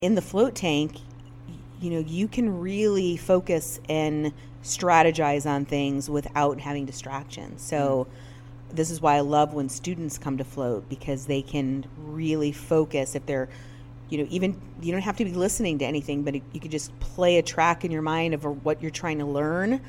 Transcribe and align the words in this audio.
in 0.00 0.14
the 0.14 0.22
float 0.22 0.54
tank, 0.54 0.96
you 1.80 1.90
know, 1.90 1.98
you 1.98 2.28
can 2.28 2.60
really 2.60 3.16
focus 3.16 3.80
and 3.88 4.32
strategize 4.62 5.44
on 5.46 5.64
things 5.64 6.08
without 6.08 6.60
having 6.60 6.86
distractions. 6.86 7.62
So 7.62 8.06
mm. 8.06 8.76
this 8.76 8.90
is 8.90 9.00
why 9.00 9.16
I 9.16 9.20
love 9.20 9.54
when 9.54 9.68
students 9.68 10.18
come 10.18 10.38
to 10.38 10.44
float 10.44 10.88
because 10.88 11.26
they 11.26 11.42
can 11.42 11.84
really 11.98 12.52
focus 12.52 13.14
if 13.14 13.26
they're 13.26 13.48
you 14.08 14.16
know 14.16 14.26
even 14.30 14.58
you 14.80 14.90
don't 14.90 15.02
have 15.02 15.18
to 15.18 15.24
be 15.24 15.34
listening 15.34 15.78
to 15.78 15.84
anything 15.84 16.22
but 16.22 16.34
you 16.34 16.60
could 16.60 16.70
just 16.70 16.98
play 16.98 17.36
a 17.36 17.42
track 17.42 17.84
in 17.84 17.90
your 17.90 18.00
mind 18.00 18.32
of 18.32 18.64
what 18.64 18.80
you're 18.80 18.90
trying 18.90 19.18
to 19.18 19.26
learn 19.26 19.82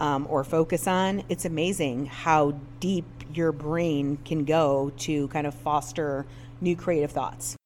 um, 0.00 0.26
or 0.28 0.42
focus 0.42 0.88
on 0.88 1.22
it's 1.28 1.44
amazing 1.44 2.06
how 2.06 2.58
deep 2.80 3.04
your 3.32 3.52
brain 3.52 4.18
can 4.24 4.44
go 4.44 4.90
to 4.96 5.28
kind 5.28 5.46
of 5.46 5.54
foster 5.54 6.26
new 6.60 6.74
creative 6.74 7.12
thoughts 7.12 7.56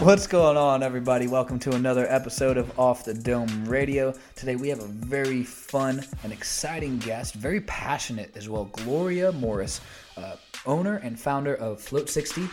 What's 0.00 0.26
going 0.26 0.56
on, 0.56 0.82
everybody? 0.82 1.26
Welcome 1.26 1.58
to 1.58 1.74
another 1.74 2.06
episode 2.08 2.56
of 2.56 2.78
Off 2.78 3.04
the 3.04 3.12
Dome 3.12 3.66
Radio. 3.66 4.14
Today 4.34 4.56
we 4.56 4.70
have 4.70 4.80
a 4.80 4.86
very 4.86 5.42
fun 5.42 6.02
and 6.24 6.32
exciting 6.32 6.96
guest, 6.96 7.34
very 7.34 7.60
passionate 7.60 8.34
as 8.34 8.48
well, 8.48 8.64
Gloria 8.72 9.30
Morris, 9.30 9.82
uh, 10.16 10.36
owner 10.64 10.96
and 10.96 11.20
founder 11.20 11.54
of 11.56 11.82
Float 11.82 12.08
60. 12.08 12.48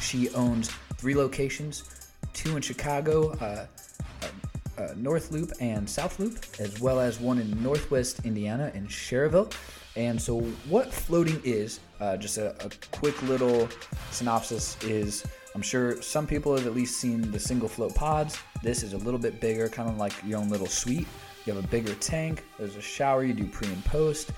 She 0.00 0.30
owns 0.34 0.70
three 0.98 1.16
locations, 1.16 1.82
two 2.32 2.54
in 2.54 2.62
Chicago, 2.62 3.32
uh, 3.40 3.66
uh, 4.22 4.80
uh, 4.80 4.94
North 4.96 5.32
Loop 5.32 5.50
and 5.58 5.90
South 5.90 6.20
Loop, 6.20 6.44
as 6.60 6.80
well 6.80 7.00
as 7.00 7.18
one 7.18 7.40
in 7.40 7.60
Northwest 7.60 8.24
Indiana 8.24 8.70
in 8.72 8.86
Schererville. 8.86 9.52
And 9.96 10.22
so, 10.22 10.42
what 10.68 10.94
floating 10.94 11.40
is, 11.42 11.80
uh, 12.00 12.16
just 12.16 12.38
a, 12.38 12.50
a 12.64 12.70
quick 12.92 13.20
little 13.24 13.68
synopsis 14.12 14.76
is 14.84 15.24
I'm 15.54 15.62
sure 15.62 16.00
some 16.00 16.26
people 16.26 16.56
have 16.56 16.66
at 16.66 16.74
least 16.74 16.98
seen 16.98 17.30
the 17.30 17.38
single 17.38 17.68
float 17.68 17.94
pods. 17.94 18.38
This 18.62 18.82
is 18.82 18.94
a 18.94 18.98
little 18.98 19.20
bit 19.20 19.40
bigger, 19.40 19.68
kind 19.68 19.88
of 19.88 19.98
like 19.98 20.12
your 20.24 20.38
own 20.38 20.48
little 20.48 20.66
suite. 20.66 21.06
You 21.44 21.52
have 21.52 21.62
a 21.62 21.68
bigger 21.68 21.94
tank. 21.96 22.44
There's 22.58 22.76
a 22.76 22.80
shower 22.80 23.24
you 23.24 23.34
do 23.34 23.46
pre 23.46 23.68
and 23.68 23.84
post, 23.84 24.30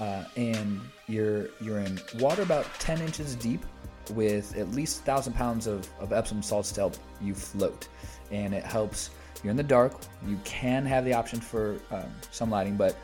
uh, 0.00 0.24
and 0.36 0.80
you're 1.06 1.50
you're 1.60 1.78
in 1.78 2.00
water 2.18 2.42
about 2.42 2.66
10 2.78 3.00
inches 3.00 3.34
deep 3.36 3.64
with 4.12 4.56
at 4.56 4.70
least 4.70 5.02
thousand 5.02 5.34
pounds 5.34 5.66
of, 5.66 5.88
of 6.00 6.12
Epsom 6.12 6.42
salts 6.42 6.72
to 6.72 6.80
help 6.80 6.96
you 7.20 7.34
float, 7.34 7.88
and 8.30 8.54
it 8.54 8.64
helps. 8.64 9.10
You're 9.42 9.50
in 9.50 9.56
the 9.56 9.62
dark. 9.62 9.94
You 10.26 10.40
can 10.44 10.86
have 10.86 11.04
the 11.04 11.12
option 11.12 11.40
for 11.40 11.78
um, 11.90 12.10
some 12.30 12.50
lighting, 12.50 12.76
but 12.76 12.96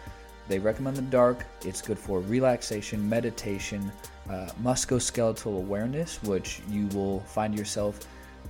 they 0.49 0.59
recommend 0.59 0.97
the 0.97 1.03
dark. 1.03 1.45
It's 1.65 1.81
good 1.81 1.99
for 1.99 2.21
relaxation, 2.21 3.09
meditation, 3.09 3.93
uh, 4.29 4.49
musculoskeletal 4.63 5.57
awareness, 5.57 6.23
which 6.23 6.61
you 6.69 6.87
will 6.89 7.21
find 7.21 7.57
yourself 7.57 8.01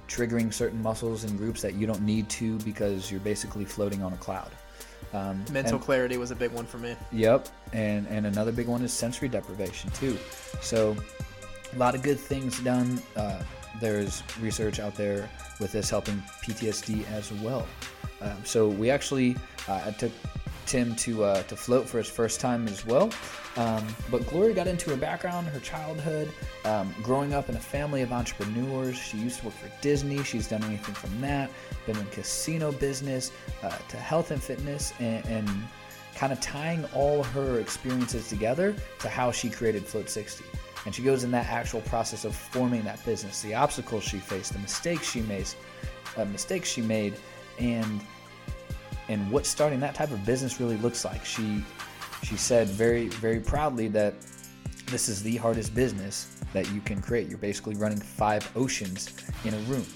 triggering 0.08 0.52
certain 0.52 0.82
muscles 0.82 1.24
and 1.24 1.38
groups 1.38 1.62
that 1.62 1.74
you 1.74 1.86
don't 1.86 2.02
need 2.02 2.28
to 2.28 2.58
because 2.58 3.10
you're 3.10 3.20
basically 3.20 3.64
floating 3.64 4.02
on 4.02 4.12
a 4.12 4.16
cloud. 4.16 4.50
Um, 5.12 5.44
Mental 5.50 5.74
and, 5.74 5.84
clarity 5.84 6.16
was 6.16 6.30
a 6.30 6.36
big 6.36 6.52
one 6.52 6.64
for 6.64 6.78
me. 6.78 6.96
Yep, 7.12 7.48
and 7.72 8.06
and 8.08 8.26
another 8.26 8.52
big 8.52 8.66
one 8.66 8.82
is 8.82 8.92
sensory 8.92 9.28
deprivation 9.28 9.90
too. 9.90 10.16
So, 10.60 10.96
a 11.74 11.76
lot 11.76 11.94
of 11.94 12.02
good 12.02 12.18
things 12.18 12.60
done. 12.60 13.02
Uh, 13.16 13.42
there's 13.80 14.22
research 14.40 14.80
out 14.80 14.94
there 14.94 15.28
with 15.60 15.72
this 15.72 15.90
helping 15.90 16.22
PTSD 16.44 17.08
as 17.10 17.32
well. 17.32 17.66
Um, 18.20 18.36
so 18.44 18.68
we 18.68 18.90
actually 18.90 19.36
uh, 19.68 19.90
took 19.92 20.12
Tim 20.66 20.94
to 20.96 21.24
uh, 21.24 21.42
to 21.44 21.56
float 21.56 21.88
for 21.88 21.98
his 21.98 22.08
first 22.08 22.40
time 22.40 22.68
as 22.68 22.84
well. 22.86 23.10
Um, 23.56 23.86
but 24.10 24.26
Gloria 24.26 24.54
got 24.54 24.66
into 24.66 24.90
her 24.90 24.96
background, 24.96 25.46
her 25.48 25.60
childhood, 25.60 26.30
um, 26.64 26.94
growing 27.02 27.34
up 27.34 27.48
in 27.48 27.56
a 27.56 27.60
family 27.60 28.02
of 28.02 28.12
entrepreneurs. 28.12 28.96
She 28.96 29.18
used 29.18 29.40
to 29.40 29.46
work 29.46 29.54
for 29.54 29.70
Disney. 29.80 30.22
She's 30.22 30.48
done 30.48 30.64
anything 30.64 30.94
from 30.94 31.20
that. 31.20 31.50
Been 31.86 31.96
in 31.96 32.06
casino 32.06 32.72
business 32.72 33.32
uh, 33.62 33.76
to 33.88 33.96
health 33.96 34.30
and 34.30 34.42
fitness, 34.42 34.92
and, 35.00 35.24
and 35.26 35.50
kind 36.14 36.32
of 36.32 36.40
tying 36.40 36.84
all 36.94 37.22
her 37.22 37.60
experiences 37.60 38.28
together 38.28 38.74
to 39.00 39.08
how 39.08 39.30
she 39.30 39.50
created 39.50 39.84
Float 39.84 40.08
60. 40.08 40.44
And 40.84 40.94
she 40.94 41.02
goes 41.02 41.24
in 41.24 41.30
that 41.30 41.46
actual 41.46 41.80
process 41.82 42.24
of 42.24 42.34
forming 42.34 42.82
that 42.84 43.04
business, 43.04 43.40
the 43.42 43.54
obstacles 43.54 44.02
she 44.02 44.18
faced, 44.18 44.52
the 44.52 44.58
mistakes 44.58 45.10
she 45.10 45.20
made, 45.22 45.46
uh, 46.16 46.24
mistakes 46.26 46.68
she 46.68 46.82
made, 46.82 47.14
and 47.58 48.00
and 49.12 49.30
what 49.30 49.44
starting 49.44 49.78
that 49.80 49.94
type 49.94 50.10
of 50.10 50.24
business 50.24 50.58
really 50.58 50.78
looks 50.78 51.04
like. 51.04 51.24
She 51.24 51.62
she 52.22 52.36
said 52.36 52.68
very 52.68 53.08
very 53.08 53.40
proudly 53.40 53.88
that 53.88 54.14
this 54.86 55.08
is 55.08 55.22
the 55.22 55.36
hardest 55.36 55.74
business 55.74 56.36
that 56.52 56.70
you 56.72 56.80
can 56.80 57.00
create. 57.00 57.28
You're 57.28 57.38
basically 57.38 57.76
running 57.76 58.00
five 58.00 58.50
oceans 58.56 59.14
in 59.44 59.54
a 59.54 59.58
room. 59.60 59.86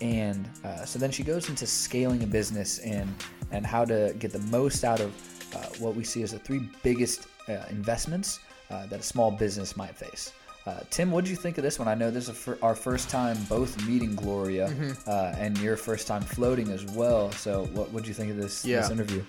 And 0.00 0.48
uh, 0.64 0.84
so 0.84 0.98
then 0.98 1.10
she 1.10 1.22
goes 1.22 1.48
into 1.48 1.66
scaling 1.66 2.22
a 2.22 2.26
business 2.26 2.78
and 2.78 3.12
and 3.50 3.66
how 3.66 3.84
to 3.84 4.14
get 4.18 4.32
the 4.32 4.44
most 4.58 4.84
out 4.84 5.00
of 5.00 5.10
uh, 5.54 5.58
what 5.78 5.94
we 5.94 6.04
see 6.04 6.22
as 6.22 6.32
the 6.32 6.38
three 6.38 6.68
biggest 6.82 7.26
uh, 7.48 7.64
investments 7.68 8.40
uh, 8.70 8.86
that 8.86 9.00
a 9.00 9.02
small 9.02 9.30
business 9.30 9.76
might 9.76 9.96
face. 9.96 10.32
Uh, 10.64 10.78
Tim, 10.90 11.10
what 11.10 11.24
did 11.24 11.30
you 11.30 11.36
think 11.36 11.58
of 11.58 11.64
this 11.64 11.78
one? 11.78 11.88
I 11.88 11.94
know 11.94 12.10
this 12.10 12.28
is 12.28 12.48
our 12.62 12.76
first 12.76 13.10
time 13.10 13.36
both 13.48 13.84
meeting 13.86 14.14
Gloria, 14.14 14.68
mm-hmm. 14.68 15.10
uh, 15.10 15.34
and 15.36 15.58
your 15.58 15.76
first 15.76 16.06
time 16.06 16.22
floating 16.22 16.70
as 16.70 16.84
well. 16.84 17.32
So, 17.32 17.64
what 17.72 17.92
did 17.92 18.06
you 18.06 18.14
think 18.14 18.30
of 18.30 18.36
this, 18.36 18.64
yeah. 18.64 18.80
this 18.80 18.90
interview? 18.90 19.24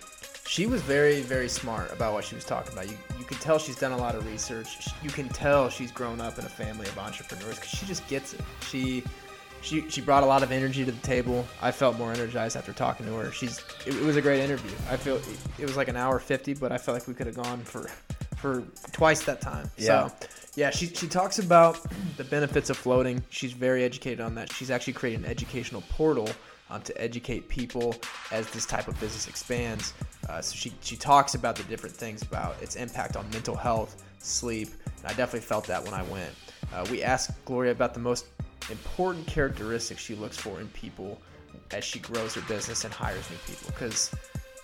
She 0.46 0.68
was 0.68 0.82
very, 0.82 1.22
very 1.22 1.48
smart 1.50 1.92
about 1.92 2.14
what 2.14 2.24
she 2.24 2.36
was 2.36 2.44
talking 2.44 2.74
about. 2.74 2.88
You, 2.88 2.98
you 3.18 3.26
could 3.26 3.40
tell 3.40 3.58
she's 3.58 3.80
done 3.80 3.94
a 3.94 3.98
lot 3.98 4.14
of 4.14 4.28
research. 4.28 4.90
You 5.02 5.10
can 5.10 5.28
tell 5.30 5.70
she's 5.70 5.92
grown 5.92 6.22
up 6.22 6.38
in 6.38 6.46
a 6.46 6.50
family 6.50 6.86
of 6.88 7.00
entrepreneurs 7.00 7.56
because 7.56 7.72
she 7.72 7.86
just 7.86 8.06
gets 8.08 8.34
it. 8.34 8.42
She, 8.62 9.04
she, 9.62 9.90
she 9.90 10.02
brought 10.02 10.22
a 10.22 10.26
lot 10.26 10.44
of 10.44 10.52
energy 10.52 10.86
to 10.86 10.92
the 10.92 11.02
table. 11.02 11.48
I 11.62 11.72
felt 11.72 11.98
more 11.98 12.12
energized 12.12 12.58
after 12.58 12.74
talking 12.74 13.06
to 13.06 13.14
her. 13.14 13.32
She's, 13.32 13.60
it, 13.88 13.96
it 13.96 14.04
was 14.04 14.18
a 14.18 14.22
great 14.22 14.42
interview. 14.42 14.72
I 14.90 14.98
feel 14.98 15.16
it, 15.16 15.26
it 15.58 15.66
was 15.66 15.78
like 15.78 15.88
an 15.88 15.96
hour 15.96 16.20
fifty, 16.20 16.54
but 16.54 16.72
I 16.72 16.78
felt 16.78 17.00
like 17.00 17.08
we 17.08 17.14
could 17.14 17.26
have 17.26 17.38
gone 17.38 17.62
for, 17.62 17.90
for 18.36 18.64
twice 18.92 19.24
that 19.24 19.40
time. 19.42 19.72
Yeah. 19.78 20.10
So, 20.10 20.28
yeah, 20.56 20.70
she, 20.70 20.88
she 20.88 21.08
talks 21.08 21.40
about 21.40 21.80
the 22.18 22.24
benefits 22.24 22.70
of 22.70 22.78
floating. 22.78 23.24
She's 23.30 23.54
very 23.54 23.84
educated 23.84 24.22
on 24.22 24.36
that. 24.36 24.52
She's 24.52 24.70
actually 24.70 24.94
created 24.94 25.22
an 25.22 25.26
educational 25.26 25.82
portal 25.90 26.30
um, 26.70 26.82
to 26.84 27.02
educate 27.02 27.50
people 27.50 27.96
as 28.32 28.50
this 28.52 28.66
type 28.66 28.88
of 28.88 29.00
business 29.00 29.28
expands. 29.28 29.94
Uh, 30.30 30.42
so 30.42 30.56
she, 30.56 30.72
she 30.82 30.96
talks 30.96 31.36
about 31.36 31.56
the 31.56 31.64
different 31.64 31.96
things 31.96 32.22
about 32.22 32.62
its 32.62 32.76
impact 32.76 33.16
on 33.16 33.30
mental 33.32 33.56
health, 33.56 34.04
sleep, 34.20 34.70
and 34.86 35.06
I 35.06 35.10
definitely 35.10 35.42
felt 35.42 35.66
that 35.68 35.84
when 35.84 35.94
I 35.94 36.04
went. 36.04 36.32
Uh, 36.74 36.86
we 36.90 37.04
asked 37.04 37.32
Gloria 37.46 37.72
about 37.72 37.94
the 37.94 38.00
most 38.00 38.28
important 38.70 39.28
characteristics 39.28 40.02
she 40.02 40.16
looks 40.16 40.38
for 40.38 40.60
in 40.62 40.68
people 40.70 41.20
as 41.72 41.84
she 41.84 42.00
grows 42.00 42.36
her 42.36 42.42
business 42.42 42.84
and 42.84 42.94
hires 42.94 43.30
new 43.30 43.38
people 43.46 43.68
because 43.68 44.14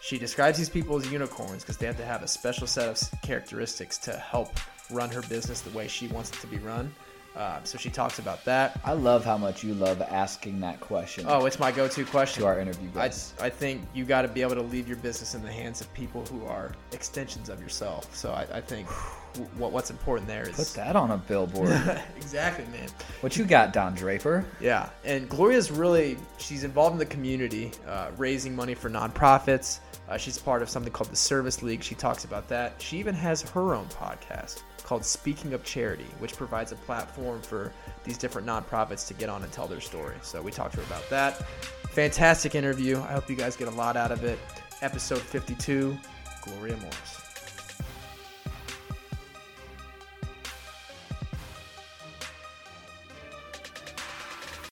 she 0.02 0.18
describes 0.18 0.58
these 0.58 0.70
people 0.70 0.96
as 0.98 1.12
unicorns 1.12 1.64
because 1.64 1.78
they 1.78 1.86
have 1.86 1.98
to 1.98 2.06
have 2.06 2.24
a 2.24 2.28
special 2.28 2.66
set 2.66 2.88
of 2.88 3.22
characteristics 3.22 3.98
to 3.98 4.14
help 4.14 4.50
run 4.92 5.10
her 5.10 5.22
business 5.24 5.62
the 5.62 5.76
way 5.78 5.88
she 5.88 6.08
wants 6.08 6.32
it 6.32 6.40
to 6.42 6.48
be 6.48 6.58
run. 6.58 6.94
Uh, 7.36 7.64
so 7.64 7.78
she 7.78 7.90
talks 7.90 8.20
about 8.20 8.44
that. 8.44 8.80
I 8.84 8.94
love 8.94 9.24
how 9.24 9.38
much 9.38 9.64
you 9.64 9.74
love 9.76 10.02
asking 10.02 10.60
that 10.62 10.82
question. 10.82 11.26
Oh, 11.28 11.46
it's 11.46 11.60
my 11.60 11.72
go-to 11.72 12.04
question 12.06 12.42
to 12.42 12.48
our 12.48 12.60
interview 12.60 12.90
guys. 12.90 13.34
I, 13.40 13.46
I 13.46 13.50
think 13.50 13.82
you 13.94 14.04
got 14.04 14.24
to 14.24 14.28
be 14.28 14.42
able 14.42 14.56
to 14.56 14.62
leave 14.62 14.88
your 14.88 14.98
business 14.98 15.36
in 15.36 15.44
the 15.44 15.52
hands 15.52 15.80
of 15.80 15.94
people 15.94 16.26
who 16.26 16.44
are 16.46 16.74
extensions 16.92 17.48
of 17.48 17.62
yourself. 17.62 18.14
So 18.16 18.32
I, 18.32 18.48
I 18.52 18.62
think 18.62 18.88
what, 19.58 19.72
what's 19.72 19.92
important 19.92 20.28
there 20.28 20.50
is 20.50 20.56
put 20.56 20.68
that 20.76 20.96
on 20.96 21.12
a 21.12 21.18
billboard. 21.18 21.70
exactly, 22.18 22.66
man. 22.78 22.90
What 23.22 23.38
you 23.38 23.46
got, 23.46 23.74
Don 23.74 23.94
Draper? 23.94 24.44
Yeah, 24.60 24.90
and 25.06 25.30
Gloria's 25.30 25.72
really 25.72 26.18
she's 26.40 26.64
involved 26.64 26.94
in 26.94 27.00
the 27.00 27.06
community, 27.06 27.72
uh, 27.88 28.10
raising 28.18 28.56
money 28.56 28.74
for 28.74 28.90
nonprofits. 28.90 29.80
Uh, 30.10 30.18
she's 30.18 30.40
part 30.40 30.64
of 30.64 30.70
something 30.70 30.92
called 30.92 31.12
the 31.12 31.16
Service 31.16 31.62
League. 31.62 31.84
She 31.84 31.94
talks 31.94 32.24
about 32.24 32.48
that. 32.48 32.82
She 32.82 32.98
even 32.98 33.14
has 33.14 33.44
her 33.44 33.76
own 33.76 33.86
podcast 33.90 34.64
called 34.84 35.06
Speaking 35.06 35.54
of 35.54 35.64
Charity, 35.64 36.08
which 36.18 36.36
provides 36.36 36.72
a 36.72 36.76
platform 36.76 37.44
for 37.44 37.72
these 38.04 38.18
different 38.18 38.48
nonprofits 38.48 39.08
to 39.10 39.14
get 39.14 39.30
on 39.30 39.44
and 39.44 39.52
tell 39.52 39.68
their 39.68 39.80
story. 39.80 40.16
So 40.24 40.42
we 40.42 40.52
talked 40.52 40.74
to 40.74 40.78
her 40.82 40.84
about 40.88 41.08
that. 41.12 41.48
Fantastic 41.92 42.56
interview. 42.56 42.98
I 42.98 43.14
hope 43.14 43.30
you 43.30 43.36
guys 43.36 43.56
get 43.56 43.68
a 43.68 43.72
lot 43.72 43.96
out 43.96 44.12
of 44.12 44.24
it. 44.24 44.40
Episode 44.82 45.20
52 45.20 45.96
Gloria 46.42 46.76
Morris. 46.78 47.22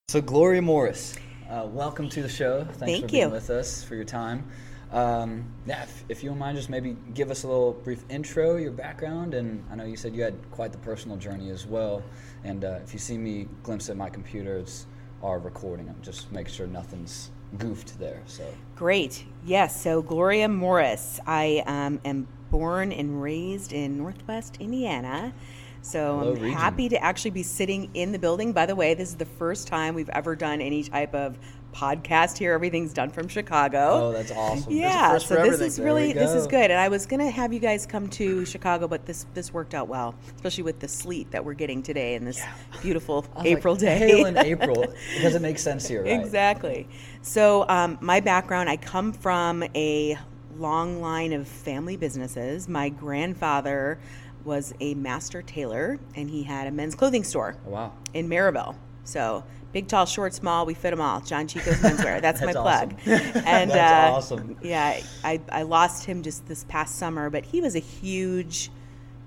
So, 0.08 0.22
Gloria 0.22 0.62
Morris, 0.62 1.16
uh, 1.50 1.68
welcome 1.70 2.10
to 2.10 2.24
the 2.24 2.30
show. 2.30 2.64
Thanks 2.64 2.80
Thank 2.80 3.06
for 3.06 3.12
being 3.12 3.24
you. 3.24 3.30
with 3.30 3.50
us 3.50 3.84
for 3.84 3.94
your 3.94 4.06
time. 4.06 4.50
Um, 4.92 5.46
yeah, 5.66 5.84
if, 5.84 6.04
if, 6.08 6.24
you 6.24 6.30
don't 6.30 6.40
mind, 6.40 6.58
just 6.58 6.70
maybe 6.70 6.96
give 7.14 7.30
us 7.30 7.44
a 7.44 7.48
little 7.48 7.74
brief 7.74 8.04
intro, 8.10 8.56
your 8.56 8.72
background, 8.72 9.34
and 9.34 9.64
I 9.70 9.76
know 9.76 9.84
you 9.84 9.98
said 9.98 10.16
you 10.16 10.24
had 10.24 10.36
quite 10.52 10.72
the 10.72 10.78
personal 10.78 11.18
journey 11.18 11.50
as 11.50 11.66
well. 11.66 12.02
And 12.44 12.64
uh, 12.64 12.80
if 12.84 12.94
you 12.94 13.00
see 13.00 13.18
me 13.18 13.48
glimpse 13.64 13.90
at 13.90 13.98
my 13.98 14.10
computer, 14.10 14.58
it's 14.58 14.86
our 15.22 15.40
recording. 15.40 15.90
I'm 15.90 16.02
just 16.02 16.32
make 16.32 16.48
sure 16.48 16.68
nothing's 16.68 17.32
goofed 17.58 18.00
there. 18.00 18.22
So 18.28 18.46
Great. 18.76 19.26
Yes. 19.46 19.82
So 19.82 20.02
Gloria 20.02 20.48
Morris. 20.48 21.20
I 21.26 21.64
um, 21.66 22.00
am 22.06 22.28
born 22.50 22.92
and 22.92 23.22
raised 23.22 23.74
in 23.74 23.98
Northwest 23.98 24.58
Indiana. 24.60 25.34
So 25.82 26.20
Hello, 26.20 26.32
I'm 26.34 26.42
region. 26.42 26.58
happy 26.58 26.90
to 26.90 27.04
actually 27.04 27.32
be 27.32 27.44
sitting 27.44 27.90
in 27.94 28.12
the 28.12 28.20
building. 28.20 28.52
By 28.52 28.66
the 28.66 28.76
way, 28.76 28.94
this 28.94 29.10
is 29.10 29.16
the 29.16 29.26
first 29.26 29.68
time 29.68 29.96
we've 29.96 30.10
ever 30.10 30.36
done 30.36 30.62
any 30.62 30.84
type 30.84 31.14
of 31.14 31.38
podcast 31.78 32.38
here. 32.38 32.54
Everything's 32.54 32.92
done 32.92 33.10
from 33.12 33.28
Chicago. 33.28 33.78
oh, 34.08 34.12
that's 34.12 34.32
awesome. 34.32 34.74
yeah, 34.74 35.18
so 35.20 35.36
this 35.36 35.60
is 35.62 35.80
really 35.80 36.12
this 36.12 36.32
is 36.34 36.48
good. 36.48 36.72
And 36.72 36.80
I 36.80 36.90
was 36.90 37.06
gonna 37.06 37.30
have 37.30 37.54
you 37.54 37.60
guys 37.60 37.86
come 37.86 38.08
to 38.10 38.46
Chicago, 38.46 38.88
but 38.88 39.06
this 39.06 39.26
this 39.34 39.54
worked 39.54 39.74
out 39.76 39.88
well, 39.88 40.16
especially 40.36 40.64
with 40.64 40.80
the 40.80 40.88
sleet 40.88 41.30
that 41.32 41.46
we're 41.46 41.54
getting 41.54 41.84
today 41.84 42.16
and 42.16 42.26
this 42.26 42.42
beautiful 42.82 43.26
April 43.46 43.76
like, 43.76 43.82
day. 43.82 43.98
Hail 44.00 44.26
in 44.26 44.38
April. 44.38 44.84
It 45.18 45.22
doesn't 45.22 45.42
make 45.42 45.60
sense 45.60 45.88
here, 45.88 46.04
right? 46.04 46.20
Exactly. 46.20 46.88
So, 47.22 47.66
um, 47.70 47.98
my 48.02 48.20
background, 48.20 48.70
I 48.70 48.78
come 48.78 49.12
from 49.14 49.64
a 49.76 50.18
long 50.58 51.02
line 51.02 51.34
of 51.34 51.48
family 51.48 51.98
businesses. 51.98 52.68
My 52.68 52.90
grandfather 52.90 54.00
was 54.44 54.74
a 54.80 54.94
master 54.96 55.42
tailor, 55.42 56.00
and 56.16 56.30
he 56.30 56.44
had 56.44 56.68
a 56.68 56.72
men's 56.72 56.96
clothing 56.96 57.24
store 57.24 57.58
Oh, 57.68 57.70
wow. 57.70 57.94
in 58.14 58.28
Merrillville. 58.30 58.76
So, 59.04 59.44
big, 59.78 59.88
tall, 59.88 60.08
short, 60.08 60.34
small, 60.34 60.66
we 60.66 60.74
fit 60.74 60.90
them 60.90 61.00
all. 61.00 61.22
John 61.22 61.48
Chico's 61.48 61.76
Menswear. 61.76 62.20
That's, 62.20 62.42
my 62.48 62.52
plug. 62.52 62.96
awesome. 62.96 62.98
And 63.46 63.70
That's 63.70 64.12
uh, 64.12 64.16
awesome. 64.16 64.58
Yeah, 64.64 65.00
I, 65.24 65.40
I 65.52 65.62
lost 65.62 66.04
him 66.04 66.24
just 66.24 66.48
this 66.48 66.64
past 66.64 66.96
summer, 66.96 67.30
but 67.30 67.46
he 67.46 67.62
was 67.62 67.76
a 67.76 67.80
huge 67.80 68.72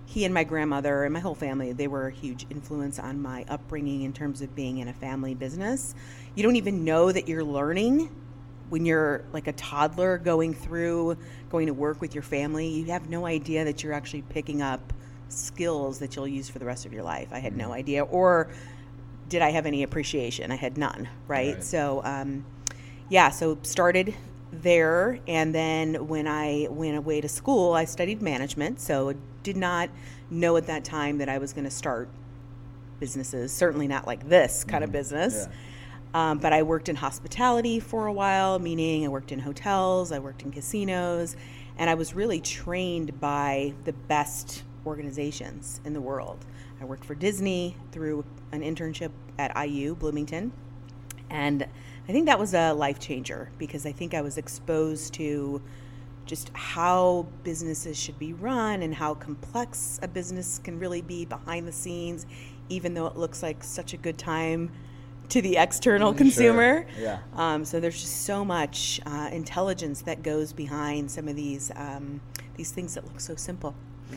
he 0.07 0.25
and 0.25 0.35
my 0.35 0.43
grandmother 0.43 1.05
and 1.05 1.15
my 1.15 1.21
whole 1.21 1.37
family 1.37 1.73
they 1.73 1.87
were 1.87 2.09
a 2.09 2.11
huge 2.11 2.45
influence 2.51 2.99
on 2.99 3.23
my 3.23 3.45
upbringing 3.49 4.03
in 4.03 4.13
terms 4.13 4.43
of 4.43 4.53
being 4.57 4.79
in 4.79 4.89
a 4.89 4.93
family 4.93 5.37
business 5.37 5.95
you 6.35 6.43
don't 6.43 6.57
even 6.57 6.85
know 6.85 7.13
that 7.13 7.29
you're 7.29 7.45
learning 7.45 8.11
when 8.71 8.85
you're 8.85 9.25
like 9.33 9.47
a 9.47 9.53
toddler 9.53 10.19
going 10.19 10.53
through 10.53 11.17
going 11.49 11.67
to 11.69 11.73
work 11.73 12.01
with 12.01 12.13
your 12.13 12.25
family 12.25 12.67
you 12.67 12.87
have 12.87 13.09
no 13.09 13.25
idea 13.25 13.65
that 13.65 13.85
you're 13.85 13.93
actually 13.93 14.23
picking 14.23 14.61
up 14.61 14.93
skills 15.29 16.01
that 16.01 16.17
you'll 16.17 16.27
use 16.27 16.49
for 16.49 16.59
the 16.59 16.65
rest 16.65 16.87
of 16.87 16.93
your 16.93 17.05
life 17.05 17.29
i 17.31 17.39
had 17.39 17.57
no 17.57 17.73
idea 17.73 18.03
or 18.03 18.51
did 19.31 19.41
i 19.41 19.51
have 19.51 19.65
any 19.65 19.83
appreciation? 19.83 20.53
I 20.53 20.57
had 20.57 20.77
none 20.77 21.09
right, 21.27 21.55
Right. 21.55 21.65
so 21.65 22.03
um, 22.05 22.45
yeah 23.09 23.31
so 23.31 23.57
started 23.63 24.15
there 24.53 25.19
and 25.29 25.55
then 25.55 26.09
when 26.09 26.27
i 26.29 26.67
went 26.71 26.97
away 26.97 27.21
to 27.21 27.29
school 27.29 27.73
i 27.73 27.85
studied 27.85 28.21
management 28.21 28.81
so 28.81 29.15
did 29.45 29.57
not 29.57 29.89
know 30.31 30.57
at 30.57 30.67
that 30.67 30.85
time 30.85 31.19
that 31.19 31.29
i 31.29 31.39
was 31.39 31.53
going 31.53 31.65
to 31.65 31.71
start 31.71 32.09
businesses 32.99 33.53
certainly 33.53 33.89
not 33.89 34.07
like 34.07 34.29
this 34.29 34.65
kind 34.65 34.85
of 34.85 34.93
business. 34.93 35.49
Um, 36.13 36.39
but 36.39 36.53
i 36.53 36.63
worked 36.65 36.89
in 36.89 36.97
hospitality 36.97 37.79
for 37.79 38.07
a 38.09 38.13
while 38.13 38.59
meaning 38.59 39.05
i 39.05 39.09
worked 39.09 39.31
in 39.31 39.39
hotels 39.39 40.11
i 40.11 40.19
worked 40.19 40.43
in 40.43 40.51
casinos 40.51 41.37
and 41.79 41.89
i 41.89 41.95
was 41.95 42.15
really 42.15 42.41
trained 42.41 43.21
by 43.21 43.73
the 43.85 43.93
best 43.93 44.65
organizations 44.85 45.81
in 45.85 45.93
the 45.93 46.01
world 46.01 46.45
i 46.81 46.85
worked 46.85 47.05
for 47.05 47.15
disney 47.15 47.77
through 47.93 48.25
an 48.53 48.63
internship 48.63 49.11
at 49.39 49.57
iu 49.67 49.95
bloomington 49.95 50.53
and 51.31 51.67
I 52.09 52.13
think 52.13 52.27
that 52.27 52.39
was 52.39 52.55
a 52.55 52.73
life 52.73 52.99
changer 52.99 53.51
because 53.57 53.87
I 53.87 53.93
think 53.93 54.15
I 54.15 54.21
was 54.21 54.37
exposed 54.37 55.15
to 55.15 55.63
just 56.27 56.51
how 56.55 57.27
businesses 57.45 57.97
should 57.97 58.19
be 58.19 58.33
run 58.33 58.83
and 58.83 58.95
how 58.95 59.15
complex 59.15 59.99
a 60.03 60.09
business 60.09 60.59
can 60.63 60.79
really 60.79 61.03
be 61.03 61.25
behind 61.25 61.69
the 61.69 61.73
scenes, 61.73 62.27
even 62.69 62.95
though 62.95 63.07
it 63.07 63.17
looks 63.17 63.43
like 63.43 63.63
such 63.63 63.95
a 63.95 63.97
good 63.97 64.19
time 64.19 64.73
to 65.29 65.41
the 65.41 65.57
external 65.57 66.13
consumer. 66.13 66.85
Yeah. 66.99 67.19
Um, 67.37 67.65
so 67.65 67.79
there's 67.79 68.01
just 68.01 68.23
so 68.23 68.45
much 68.45 69.01
uh, 69.07 69.29
intelligence 69.31 70.03
that 70.03 70.25
goes 70.25 70.53
behind 70.53 71.11
some 71.11 71.29
of 71.29 71.37
these 71.37 71.71
um, 71.77 72.21
these 72.57 72.73
things 72.73 72.95
that 72.95 73.05
look 73.05 73.21
so 73.21 73.37
simple. 73.37 73.75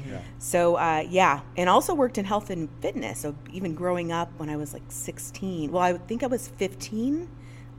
Yeah. 0.07 0.19
So 0.39 0.75
uh, 0.75 1.05
yeah, 1.09 1.41
and 1.57 1.69
also 1.69 1.93
worked 1.93 2.17
in 2.17 2.25
health 2.25 2.49
and 2.49 2.69
fitness. 2.81 3.19
So 3.19 3.35
even 3.51 3.75
growing 3.75 4.11
up 4.11 4.31
when 4.37 4.49
I 4.49 4.55
was 4.55 4.73
like 4.73 4.83
16, 4.89 5.71
well, 5.71 5.81
I 5.83 5.93
think 5.97 6.23
I 6.23 6.27
was 6.27 6.47
15, 6.47 7.29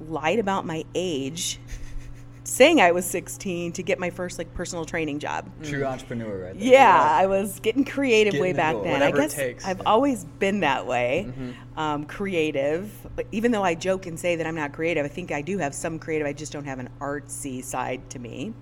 lied 0.09 0.39
about 0.39 0.67
my 0.67 0.85
age, 0.95 1.59
saying 2.45 2.81
I 2.81 2.93
was 2.93 3.07
16 3.07 3.73
to 3.73 3.83
get 3.83 3.99
my 3.99 4.11
first 4.11 4.39
like 4.39 4.53
personal 4.55 4.85
training 4.85 5.19
job. 5.19 5.51
True 5.63 5.85
entrepreneur, 5.85 6.45
right 6.47 6.59
there. 6.59 6.69
Yeah, 6.73 7.09
I 7.11 7.27
was 7.27 7.59
getting 7.61 7.85
creative 7.85 8.33
Getting 8.33 8.43
way 8.43 8.53
the 8.53 8.57
back 8.57 8.75
goal. 8.75 8.85
then. 8.85 8.93
Whatever 8.93 9.17
I 9.17 9.19
it 9.19 9.23
guess 9.23 9.35
takes. 9.35 9.65
I've 9.67 9.83
always 9.87 10.25
been 10.25 10.61
that 10.61 10.87
way, 10.87 11.33
um, 11.77 12.05
creative. 12.05 12.91
But 13.17 13.27
even 13.33 13.53
though 13.53 13.63
I 13.63 13.75
joke 13.75 14.07
and 14.07 14.19
say 14.19 14.37
that 14.37 14.47
I'm 14.47 14.57
not 14.57 14.73
creative, 14.73 15.05
I 15.05 15.09
think 15.09 15.31
I 15.33 15.41
do 15.41 15.59
have 15.59 15.75
some 15.75 15.99
creative. 15.99 16.27
I 16.27 16.33
just 16.33 16.53
don't 16.53 16.65
have 16.65 16.81
an 16.81 16.91
artsy 17.01 17.63
side 17.65 18.11
to 18.11 18.19
me. 18.19 18.53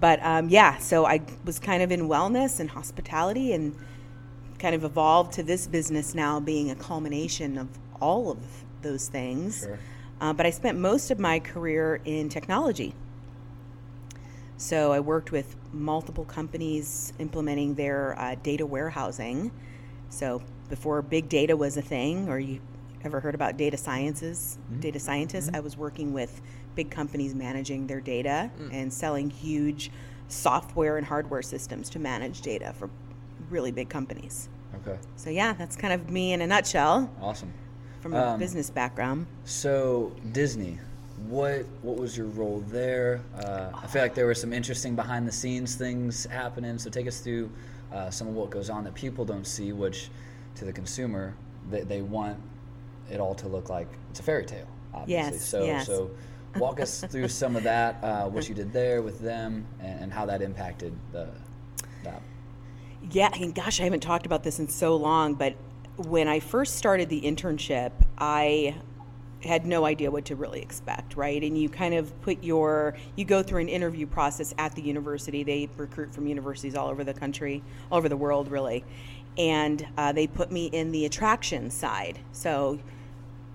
But 0.00 0.22
um, 0.22 0.48
yeah, 0.48 0.78
so 0.78 1.06
I 1.06 1.22
was 1.44 1.58
kind 1.58 1.82
of 1.82 1.90
in 1.90 2.08
wellness 2.08 2.60
and 2.60 2.70
hospitality, 2.70 3.52
and 3.52 3.74
kind 4.58 4.74
of 4.74 4.84
evolved 4.84 5.32
to 5.34 5.42
this 5.42 5.66
business 5.66 6.14
now 6.14 6.40
being 6.40 6.70
a 6.70 6.74
culmination 6.74 7.58
of 7.58 7.68
all 8.00 8.30
of 8.30 8.38
those 8.82 9.08
things. 9.08 9.60
Sure. 9.60 9.78
Uh, 10.20 10.32
but 10.32 10.46
I 10.46 10.50
spent 10.50 10.78
most 10.78 11.10
of 11.10 11.18
my 11.18 11.38
career 11.38 12.00
in 12.04 12.28
technology. 12.28 12.94
So 14.56 14.92
I 14.92 15.00
worked 15.00 15.32
with 15.32 15.56
multiple 15.72 16.24
companies 16.24 17.12
implementing 17.18 17.74
their 17.74 18.18
uh, 18.18 18.36
data 18.42 18.64
warehousing. 18.64 19.50
So 20.08 20.42
before 20.68 21.02
big 21.02 21.28
data 21.28 21.56
was 21.56 21.76
a 21.76 21.82
thing, 21.82 22.28
or 22.28 22.38
you 22.38 22.60
ever 23.02 23.20
heard 23.20 23.34
about 23.34 23.56
data 23.56 23.76
sciences, 23.76 24.56
data 24.80 24.98
scientists, 24.98 25.50
I 25.52 25.60
was 25.60 25.76
working 25.76 26.12
with 26.14 26.40
big 26.74 26.90
companies 26.90 27.34
managing 27.34 27.86
their 27.86 28.00
data 28.00 28.50
and 28.72 28.92
selling 28.92 29.30
huge 29.30 29.90
software 30.28 30.96
and 30.96 31.06
hardware 31.06 31.42
systems 31.42 31.88
to 31.90 31.98
manage 31.98 32.40
data 32.40 32.72
for 32.78 32.90
really 33.50 33.70
big 33.70 33.88
companies. 33.88 34.48
Okay. 34.86 34.98
So 35.16 35.30
yeah, 35.30 35.52
that's 35.52 35.76
kind 35.76 35.92
of 35.92 36.10
me 36.10 36.32
in 36.32 36.40
a 36.40 36.46
nutshell 36.46 37.10
Awesome. 37.20 37.52
from 38.00 38.14
a 38.14 38.22
Um, 38.32 38.38
business 38.38 38.70
background. 38.70 39.26
So 39.44 40.12
Disney, 40.32 40.78
what 41.28 41.64
what 41.82 41.96
was 41.96 42.16
your 42.16 42.26
role 42.26 42.64
there? 42.68 43.20
Uh, 43.38 43.70
I 43.74 43.86
feel 43.86 44.02
like 44.02 44.14
there 44.14 44.26
were 44.26 44.34
some 44.34 44.52
interesting 44.52 44.96
behind 44.96 45.28
the 45.28 45.32
scenes 45.32 45.74
things 45.76 46.24
happening. 46.26 46.78
So 46.78 46.90
take 46.90 47.06
us 47.06 47.20
through 47.20 47.50
uh, 47.92 48.10
some 48.10 48.26
of 48.28 48.34
what 48.34 48.50
goes 48.50 48.68
on 48.70 48.82
that 48.84 48.94
people 48.94 49.24
don't 49.24 49.46
see, 49.46 49.72
which 49.72 50.10
to 50.56 50.64
the 50.64 50.72
consumer 50.72 51.34
they, 51.70 51.82
they 51.82 52.02
want 52.02 52.38
it 53.10 53.20
all 53.20 53.34
to 53.36 53.48
look 53.48 53.68
like 53.70 53.86
it's 54.10 54.20
a 54.20 54.22
fairy 54.22 54.44
tale. 54.46 54.66
Obviously. 54.92 55.32
Yes, 55.36 55.44
So 55.44 55.64
yes. 55.64 55.86
so 55.86 56.10
walk 56.56 56.80
us 56.80 57.00
through 57.08 57.28
some 57.28 57.56
of 57.56 57.62
that, 57.64 58.02
uh, 58.02 58.28
what 58.28 58.48
you 58.48 58.54
did 58.54 58.72
there 58.72 59.02
with 59.02 59.20
them, 59.20 59.66
and, 59.80 60.04
and 60.04 60.12
how 60.12 60.26
that 60.26 60.42
impacted 60.42 60.94
the 61.12 61.28
that. 62.04 62.22
Yeah, 63.10 63.30
and 63.34 63.54
gosh, 63.54 63.80
I 63.80 63.84
haven't 63.84 64.00
talked 64.00 64.26
about 64.26 64.42
this 64.42 64.58
in 64.58 64.68
so 64.68 64.96
long, 64.96 65.34
but 65.34 65.54
when 65.96 66.28
I 66.28 66.40
first 66.40 66.76
started 66.76 67.08
the 67.08 67.20
internship, 67.20 67.92
I 68.18 68.74
had 69.42 69.66
no 69.66 69.84
idea 69.84 70.10
what 70.10 70.24
to 70.26 70.36
really 70.36 70.60
expect, 70.60 71.16
right? 71.16 71.42
And 71.42 71.60
you 71.60 71.68
kind 71.68 71.94
of 71.94 72.18
put 72.22 72.42
your, 72.42 72.96
you 73.16 73.24
go 73.24 73.42
through 73.42 73.60
an 73.60 73.68
interview 73.68 74.06
process 74.06 74.54
at 74.58 74.74
the 74.74 74.82
university. 74.82 75.42
They 75.42 75.68
recruit 75.76 76.14
from 76.14 76.26
universities 76.26 76.74
all 76.74 76.88
over 76.88 77.04
the 77.04 77.14
country, 77.14 77.62
all 77.90 77.98
over 77.98 78.08
the 78.08 78.16
world, 78.16 78.50
really. 78.50 78.84
And 79.36 79.86
uh, 79.98 80.12
they 80.12 80.26
put 80.26 80.50
me 80.50 80.66
in 80.66 80.92
the 80.92 81.04
attraction 81.04 81.70
side. 81.70 82.18
So 82.32 82.78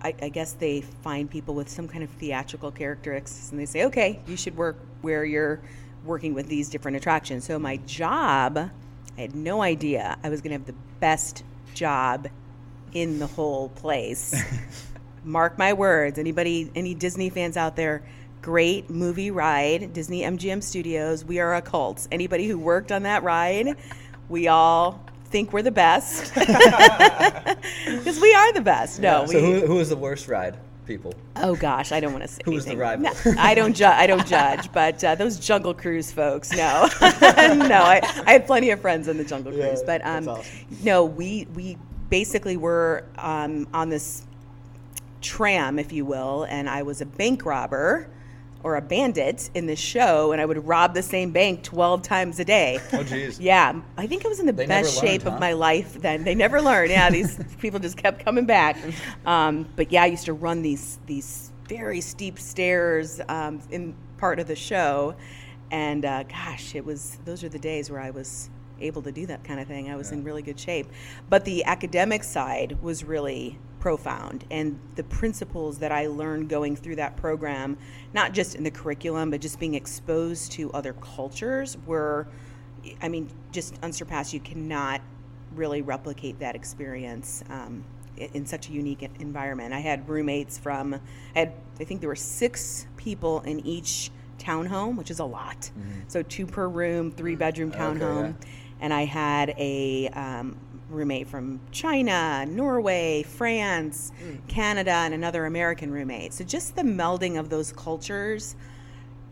I, 0.01 0.15
I 0.21 0.29
guess 0.29 0.53
they 0.53 0.81
find 0.81 1.29
people 1.29 1.53
with 1.53 1.69
some 1.69 1.87
kind 1.87 2.03
of 2.03 2.09
theatrical 2.11 2.71
characteristics 2.71 3.51
and 3.51 3.59
they 3.59 3.65
say, 3.65 3.85
okay, 3.85 4.19
you 4.27 4.37
should 4.37 4.55
work 4.55 4.77
where 5.01 5.25
you're 5.25 5.59
working 6.05 6.33
with 6.33 6.47
these 6.47 6.69
different 6.69 6.97
attractions. 6.97 7.45
So 7.45 7.59
my 7.59 7.77
job, 7.77 8.57
I 9.17 9.21
had 9.21 9.35
no 9.35 9.61
idea 9.61 10.17
I 10.23 10.29
was 10.29 10.41
going 10.41 10.51
to 10.51 10.57
have 10.57 10.65
the 10.65 10.81
best 10.99 11.43
job 11.73 12.27
in 12.93 13.19
the 13.19 13.27
whole 13.27 13.69
place. 13.69 14.33
Mark 15.23 15.57
my 15.57 15.73
words. 15.73 16.17
Anybody, 16.17 16.71
any 16.75 16.93
Disney 16.93 17.29
fans 17.29 17.57
out 17.57 17.75
there? 17.75 18.03
Great 18.41 18.89
movie 18.89 19.31
ride, 19.31 19.91
Disney 19.91 20.21
MGM 20.21 20.63
Studios. 20.63 21.25
We 21.25 21.39
are 21.39 21.55
a 21.55 21.61
cult. 21.61 22.07
Anybody 22.09 22.47
who 22.47 22.57
worked 22.57 22.91
on 22.91 23.03
that 23.03 23.21
ride, 23.21 23.75
we 24.29 24.47
all 24.47 25.03
think 25.29 25.53
we're 25.53 25.61
the 25.61 25.71
best 25.71 26.33
because 26.35 28.19
we 28.19 28.33
are 28.33 28.53
the 28.53 28.61
best. 28.61 28.99
No, 28.99 29.23
we, 29.23 29.33
so 29.33 29.39
who, 29.39 29.65
who 29.67 29.75
was 29.75 29.89
the 29.89 29.95
worst 29.97 30.27
ride, 30.27 30.57
people? 30.85 31.13
Oh 31.35 31.55
gosh, 31.55 31.91
I 31.91 31.99
don't 31.99 32.11
want 32.11 32.23
to 32.23 32.27
say. 32.27 32.41
Who's 32.45 32.65
the 32.65 32.71
anything. 32.71 32.79
rival? 33.01 33.33
No, 33.33 33.41
I 33.41 33.53
don't 33.55 33.75
judge. 33.75 33.93
I 33.95 34.07
don't 34.07 34.25
judge, 34.27 34.71
but 34.73 35.03
uh, 35.03 35.15
those 35.15 35.39
Jungle 35.39 35.73
Cruise 35.73 36.11
folks, 36.11 36.51
no, 36.51 36.87
no. 37.01 37.81
I, 37.83 38.01
I 38.25 38.33
had 38.33 38.45
plenty 38.45 38.71
of 38.71 38.81
friends 38.81 39.07
on 39.07 39.17
the 39.17 39.23
Jungle 39.23 39.53
Yeah, 39.53 39.67
Cruise, 39.67 39.83
but 39.85 40.05
um, 40.05 40.27
awesome. 40.27 40.45
no, 40.83 41.05
we 41.05 41.47
we 41.53 41.77
basically 42.09 42.57
were 42.57 43.05
um, 43.17 43.67
on 43.73 43.89
this 43.89 44.25
tram, 45.21 45.77
if 45.79 45.91
you 45.91 46.05
will, 46.05 46.43
and 46.49 46.69
I 46.69 46.83
was 46.83 47.01
a 47.01 47.05
bank 47.05 47.45
robber 47.45 48.09
or 48.63 48.75
a 48.75 48.81
bandit 48.81 49.49
in 49.53 49.65
this 49.65 49.79
show, 49.79 50.31
and 50.31 50.41
I 50.41 50.45
would 50.45 50.67
rob 50.67 50.93
the 50.93 51.03
same 51.03 51.31
bank 51.31 51.63
twelve 51.63 52.01
times 52.01 52.39
a 52.39 52.45
day. 52.45 52.79
Oh, 52.91 52.97
jeez. 53.03 53.37
Yeah, 53.39 53.79
I 53.97 54.07
think 54.07 54.25
I 54.25 54.29
was 54.29 54.39
in 54.39 54.45
the 54.45 54.51
They 54.51 54.65
best 54.65 54.95
never 54.95 55.07
shape 55.07 55.23
huh? 55.23 55.31
of 55.31 55.39
my 55.39 55.53
life 55.53 56.01
then. 56.01 56.23
They 56.23 56.35
never 56.35 56.61
learned. 56.61 56.91
Yeah, 56.91 57.09
these 57.09 57.39
people 57.59 57.79
just 57.79 57.97
kept 57.97 58.23
coming 58.23 58.45
back. 58.45 58.77
Um, 59.25 59.67
but 59.75 59.91
yeah, 59.91 60.03
I 60.03 60.07
used 60.07 60.25
to 60.25 60.33
run 60.33 60.61
these 60.61 60.99
these 61.05 61.51
very 61.67 62.01
steep 62.01 62.39
stairs 62.39 63.21
um, 63.29 63.61
in 63.71 63.95
part 64.17 64.39
of 64.39 64.47
the 64.47 64.55
show, 64.55 65.15
and 65.71 66.03
uh, 66.03 66.23
gosh, 66.23 66.75
it 66.75 66.85
was 66.85 67.17
those 67.25 67.43
are 67.43 67.49
the 67.49 67.59
days 67.59 67.89
where 67.89 68.01
I 68.01 68.09
was 68.09 68.49
able 68.81 69.01
to 69.03 69.11
do 69.11 69.25
that 69.27 69.43
kind 69.43 69.59
of 69.59 69.67
thing. 69.67 69.89
I 69.89 69.95
was 69.95 70.11
in 70.11 70.23
really 70.23 70.41
good 70.41 70.59
shape, 70.59 70.87
but 71.29 71.45
the 71.45 71.63
academic 71.65 72.23
side 72.23 72.77
was 72.81 73.03
really 73.03 73.57
profound 73.79 74.45
and 74.51 74.79
the 74.95 75.03
principles 75.03 75.79
that 75.79 75.91
I 75.91 76.07
learned 76.07 76.49
going 76.49 76.75
through 76.75 76.97
that 76.97 77.15
program, 77.15 77.77
not 78.13 78.33
just 78.33 78.55
in 78.55 78.63
the 78.63 78.71
curriculum, 78.71 79.31
but 79.31 79.41
just 79.41 79.59
being 79.59 79.75
exposed 79.75 80.51
to 80.53 80.71
other 80.73 80.93
cultures 80.93 81.77
were, 81.85 82.27
I 83.01 83.07
mean, 83.07 83.29
just 83.51 83.75
unsurpassed. 83.81 84.33
You 84.33 84.39
cannot 84.39 85.01
really 85.55 85.81
replicate 85.81 86.39
that 86.39 86.55
experience 86.55 87.43
um, 87.49 87.83
in 88.17 88.45
such 88.45 88.69
a 88.69 88.71
unique 88.73 89.09
environment. 89.19 89.73
I 89.73 89.79
had 89.79 90.07
roommates 90.07 90.57
from, 90.57 90.93
I 91.35 91.39
had, 91.39 91.53
I 91.79 91.83
think 91.85 92.01
there 92.01 92.09
were 92.09 92.15
six 92.15 92.85
people 92.97 93.41
in 93.41 93.65
each 93.65 94.11
townhome, 94.37 94.95
which 94.97 95.11
is 95.11 95.19
a 95.19 95.25
lot. 95.25 95.71
So 96.07 96.21
two 96.23 96.45
per 96.45 96.67
room, 96.67 97.11
three 97.11 97.35
bedroom 97.35 97.71
Mm-hmm. 97.71 97.81
Okay, 97.81 97.99
townhome. 97.99 98.35
And 98.81 98.93
I 98.93 99.03
had 99.05 99.53
a 99.57 100.07
um, 100.09 100.55
roommate 100.89 101.27
from 101.27 101.59
China, 101.71 102.45
Norway, 102.47 103.23
France, 103.23 104.11
mm. 104.21 104.47
Canada, 104.47 104.91
and 104.91 105.13
another 105.13 105.45
American 105.45 105.91
roommate. 105.91 106.33
So 106.33 106.43
just 106.43 106.75
the 106.75 106.83
melding 106.83 107.39
of 107.39 107.49
those 107.49 107.71
cultures 107.71 108.55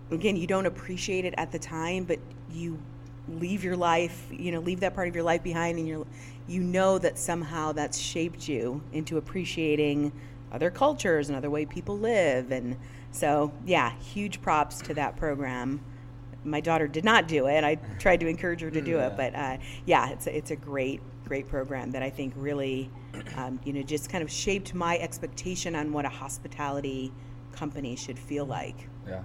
again 0.10 0.38
you 0.38 0.48
don't 0.48 0.66
appreciate 0.66 1.26
it 1.26 1.34
at 1.38 1.52
the 1.52 1.60
time 1.60 2.06
but 2.06 2.18
you 2.50 2.80
leave 3.28 3.62
your 3.62 3.76
life 3.76 4.26
you 4.32 4.54
know 4.54 4.62
leave 4.62 4.80
that 4.80 4.96
part 4.96 5.06
of 5.06 5.14
your 5.14 5.24
life 5.24 5.44
behind 5.44 5.78
and 5.78 5.86
you're 5.86 6.06
you 6.48 6.62
know 6.62 6.98
that 6.98 7.18
somehow 7.18 7.72
that's 7.74 7.98
shaped 7.98 8.48
you 8.48 8.82
into 8.94 9.18
appreciating 9.18 10.12
other 10.52 10.72
cultures 10.72 11.28
and 11.28 11.38
other 11.38 11.50
way 11.50 11.66
people 11.66 11.98
live. 11.98 12.52
And 12.52 12.78
so 13.12 13.52
yeah 13.66 13.92
huge 14.00 14.42
props 14.42 14.82
to 14.82 14.94
that 14.94 15.18
program 15.18 15.82
my 16.48 16.60
daughter 16.62 16.88
did 16.88 17.04
not 17.04 17.28
do 17.28 17.48
it 17.48 17.64
i 17.64 17.76
tried 18.00 18.20
to 18.20 18.28
encourage 18.28 18.62
her 18.62 18.72
to 18.72 18.82
do 18.82 19.00
it 19.00 19.16
but 19.18 19.36
uh, 19.36 19.58
yeah 19.86 20.10
it's 20.10 20.28
a, 20.28 20.36
it's 20.36 20.52
a 20.52 20.56
great 20.56 21.02
great 21.26 21.48
program 21.48 21.92
that 21.92 22.02
i 22.02 22.10
think 22.10 22.34
really 22.38 22.90
um, 23.36 23.60
you 23.64 23.74
know 23.74 23.82
just 23.84 24.10
kind 24.10 24.24
of 24.24 24.32
shaped 24.32 24.74
my 24.74 24.98
expectation 25.00 25.76
on 25.76 25.92
what 25.92 26.06
a 26.06 26.10
hospitality 26.10 27.12
company 27.52 27.96
should 27.96 28.18
feel 28.18 28.46
like 28.46 28.88
Yeah. 29.08 29.22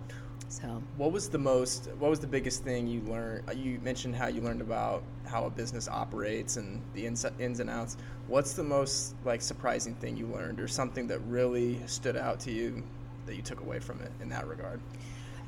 so 0.49 0.83
What 0.97 1.13
was 1.13 1.29
the 1.29 1.39
most? 1.39 1.89
What 1.99 2.09
was 2.11 2.19
the 2.19 2.27
biggest 2.27 2.65
thing 2.65 2.87
you 2.87 3.01
learned? 3.03 3.45
uh, 3.49 3.53
You 3.53 3.79
mentioned 3.83 4.17
how 4.17 4.29
you 4.29 4.41
learned 4.41 4.63
about 4.63 5.03
how 5.27 5.45
a 5.45 5.51
business 5.51 5.87
operates 5.89 6.57
and 6.57 6.81
the 6.95 7.07
ins, 7.07 7.27
ins 7.39 7.61
and 7.61 7.69
outs. 7.69 7.97
What's 8.29 8.55
the 8.55 8.65
most 8.65 9.15
like 9.25 9.43
surprising 9.43 9.95
thing 9.97 10.17
you 10.17 10.27
learned, 10.27 10.61
or 10.61 10.69
something 10.69 11.07
that 11.09 11.21
really 11.29 11.79
stood 11.87 12.17
out 12.17 12.41
to 12.41 12.51
you 12.53 12.83
that 13.27 13.37
you 13.37 13.43
took 13.43 13.61
away 13.61 13.79
from 13.79 14.01
it 14.01 14.11
in 14.23 14.29
that 14.31 14.47
regard? 14.49 14.81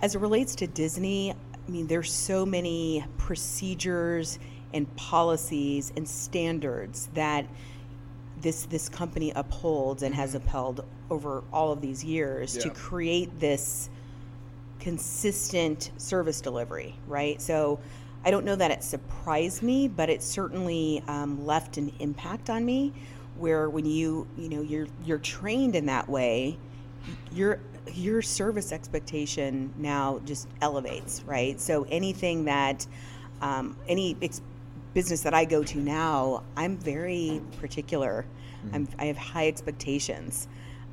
as 0.03 0.15
it 0.15 0.19
relates 0.19 0.55
to 0.57 0.67
Disney, 0.67 1.35
I 1.67 1.71
mean, 1.71 1.87
there's 1.87 2.13
so 2.13 2.45
many 2.45 3.05
procedures 3.17 4.39
and 4.73 4.95
policies 4.97 5.93
and 5.97 6.07
standards 6.09 7.09
that 7.15 7.47
this 8.41 8.67
this 8.67 8.89
company 8.89 9.33
upholds 9.35 10.03
and 10.03 10.15
has 10.15 10.35
upheld 10.35 10.85
over 11.11 11.43
all 11.53 11.73
of 11.73 11.81
these 11.81 12.05
years 12.05 12.57
to 12.59 12.71
create 12.71 13.41
this 13.41 13.89
consistent 14.81 15.91
service 15.97 16.41
delivery, 16.41 16.95
right? 17.07 17.41
So 17.41 17.79
I 18.25 18.31
don't 18.31 18.45
know 18.45 18.57
that 18.57 18.71
it 18.71 18.83
surprised 18.83 19.63
me, 19.63 19.89
but 19.89 20.11
it 20.11 20.23
certainly 20.23 21.03
um, 21.09 21.47
left 21.47 21.77
an 21.79 21.93
impact 22.01 22.51
on 22.51 22.65
me. 22.65 22.93
Where 23.39 23.69
when 23.69 23.87
you 23.87 24.27
you 24.37 24.49
know 24.49 24.61
you're 24.61 24.87
you're 25.05 25.19
trained 25.19 25.75
in 25.75 25.87
that 25.87 26.09
way, 26.09 26.59
your 27.33 27.61
your 27.93 28.23
service 28.23 28.73
expectation 28.73 29.73
now 29.77 30.21
just 30.25 30.49
elevates, 30.61 31.23
right? 31.27 31.61
So 31.61 31.87
anything 31.91 32.45
that 32.47 32.87
um, 33.41 33.77
any 33.89 34.17
ex- 34.23 34.43
business 34.95 35.23
that 35.23 35.35
I 35.35 35.45
go 35.45 35.63
to 35.65 35.79
now, 35.79 36.43
I'm 36.57 36.77
very 36.77 37.43
particular. 37.61 38.25
I'm, 38.73 38.89
I 38.99 39.07
have 39.07 39.17
high 39.17 39.49
expectations. 39.49 40.49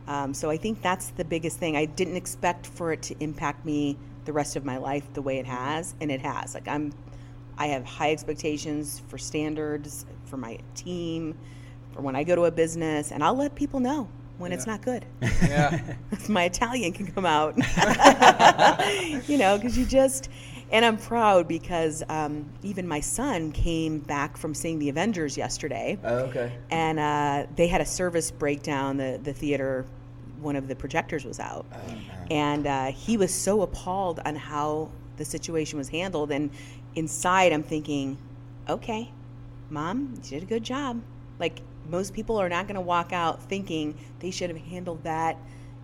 Um, 0.07 0.33
so 0.33 0.49
I 0.49 0.57
think 0.57 0.81
that's 0.81 1.09
the 1.09 1.23
biggest 1.23 1.57
thing. 1.57 1.77
I 1.77 1.85
didn't 1.85 2.17
expect 2.17 2.67
for 2.67 2.91
it 2.91 3.01
to 3.03 3.15
impact 3.19 3.65
me 3.65 3.97
the 4.25 4.33
rest 4.33 4.55
of 4.55 4.65
my 4.65 4.77
life 4.77 5.05
the 5.13 5.21
way 5.21 5.37
it 5.37 5.45
has, 5.45 5.95
and 6.01 6.11
it 6.11 6.21
has. 6.21 6.53
Like 6.53 6.67
I'm, 6.67 6.93
I 7.57 7.67
have 7.67 7.85
high 7.85 8.11
expectations 8.11 9.01
for 9.07 9.17
standards 9.17 10.05
for 10.25 10.37
my 10.37 10.57
team, 10.75 11.37
for 11.93 12.01
when 12.01 12.15
I 12.15 12.23
go 12.23 12.35
to 12.35 12.45
a 12.45 12.51
business, 12.51 13.11
and 13.11 13.23
I'll 13.23 13.35
let 13.35 13.55
people 13.55 13.79
know 13.79 14.09
when 14.41 14.51
it's 14.51 14.67
not 14.67 14.81
good. 14.81 15.05
Yeah. 15.41 15.79
my 16.29 16.43
Italian 16.45 16.93
can 16.93 17.07
come 17.07 17.25
out. 17.25 17.55
you 19.27 19.37
know, 19.37 19.57
because 19.57 19.77
you 19.77 19.85
just, 19.85 20.29
and 20.71 20.85
I'm 20.85 20.97
proud 20.97 21.47
because 21.47 22.03
um, 22.09 22.45
even 22.63 22.87
my 22.87 22.99
son 22.99 23.51
came 23.51 23.99
back 23.99 24.37
from 24.37 24.53
seeing 24.53 24.79
the 24.79 24.89
Avengers 24.89 25.35
yesterday, 25.37 25.97
Oh, 26.03 26.15
okay. 26.29 26.51
and 26.69 26.99
uh, 26.99 27.47
they 27.55 27.67
had 27.67 27.81
a 27.81 27.85
service 27.85 28.31
breakdown. 28.31 28.97
The 28.97 29.19
the 29.21 29.33
theater, 29.33 29.85
one 30.39 30.55
of 30.55 30.67
the 30.67 30.75
projectors 30.75 31.25
was 31.25 31.39
out, 31.39 31.65
and 32.29 32.65
uh, 32.67 32.85
he 32.91 33.17
was 33.17 33.33
so 33.33 33.61
appalled 33.61 34.19
on 34.25 34.35
how 34.35 34.89
the 35.17 35.25
situation 35.25 35.77
was 35.77 35.89
handled. 35.89 36.31
And 36.31 36.51
inside, 36.95 37.51
I'm 37.51 37.63
thinking, 37.63 38.17
okay, 38.69 39.11
mom, 39.69 40.13
you 40.23 40.29
did 40.29 40.43
a 40.43 40.45
good 40.45 40.63
job. 40.63 41.01
Like 41.39 41.61
most 41.91 42.13
people 42.13 42.37
are 42.37 42.49
not 42.49 42.65
going 42.67 42.75
to 42.75 42.81
walk 42.81 43.11
out 43.13 43.43
thinking 43.43 43.95
they 44.19 44.31
should 44.31 44.49
have 44.49 44.57
handled 44.59 45.03
that 45.03 45.37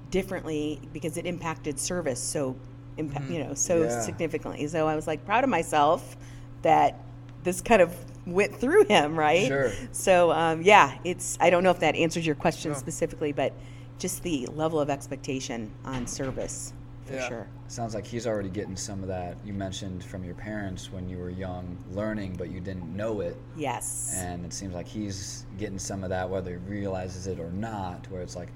differently 0.09 0.79
because 0.93 1.17
it 1.17 1.25
impacted 1.25 1.77
service 1.79 2.19
so 2.19 2.55
impa- 2.97 3.29
you 3.29 3.43
know 3.43 3.53
so 3.53 3.83
Yeah. 3.83 3.99
significantly 4.01 4.65
so 4.67 4.87
i 4.87 4.95
was 4.95 5.05
like 5.05 5.25
proud 5.25 5.43
of 5.43 5.49
myself 5.49 6.15
that 6.61 6.97
this 7.43 7.61
kind 7.61 7.81
of 7.81 7.93
went 8.25 8.55
through 8.55 8.85
him 8.85 9.17
right 9.19 9.47
Sure. 9.47 9.71
so 9.91 10.31
um, 10.31 10.61
yeah 10.61 10.97
it's 11.03 11.37
i 11.41 11.49
don't 11.49 11.63
know 11.63 11.71
if 11.71 11.79
that 11.81 11.95
answers 11.95 12.25
your 12.25 12.35
question 12.35 12.71
No. 12.71 12.77
specifically 12.77 13.33
but 13.33 13.53
just 13.99 14.23
the 14.23 14.47
level 14.47 14.79
of 14.79 14.89
expectation 14.89 15.71
on 15.83 16.07
service 16.07 16.71
for 17.07 17.15
Yeah. 17.15 17.27
sure 17.27 17.47
Sounds 17.69 17.93
like 17.95 18.05
he's 18.05 18.25
already 18.25 18.49
getting 18.49 18.77
some 18.77 19.01
of 19.01 19.07
that 19.09 19.35
you 19.43 19.53
mentioned 19.53 20.03
from 20.03 20.23
your 20.23 20.35
parents 20.35 20.91
when 20.91 21.09
you 21.09 21.17
were 21.17 21.29
young, 21.29 21.77
learning, 21.91 22.35
but 22.37 22.49
you 22.49 22.59
didn't 22.61 22.95
know 22.95 23.19
it. 23.21 23.35
yes 23.57 24.13
And 24.15 24.45
it 24.45 24.53
seems 24.53 24.73
like 24.73 24.87
he's 24.87 25.45
getting 25.57 25.79
some 25.79 26.03
of 26.03 26.09
that, 26.09 26.29
whether 26.29 26.51
he 26.51 26.57
realizes 26.57 27.27
it 27.27 27.39
or 27.39 27.51
not, 27.51 28.09
where 28.09 28.21
it's 28.21 28.35
like, 28.35 28.49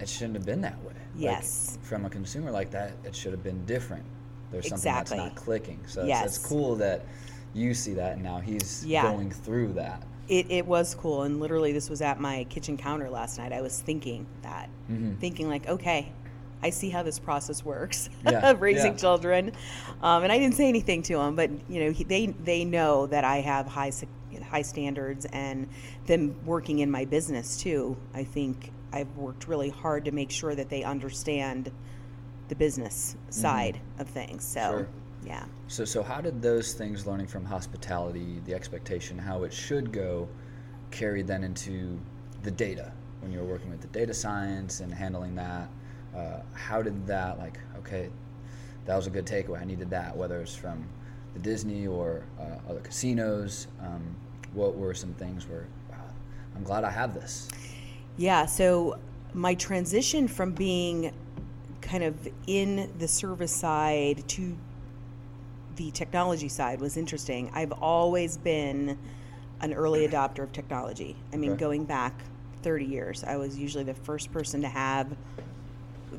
it 0.00 0.08
shouldn't 0.08 0.34
have 0.36 0.46
been 0.46 0.60
that 0.62 0.78
way. 0.82 0.92
Like, 0.94 0.98
Yes. 1.16 1.78
from 1.82 2.04
a 2.06 2.10
consumer 2.10 2.50
like 2.50 2.70
that, 2.70 2.92
it 3.04 3.14
should 3.14 3.32
have 3.32 3.42
been 3.42 3.64
different. 3.66 4.04
There's 4.50 4.68
something 4.68 4.88
Exactly. 4.90 5.18
that's 5.18 5.34
not 5.34 5.36
clicking. 5.36 5.80
So 5.86 6.04
it's, 6.06 6.36
it's 6.36 6.38
cool 6.38 6.76
that 6.76 7.04
you 7.54 7.74
see 7.74 7.94
that 7.94 8.12
and 8.14 8.22
now 8.22 8.38
he's 8.38 8.84
Yeah. 8.86 9.10
going 9.10 9.30
through 9.30 9.72
that. 9.74 10.02
It, 10.28 10.50
it 10.50 10.66
was 10.66 10.94
cool, 10.94 11.22
and 11.22 11.38
literally, 11.38 11.72
this 11.72 11.88
was 11.88 12.00
at 12.02 12.18
my 12.20 12.44
kitchen 12.50 12.76
counter 12.76 13.08
last 13.08 13.38
night. 13.38 13.52
I 13.52 13.60
was 13.60 13.80
thinking 13.80 14.26
that, 14.42 14.68
Mm-hmm. 14.90 15.14
thinking 15.20 15.48
like, 15.48 15.68
okay, 15.68 16.12
I 16.62 16.70
see 16.70 16.90
how 16.90 17.02
this 17.02 17.18
process 17.18 17.64
works 17.64 18.08
Yeah, 18.24 18.50
of 18.50 18.60
raising 18.62 18.92
yeah. 18.92 18.98
children, 18.98 19.52
um, 20.02 20.22
and 20.24 20.32
I 20.32 20.38
didn't 20.38 20.56
say 20.56 20.68
anything 20.68 21.02
to 21.04 21.14
them, 21.16 21.36
but 21.36 21.50
you 21.68 21.84
know, 21.84 21.90
he, 21.92 22.04
they 22.04 22.26
they 22.26 22.64
know 22.64 23.06
that 23.06 23.24
I 23.24 23.38
have 23.40 23.66
high 23.66 23.92
high 24.42 24.62
standards, 24.62 25.26
and 25.26 25.68
them 26.06 26.34
working 26.44 26.80
in 26.80 26.90
my 26.90 27.04
business 27.04 27.56
too. 27.60 27.96
I 28.14 28.24
think 28.24 28.72
I've 28.92 29.14
worked 29.16 29.48
really 29.48 29.70
hard 29.70 30.04
to 30.06 30.12
make 30.12 30.30
sure 30.30 30.54
that 30.54 30.68
they 30.68 30.82
understand 30.84 31.70
the 32.48 32.54
business 32.54 33.16
side 33.30 33.80
of 33.98 34.08
things. 34.08 34.44
So, 34.44 34.60
Mm-hmm. 34.60 34.78
Sure. 34.78 34.88
yeah. 35.24 35.44
So, 35.68 35.84
so 35.84 36.02
how 36.02 36.20
did 36.20 36.40
those 36.42 36.74
things, 36.74 37.06
learning 37.06 37.26
from 37.26 37.44
hospitality, 37.44 38.40
the 38.44 38.54
expectation, 38.54 39.18
how 39.18 39.42
it 39.44 39.52
should 39.52 39.92
go, 39.92 40.28
carry 40.90 41.22
then 41.22 41.42
into 41.44 41.98
the 42.42 42.50
data 42.50 42.92
when 43.20 43.32
you 43.32 43.40
were 43.40 43.46
working 43.46 43.70
with 43.70 43.80
the 43.80 43.88
data 43.88 44.14
science 44.14 44.80
and 44.80 44.92
handling 44.94 45.34
that? 45.36 45.68
Uh, 46.16 46.40
how 46.54 46.80
did 46.80 47.06
that, 47.06 47.38
like, 47.38 47.58
okay, 47.76 48.08
that 48.86 48.96
was 48.96 49.06
a 49.06 49.10
good 49.10 49.26
takeaway. 49.26 49.60
I 49.60 49.64
needed 49.64 49.90
that, 49.90 50.16
whether 50.16 50.40
it's 50.40 50.54
from 50.54 50.86
the 51.34 51.40
Disney 51.40 51.86
or 51.86 52.22
uh, 52.40 52.70
other 52.70 52.80
casinos. 52.80 53.66
Um, 53.82 54.16
what 54.54 54.76
were 54.76 54.94
some 54.94 55.12
things 55.14 55.46
where, 55.46 55.66
wow, 55.90 55.96
I'm 56.54 56.62
glad 56.62 56.84
I 56.84 56.90
have 56.90 57.12
this? 57.12 57.48
Yeah, 58.16 58.46
so 58.46 58.98
my 59.34 59.54
transition 59.54 60.26
from 60.28 60.52
being 60.52 61.12
kind 61.82 62.02
of 62.02 62.16
in 62.46 62.90
the 62.98 63.06
service 63.06 63.54
side 63.54 64.26
to 64.28 64.56
the 65.76 65.90
technology 65.90 66.48
side 66.48 66.80
was 66.80 66.96
interesting. 66.96 67.50
I've 67.52 67.72
always 67.72 68.38
been 68.38 68.98
an 69.60 69.74
early 69.74 70.08
adopter 70.08 70.44
of 70.44 70.52
technology. 70.52 71.16
I 71.34 71.36
mean, 71.36 71.52
Okay. 71.52 71.60
going 71.60 71.84
back 71.84 72.14
30 72.62 72.86
years, 72.86 73.24
I 73.24 73.36
was 73.36 73.58
usually 73.58 73.84
the 73.84 73.94
first 73.94 74.32
person 74.32 74.62
to 74.62 74.68
have 74.68 75.14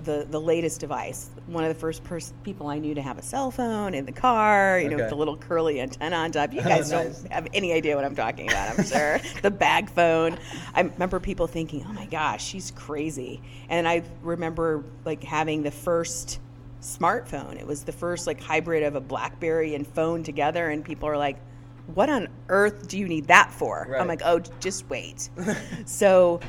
the 0.08 0.26
the 0.30 0.40
latest 0.42 0.80
device. 0.80 1.30
One 1.46 1.64
of 1.64 1.70
the 1.70 1.80
first 1.80 2.04
pers- 2.04 2.34
people 2.44 2.68
I 2.68 2.80
knew 2.80 2.96
to 2.96 3.02
have 3.02 3.18
a 3.20 3.22
cell 3.22 3.52
phone 3.52 3.94
in 3.94 4.06
the 4.06 4.12
car, 4.12 4.80
you 4.80 4.90
know, 4.90 4.96
with 4.96 5.10
the 5.10 5.16
little 5.16 5.38
curly 5.38 5.80
antenna 5.82 6.16
on 6.16 6.32
top. 6.32 6.54
You 6.54 6.62
guys 6.62 6.92
Nice. 6.92 7.20
don't 7.22 7.32
have 7.32 7.48
any 7.54 7.74
idea 7.74 7.96
what 7.96 8.06
I'm 8.06 8.16
talking 8.16 8.50
about, 8.50 8.80
I'm 8.80 8.86
sure. 8.86 9.20
the 9.44 9.52
bag 9.52 9.90
phone. 9.92 10.40
I 10.74 10.82
remember 10.82 11.20
people 11.20 11.46
thinking, 11.46 11.86
"Oh 11.88 11.94
my 11.94 12.06
gosh, 12.06 12.44
she's 12.44 12.72
crazy." 12.72 13.42
And 13.70 13.88
I 13.88 14.04
remember 14.24 14.84
like 15.06 15.24
having 15.24 15.62
the 15.62 15.72
first 15.72 16.40
smartphone. 16.82 17.60
It 17.60 17.68
was 17.68 17.84
the 17.84 17.92
first 17.92 18.28
like 18.28 18.40
hybrid 18.42 18.84
of 18.84 18.96
a 18.96 19.02
BlackBerry 19.02 19.76
and 19.76 19.86
phone 19.86 20.24
together 20.24 20.70
and 20.70 20.86
people 20.86 21.10
are 21.10 21.18
like, 21.18 21.38
"What 21.94 22.10
on 22.10 22.30
earth 22.50 22.88
do 22.88 22.98
you 22.98 23.08
need 23.08 23.28
that 23.28 23.52
for?" 23.52 23.88
Right. 23.90 24.00
I'm 24.02 24.08
like, 24.08 24.22
"Oh, 24.24 24.40
just 24.62 24.90
wait." 24.90 25.30
so 25.86 26.40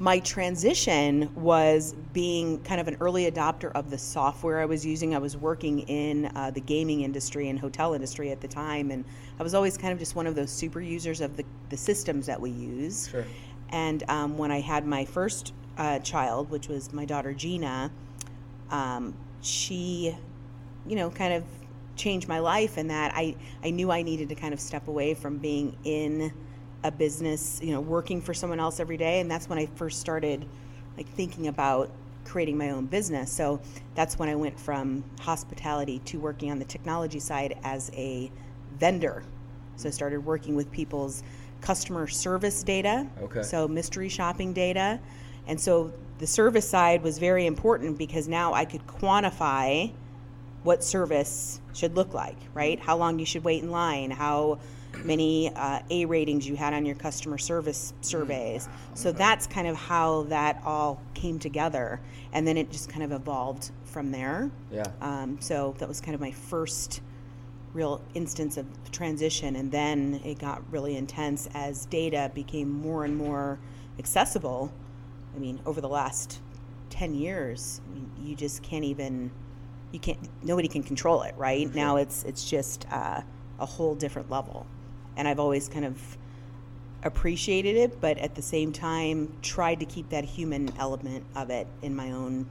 my 0.00 0.20
transition 0.20 1.28
was 1.34 1.94
being 2.12 2.62
kind 2.62 2.80
of 2.80 2.86
an 2.86 2.96
early 3.00 3.28
adopter 3.30 3.72
of 3.72 3.90
the 3.90 3.98
software 3.98 4.60
I 4.60 4.64
was 4.64 4.86
using. 4.86 5.14
I 5.14 5.18
was 5.18 5.36
working 5.36 5.80
in 5.80 6.26
uh, 6.36 6.52
the 6.52 6.60
gaming 6.60 7.00
industry 7.02 7.48
and 7.48 7.58
hotel 7.58 7.94
industry 7.94 8.30
at 8.30 8.40
the 8.40 8.46
time, 8.46 8.92
and 8.92 9.04
I 9.40 9.42
was 9.42 9.54
always 9.54 9.76
kind 9.76 9.92
of 9.92 9.98
just 9.98 10.14
one 10.14 10.28
of 10.28 10.36
those 10.36 10.50
super 10.50 10.80
users 10.80 11.20
of 11.20 11.36
the, 11.36 11.44
the 11.70 11.76
systems 11.76 12.26
that 12.26 12.40
we 12.40 12.50
use. 12.50 13.08
Sure. 13.08 13.24
And 13.70 14.04
um, 14.08 14.38
when 14.38 14.52
I 14.52 14.60
had 14.60 14.86
my 14.86 15.04
first 15.04 15.52
uh, 15.76 15.98
child, 15.98 16.50
which 16.50 16.68
was 16.68 16.92
my 16.92 17.04
daughter 17.04 17.32
Gina, 17.34 17.90
um, 18.70 19.14
she, 19.40 20.16
you 20.86 20.96
know, 20.96 21.10
kind 21.10 21.34
of 21.34 21.44
changed 21.96 22.28
my 22.28 22.38
life 22.38 22.78
in 22.78 22.86
that 22.88 23.12
I, 23.16 23.34
I 23.64 23.70
knew 23.70 23.90
I 23.90 24.02
needed 24.02 24.28
to 24.28 24.36
kind 24.36 24.54
of 24.54 24.60
step 24.60 24.86
away 24.86 25.14
from 25.14 25.38
being 25.38 25.76
in 25.82 26.32
a 26.84 26.90
business, 26.90 27.60
you 27.62 27.72
know, 27.72 27.80
working 27.80 28.20
for 28.20 28.34
someone 28.34 28.60
else 28.60 28.80
every 28.80 28.96
day. 28.96 29.20
And 29.20 29.30
that's 29.30 29.48
when 29.48 29.58
I 29.58 29.66
first 29.66 30.00
started 30.00 30.46
like 30.96 31.08
thinking 31.08 31.48
about 31.48 31.90
creating 32.24 32.58
my 32.58 32.70
own 32.70 32.86
business. 32.86 33.32
So 33.32 33.60
that's 33.94 34.18
when 34.18 34.28
I 34.28 34.34
went 34.34 34.58
from 34.58 35.02
hospitality 35.20 35.98
to 36.06 36.20
working 36.20 36.50
on 36.50 36.58
the 36.58 36.64
technology 36.64 37.18
side 37.18 37.58
as 37.64 37.90
a 37.94 38.30
vendor. 38.78 39.24
So 39.76 39.88
I 39.88 39.92
started 39.92 40.24
working 40.24 40.54
with 40.54 40.70
people's 40.70 41.22
customer 41.60 42.06
service 42.06 42.62
data. 42.62 43.06
Okay. 43.22 43.42
So 43.42 43.66
mystery 43.66 44.08
shopping 44.08 44.52
data. 44.52 45.00
And 45.46 45.60
so 45.60 45.92
the 46.18 46.26
service 46.26 46.68
side 46.68 47.02
was 47.02 47.18
very 47.18 47.46
important 47.46 47.96
because 47.96 48.28
now 48.28 48.52
I 48.52 48.64
could 48.64 48.86
quantify 48.86 49.92
what 50.62 50.84
service 50.84 51.60
should 51.72 51.96
look 51.96 52.12
like, 52.12 52.36
right? 52.54 52.78
How 52.78 52.96
long 52.96 53.18
you 53.18 53.24
should 53.24 53.44
wait 53.44 53.62
in 53.62 53.70
line, 53.70 54.10
how 54.10 54.58
many 55.04 55.52
uh, 55.54 55.80
A 55.90 56.04
ratings 56.04 56.46
you 56.46 56.56
had 56.56 56.74
on 56.74 56.84
your 56.84 56.94
customer 56.94 57.38
service 57.38 57.92
surveys. 58.00 58.68
So 58.94 59.12
that's 59.12 59.46
kind 59.46 59.66
of 59.66 59.76
how 59.76 60.24
that 60.24 60.60
all 60.64 61.00
came 61.14 61.38
together. 61.38 62.00
And 62.32 62.46
then 62.46 62.56
it 62.56 62.70
just 62.70 62.88
kind 62.88 63.02
of 63.02 63.12
evolved 63.12 63.70
from 63.84 64.10
there. 64.10 64.50
Yeah. 64.70 64.84
Um, 65.00 65.38
so 65.40 65.74
that 65.78 65.88
was 65.88 66.00
kind 66.00 66.14
of 66.14 66.20
my 66.20 66.32
first 66.32 67.00
real 67.72 68.00
instance 68.14 68.56
of 68.56 68.66
transition. 68.90 69.56
And 69.56 69.70
then 69.70 70.20
it 70.24 70.38
got 70.38 70.62
really 70.70 70.96
intense 70.96 71.48
as 71.54 71.86
data 71.86 72.30
became 72.34 72.70
more 72.70 73.04
and 73.04 73.16
more 73.16 73.58
accessible. 73.98 74.72
I 75.34 75.38
mean, 75.38 75.60
over 75.66 75.80
the 75.80 75.88
last 75.88 76.40
10 76.90 77.14
years, 77.14 77.80
I 77.86 77.94
mean, 77.94 78.10
you 78.22 78.34
just 78.34 78.62
can't 78.62 78.84
even, 78.84 79.30
you 79.92 80.00
can't, 80.00 80.18
nobody 80.42 80.68
can 80.68 80.82
control 80.82 81.22
it, 81.22 81.34
right? 81.36 81.72
Now 81.74 81.96
it's, 81.96 82.24
it's 82.24 82.48
just 82.48 82.86
uh, 82.90 83.22
a 83.58 83.66
whole 83.66 83.94
different 83.94 84.30
level. 84.30 84.66
And 85.18 85.28
I've 85.28 85.38
always 85.38 85.68
kind 85.68 85.84
of 85.84 86.00
appreciated 87.02 87.76
it, 87.76 88.00
but 88.00 88.16
at 88.18 88.34
the 88.34 88.42
same 88.42 88.72
time, 88.72 89.36
tried 89.42 89.80
to 89.80 89.86
keep 89.86 90.08
that 90.08 90.24
human 90.24 90.72
element 90.78 91.24
of 91.36 91.50
it 91.50 91.66
in 91.82 91.94
my 91.94 92.12
own 92.12 92.46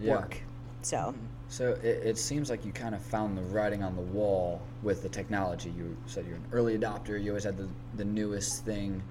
Yeah. 0.00 0.14
work. 0.16 0.42
So, 0.82 0.96
mm-hmm. 0.96 1.26
So 1.50 1.72
it, 1.82 1.84
it 2.04 2.18
seems 2.18 2.50
like 2.50 2.66
you 2.66 2.72
kind 2.72 2.94
of 2.94 3.00
found 3.00 3.36
the 3.38 3.42
writing 3.42 3.82
on 3.82 3.96
the 3.96 4.02
wall 4.02 4.60
with 4.82 5.02
the 5.02 5.08
technology. 5.08 5.72
You 5.76 5.96
said 6.06 6.26
you're 6.26 6.36
an 6.36 6.44
early 6.52 6.76
adopter. 6.76 7.22
You 7.22 7.30
always 7.30 7.44
had 7.44 7.56
the, 7.56 7.68
the 7.96 8.04
newest 8.04 8.66
thing, 8.66 9.02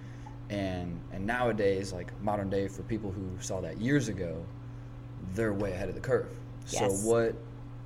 and 0.52 1.00
and 1.12 1.26
nowadays, 1.26 1.92
like 1.92 2.12
modern 2.22 2.50
day, 2.50 2.68
for 2.68 2.84
people 2.84 3.12
who 3.12 3.28
saw 3.40 3.60
that 3.62 3.82
years 3.82 4.08
ago, 4.08 4.46
they're 5.34 5.54
way 5.54 5.72
ahead 5.72 5.90
of 5.90 5.96
the 5.96 6.02
curve. 6.02 6.30
Yes. 6.70 7.02
So 7.02 7.10
what 7.10 7.34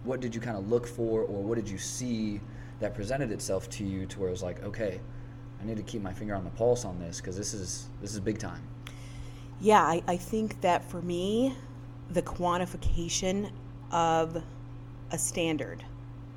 what 0.04 0.20
did 0.20 0.36
you 0.36 0.42
kind 0.42 0.58
of 0.58 0.68
look 0.68 0.86
for, 0.86 1.22
or 1.22 1.42
what 1.42 1.56
did 1.56 1.70
you 1.70 1.78
see 1.78 2.42
that 2.82 2.94
presented 2.94 3.32
itself 3.32 3.70
to 3.70 3.86
you 3.86 4.06
to 4.08 4.20
where 4.20 4.28
it 4.28 4.32
was 4.32 4.44
like, 4.44 4.62
okay, 4.64 5.00
I 5.62 5.66
need 5.66 5.78
to 5.78 5.84
keep 5.84 6.02
my 6.02 6.14
finger 6.14 6.36
on 6.36 6.44
the 6.44 6.50
pulse 6.52 6.84
on 6.84 7.00
this 7.00 7.22
because 7.22 7.38
this 7.38 7.54
is 7.54 7.88
this 8.02 8.14
is 8.14 8.20
big 8.20 8.40
time. 8.40 8.62
Yeah, 9.62 9.82
I, 9.82 10.02
I 10.08 10.18
think 10.18 10.60
that 10.62 10.84
for 10.84 11.02
me, 11.02 11.56
the 12.10 12.22
quantification 12.24 13.52
of 13.92 14.42
a 15.12 15.18
standard 15.18 15.84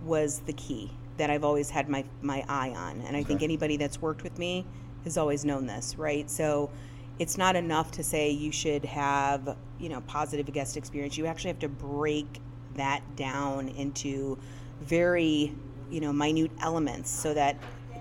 was 0.04 0.40
the 0.40 0.52
key 0.52 0.90
that 1.16 1.30
I've 1.30 1.44
always 1.44 1.70
had 1.70 1.88
my, 1.88 2.04
my 2.22 2.44
eye 2.48 2.70
on. 2.70 3.00
And 3.02 3.16
I 3.16 3.22
think 3.22 3.42
anybody 3.42 3.76
that's 3.76 4.02
worked 4.02 4.22
with 4.22 4.38
me 4.38 4.66
has 5.04 5.16
always 5.16 5.44
known 5.44 5.66
this, 5.66 5.96
right? 5.96 6.28
So 6.30 6.70
it's 7.18 7.38
not 7.38 7.56
enough 7.56 7.92
to 7.92 8.02
say 8.02 8.30
you 8.30 8.50
should 8.50 8.84
have, 8.84 9.56
you 9.78 9.88
know, 9.88 10.00
positive 10.02 10.52
guest 10.52 10.76
experience. 10.76 11.16
You 11.16 11.26
actually 11.26 11.50
have 11.50 11.60
to 11.60 11.68
break 11.68 12.40
that 12.74 13.02
down 13.16 13.68
into 13.68 14.36
very, 14.80 15.54
you 15.94 16.00
know, 16.00 16.12
minute 16.12 16.50
elements 16.60 17.08
so 17.08 17.32
that 17.32 17.56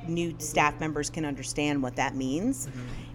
new 0.08 0.34
staff 0.39 0.79
members 0.79 1.10
can 1.10 1.23
understand 1.25 1.82
what 1.82 1.95
that 1.95 2.15
means. 2.15 2.67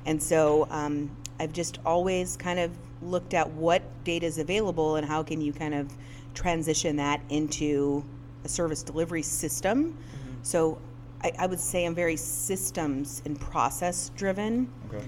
And 0.07 0.23
so 0.23 0.67
um, 0.71 1.11
I've 1.41 1.53
just 1.53 1.79
always 1.85 2.37
kind 2.37 2.59
of 2.61 2.71
looked 3.03 3.35
at 3.35 3.51
what 3.51 3.83
data 4.05 4.25
is 4.25 4.39
available 4.39 4.97
and 4.97 5.07
how 5.07 5.23
can 5.23 5.41
you 5.41 5.53
kind 5.53 5.75
of 5.75 5.93
transition 6.35 6.97
that 6.97 7.21
into 7.29 8.05
a 8.45 8.49
service 8.49 8.83
delivery 8.85 9.23
system. 9.23 9.99
So 10.43 10.79
I, 11.23 11.33
I 11.41 11.47
would 11.47 11.61
say 11.61 11.85
I'm 11.85 11.95
very 11.97 12.17
systems 12.17 13.21
and 13.25 13.39
process 13.41 14.11
driven 14.17 14.71
Okay. 14.89 15.05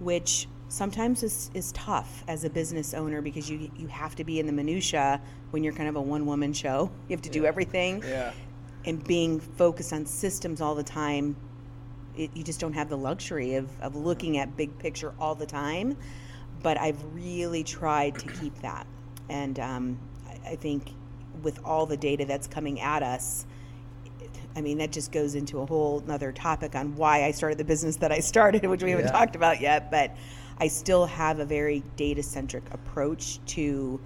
which 0.00 0.46
sometimes 0.68 1.22
is, 1.22 1.50
is 1.54 1.72
tough 1.72 2.22
as 2.28 2.44
a 2.44 2.50
business 2.50 2.94
owner 2.94 3.20
because 3.22 3.48
you 3.48 3.70
you 3.76 3.86
have 3.88 4.14
to 4.16 4.24
be 4.24 4.40
in 4.40 4.46
the 4.46 4.52
minutia 4.52 5.20
when 5.52 5.62
you're 5.64 5.72
kind 5.72 5.88
of 5.88 5.96
a 5.96 6.00
one 6.00 6.26
woman 6.26 6.52
show. 6.52 6.90
You 7.08 7.14
have 7.16 7.22
to 7.22 7.30
do 7.30 7.44
everything, 7.46 8.02
Yeah. 8.06 8.32
And 8.86 9.02
being 9.04 9.40
focused 9.40 9.92
on 9.92 10.06
systems 10.06 10.60
all 10.60 10.74
the 10.74 10.82
time, 10.82 11.36
it, 12.16 12.30
you 12.34 12.44
just 12.44 12.60
don't 12.60 12.74
have 12.74 12.88
the 12.88 12.96
luxury 12.98 13.54
of 13.54 13.68
of 13.80 13.96
looking 13.96 14.38
at 14.38 14.56
big 14.56 14.78
picture 14.78 15.12
all 15.18 15.34
the 15.34 15.46
time. 15.46 15.96
But 16.62 16.78
I've 16.78 17.02
really 17.14 17.62
tried 17.64 18.18
to 18.18 18.28
keep 18.28 18.60
that, 18.62 18.86
and 19.28 19.58
um, 19.58 19.98
I, 20.26 20.50
I 20.52 20.56
think 20.56 20.92
with 21.42 21.58
all 21.64 21.86
the 21.86 21.96
data 21.96 22.24
that's 22.24 22.46
coming 22.46 22.80
at 22.80 23.02
us. 23.02 23.46
I 24.56 24.60
mean, 24.60 24.78
that 24.78 24.92
just 24.92 25.10
goes 25.10 25.34
into 25.34 25.58
a 25.60 25.66
whole 25.66 26.00
other 26.08 26.30
topic 26.30 26.76
on 26.76 26.94
why 26.94 27.24
I 27.24 27.32
started 27.32 27.58
the 27.58 27.64
business 27.64 27.96
that 27.96 28.12
I 28.12 28.20
started, 28.20 28.64
which 28.64 28.84
we 28.84 28.90
haven't 28.90 29.06
Yeah. 29.06 29.10
talked 29.12 29.34
about 29.34 29.60
yet. 29.60 29.90
But 29.90 30.14
I 30.58 30.68
still 30.68 31.06
have 31.06 31.40
a 31.40 31.44
very 31.44 31.82
data 31.96 32.22
centric 32.22 32.62
approach 32.72 33.44
to 33.46 33.98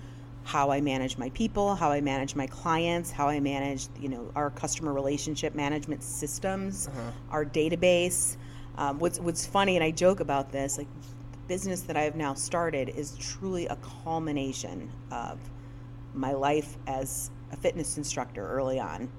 how 0.48 0.70
I 0.70 0.80
manage 0.80 1.18
my 1.18 1.28
people, 1.30 1.74
how 1.74 1.90
I 1.90 2.00
manage 2.00 2.34
my 2.34 2.46
clients, 2.46 3.10
how 3.10 3.28
I 3.28 3.38
manage, 3.38 3.88
you 4.00 4.08
know, 4.08 4.32
our 4.34 4.48
customer 4.48 4.94
relationship 4.94 5.54
management 5.54 6.02
systems, 6.02 6.88
our 7.30 7.44
database. 7.44 8.38
Um, 8.78 8.98
what's 8.98 9.20
what's 9.20 9.44
funny, 9.44 9.76
and 9.76 9.84
I 9.84 9.90
joke 9.90 10.20
about 10.20 10.50
this, 10.50 10.78
like 10.78 10.86
the 11.32 11.38
business 11.48 11.82
that 11.82 11.98
I 11.98 12.02
have 12.04 12.16
now 12.16 12.32
started 12.32 12.88
is 12.88 13.14
truly 13.18 13.66
a 13.66 13.76
culmination 14.04 14.90
of 15.10 15.38
my 16.14 16.32
life 16.32 16.78
as 16.86 17.30
a 17.52 17.56
fitness 17.56 17.98
instructor 17.98 18.48
early 18.48 18.80
on, 18.80 19.10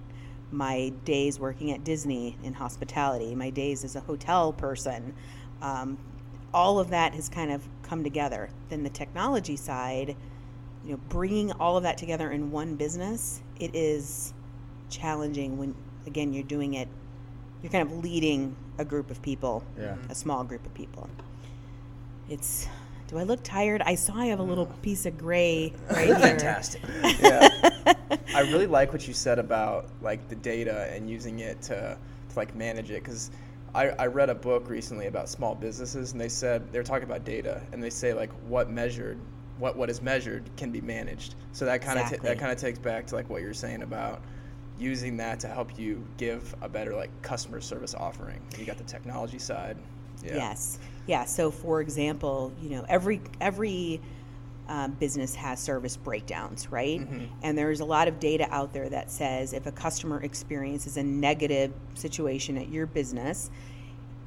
my 0.51 0.91
days 1.05 1.39
working 1.39 1.71
at 1.71 1.83
Disney 1.83 2.37
in 2.43 2.53
hospitality, 2.53 3.35
my 3.35 3.51
days 3.51 3.83
as 3.83 3.95
a 3.95 3.99
hotel 3.99 4.51
person. 4.51 5.13
Um, 5.61 5.99
all 6.55 6.79
of 6.79 6.89
that 6.89 7.13
has 7.13 7.29
kind 7.29 7.51
of 7.51 7.61
come 7.83 8.03
together. 8.03 8.49
Then 8.69 8.81
the 8.81 8.89
technology 8.89 9.55
side, 9.55 10.15
you 10.89 10.95
know, 10.95 11.01
bringing 11.09 11.51
all 11.51 11.77
of 11.77 11.83
that 11.83 11.99
together 11.99 12.31
in 12.31 12.49
one 12.49 12.73
business, 12.73 13.43
it 13.59 13.75
is 13.75 14.33
challenging 14.89 15.59
when, 15.59 15.75
again, 16.07 16.33
you're 16.33 16.41
doing 16.41 16.73
it, 16.73 16.87
you're 17.61 17.71
kind 17.71 17.87
of 17.87 18.03
leading 18.03 18.55
a 18.79 18.85
group 18.85 19.11
of 19.11 19.21
people, 19.21 19.63
Yeah. 19.79 19.97
a 20.09 20.15
small 20.15 20.43
group 20.43 20.65
of 20.65 20.73
people. 20.73 21.07
It's, 22.27 22.67
do 23.07 23.19
I 23.19 23.23
look 23.23 23.43
tired? 23.43 23.83
I 23.83 23.93
saw 23.93 24.15
I 24.15 24.25
have 24.27 24.39
a 24.39 24.43
little 24.43 24.65
mm. 24.65 24.81
piece 24.81 25.05
of 25.05 25.15
gray 25.15 25.73
right 25.91 26.07
here. 26.07 26.15
Fantastic. 26.17 26.81
yeah. 27.21 27.69
I 28.33 28.41
really 28.41 28.65
like 28.65 28.91
what 28.91 29.07
you 29.07 29.13
said 29.13 29.37
about 29.37 29.89
like 30.01 30.27
the 30.27 30.35
data 30.35 30.89
and 30.91 31.07
using 31.07 31.37
it 31.37 31.61
to, 31.63 31.99
to 32.29 32.35
like 32.35 32.55
manage 32.55 32.89
it 32.89 33.03
because 33.03 33.29
I, 33.75 33.89
I 33.89 34.07
read 34.07 34.31
a 34.31 34.35
book 34.35 34.67
recently 34.67 35.05
about 35.05 35.29
small 35.29 35.53
businesses 35.53 36.13
and 36.13 36.19
they 36.19 36.29
said 36.29 36.71
they 36.71 36.79
were 36.79 36.83
talking 36.83 37.03
about 37.03 37.25
data 37.25 37.61
and 37.71 37.83
they 37.83 37.91
say 37.91 38.15
like 38.15 38.31
what 38.47 38.71
measured 38.71 39.19
what 39.59 39.75
what 39.77 39.89
is 39.89 40.01
measured 40.01 40.49
can 40.57 40.71
be 40.71 40.81
managed 40.81 41.35
so 41.51 41.65
that 41.65 41.81
kind 41.81 41.99
of 41.99 42.05
Exactly. 42.05 42.29
that 42.29 42.39
kind 42.39 42.51
of 42.51 42.57
takes 42.57 42.79
back 42.79 43.05
to 43.07 43.15
like 43.15 43.29
what 43.29 43.41
you're 43.41 43.53
saying 43.53 43.83
about 43.83 44.21
using 44.79 45.17
that 45.17 45.39
to 45.41 45.47
help 45.47 45.77
you 45.77 46.05
give 46.17 46.55
a 46.61 46.69
better 46.69 46.95
like 46.95 47.09
customer 47.21 47.59
service 47.61 47.93
offering 47.93 48.39
you 48.57 48.65
got 48.65 48.77
the 48.77 48.83
technology 48.85 49.39
side 49.39 49.77
yeah 50.23 50.35
Yes. 50.35 50.79
Yeah. 51.07 51.25
So, 51.25 51.49
for 51.49 51.81
example, 51.81 52.51
you 52.61 52.69
know, 52.71 52.85
every 52.87 53.21
every 53.41 53.99
um, 54.67 54.91
business 54.99 55.33
has 55.35 55.59
service 55.59 55.97
breakdowns, 55.97 56.71
right? 56.71 57.01
And 57.41 57.57
there's 57.57 57.79
a 57.79 57.85
lot 57.85 58.07
of 58.07 58.19
data 58.19 58.47
out 58.51 58.71
there 58.73 58.87
that 58.89 59.09
says 59.09 59.53
if 59.53 59.65
a 59.65 59.71
customer 59.71 60.21
experiences 60.21 60.97
a 60.97 61.03
negative 61.03 61.73
situation 61.95 62.57
at 62.57 62.69
your 62.69 62.85
business 62.85 63.49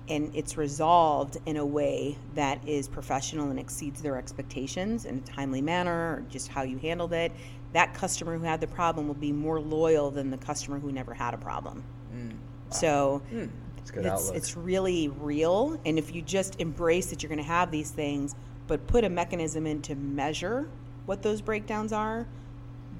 and 0.08 0.34
it's 0.34 0.56
resolved 0.56 1.38
in 1.46 1.56
a 1.56 1.64
way 1.64 2.18
that 2.34 2.66
is 2.66 2.88
professional 2.88 3.50
and 3.50 3.58
exceeds 3.58 4.02
their 4.02 4.16
expectations 4.16 5.04
in 5.04 5.18
a 5.18 5.20
timely 5.20 5.62
manner 5.62 6.16
or 6.16 6.24
just 6.28 6.48
how 6.48 6.62
you 6.62 6.78
handled 6.78 7.12
it, 7.12 7.32
that 7.72 7.94
customer 7.94 8.36
who 8.36 8.44
had 8.44 8.60
the 8.60 8.66
problem 8.66 9.06
will 9.06 9.14
be 9.14 9.32
more 9.32 9.60
loyal 9.60 10.10
than 10.10 10.30
the 10.30 10.36
customer 10.36 10.78
who 10.78 10.92
never 10.92 11.14
had 11.14 11.34
a 11.34 11.38
problem. 11.38 11.82
Mm. 12.14 12.34
So 12.74 13.22
hmm. 13.30 13.46
It's 13.82 13.90
a 13.90 13.94
good 13.94 14.06
it's, 14.06 14.30
it's 14.30 14.56
really 14.56 15.08
real. 15.08 15.78
And 15.84 15.98
if 15.98 16.14
you 16.14 16.22
just 16.22 16.60
embrace 16.60 17.06
that 17.06 17.22
you're 17.22 17.28
going 17.28 17.38
to 17.38 17.44
have 17.44 17.70
these 17.70 17.90
things, 17.90 18.34
but 18.68 18.86
put 18.86 19.04
a 19.04 19.08
mechanism 19.08 19.66
in 19.66 19.82
to 19.82 19.96
measure 19.96 20.68
what 21.06 21.22
those 21.22 21.40
breakdowns 21.40 21.92
are, 21.92 22.26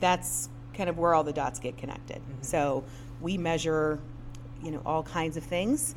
that's 0.01 0.49
kind 0.75 0.91
of 0.91 0.99
where 0.99 1.15
all 1.15 1.23
the 1.23 1.33
dots 1.33 1.61
get 1.61 1.79
connected. 1.79 2.17
Mm-hmm. 2.17 2.43
So 2.43 2.85
we 3.21 3.39
measure, 3.39 4.01
you 4.63 4.73
know, 4.73 4.83
all 4.85 5.05
kinds 5.05 5.37
of 5.37 5.45
things. 5.45 5.95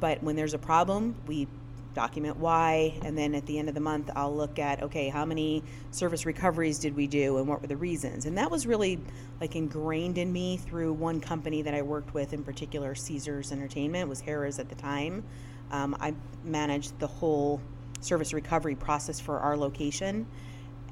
But 0.00 0.22
when 0.22 0.36
there's 0.36 0.54
a 0.54 0.58
problem, 0.58 1.16
we 1.26 1.48
document 1.94 2.36
why, 2.36 2.94
and 3.02 3.18
then 3.18 3.34
at 3.34 3.44
the 3.46 3.58
end 3.58 3.68
of 3.68 3.74
the 3.74 3.80
month, 3.80 4.08
I'll 4.14 4.34
look 4.34 4.58
at 4.58 4.82
okay, 4.84 5.08
how 5.08 5.24
many 5.24 5.64
service 5.90 6.24
recoveries 6.24 6.78
did 6.78 6.94
we 6.94 7.06
do, 7.06 7.38
and 7.38 7.48
what 7.48 7.60
were 7.60 7.66
the 7.66 7.76
reasons? 7.76 8.24
And 8.26 8.38
that 8.38 8.50
was 8.50 8.66
really 8.66 9.00
like 9.40 9.56
ingrained 9.56 10.18
in 10.18 10.32
me 10.32 10.58
through 10.58 10.92
one 10.92 11.20
company 11.20 11.62
that 11.62 11.74
I 11.74 11.82
worked 11.82 12.14
with, 12.14 12.32
in 12.32 12.44
particular, 12.44 12.94
Caesars 12.94 13.50
Entertainment 13.52 14.08
was 14.08 14.22
Harrah's 14.22 14.58
at 14.58 14.68
the 14.68 14.74
time. 14.74 15.24
Um, 15.70 15.96
I 16.00 16.14
managed 16.44 16.98
the 16.98 17.06
whole 17.06 17.60
service 18.00 18.32
recovery 18.32 18.76
process 18.76 19.18
for 19.18 19.40
our 19.40 19.56
location, 19.56 20.26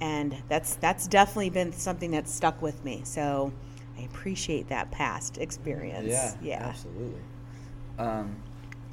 and 0.00 0.34
that's 0.48 0.74
that's 0.76 1.06
definitely 1.06 1.50
been 1.50 1.72
something 1.72 2.10
that's 2.10 2.32
stuck 2.32 2.60
with 2.60 2.84
me. 2.84 3.02
So 3.04 3.52
I 3.98 4.02
appreciate 4.02 4.68
that 4.68 4.90
past 4.90 5.38
experience. 5.38 6.10
Yeah, 6.10 6.34
yeah. 6.42 6.66
absolutely. 6.66 7.20
Um, 7.98 8.42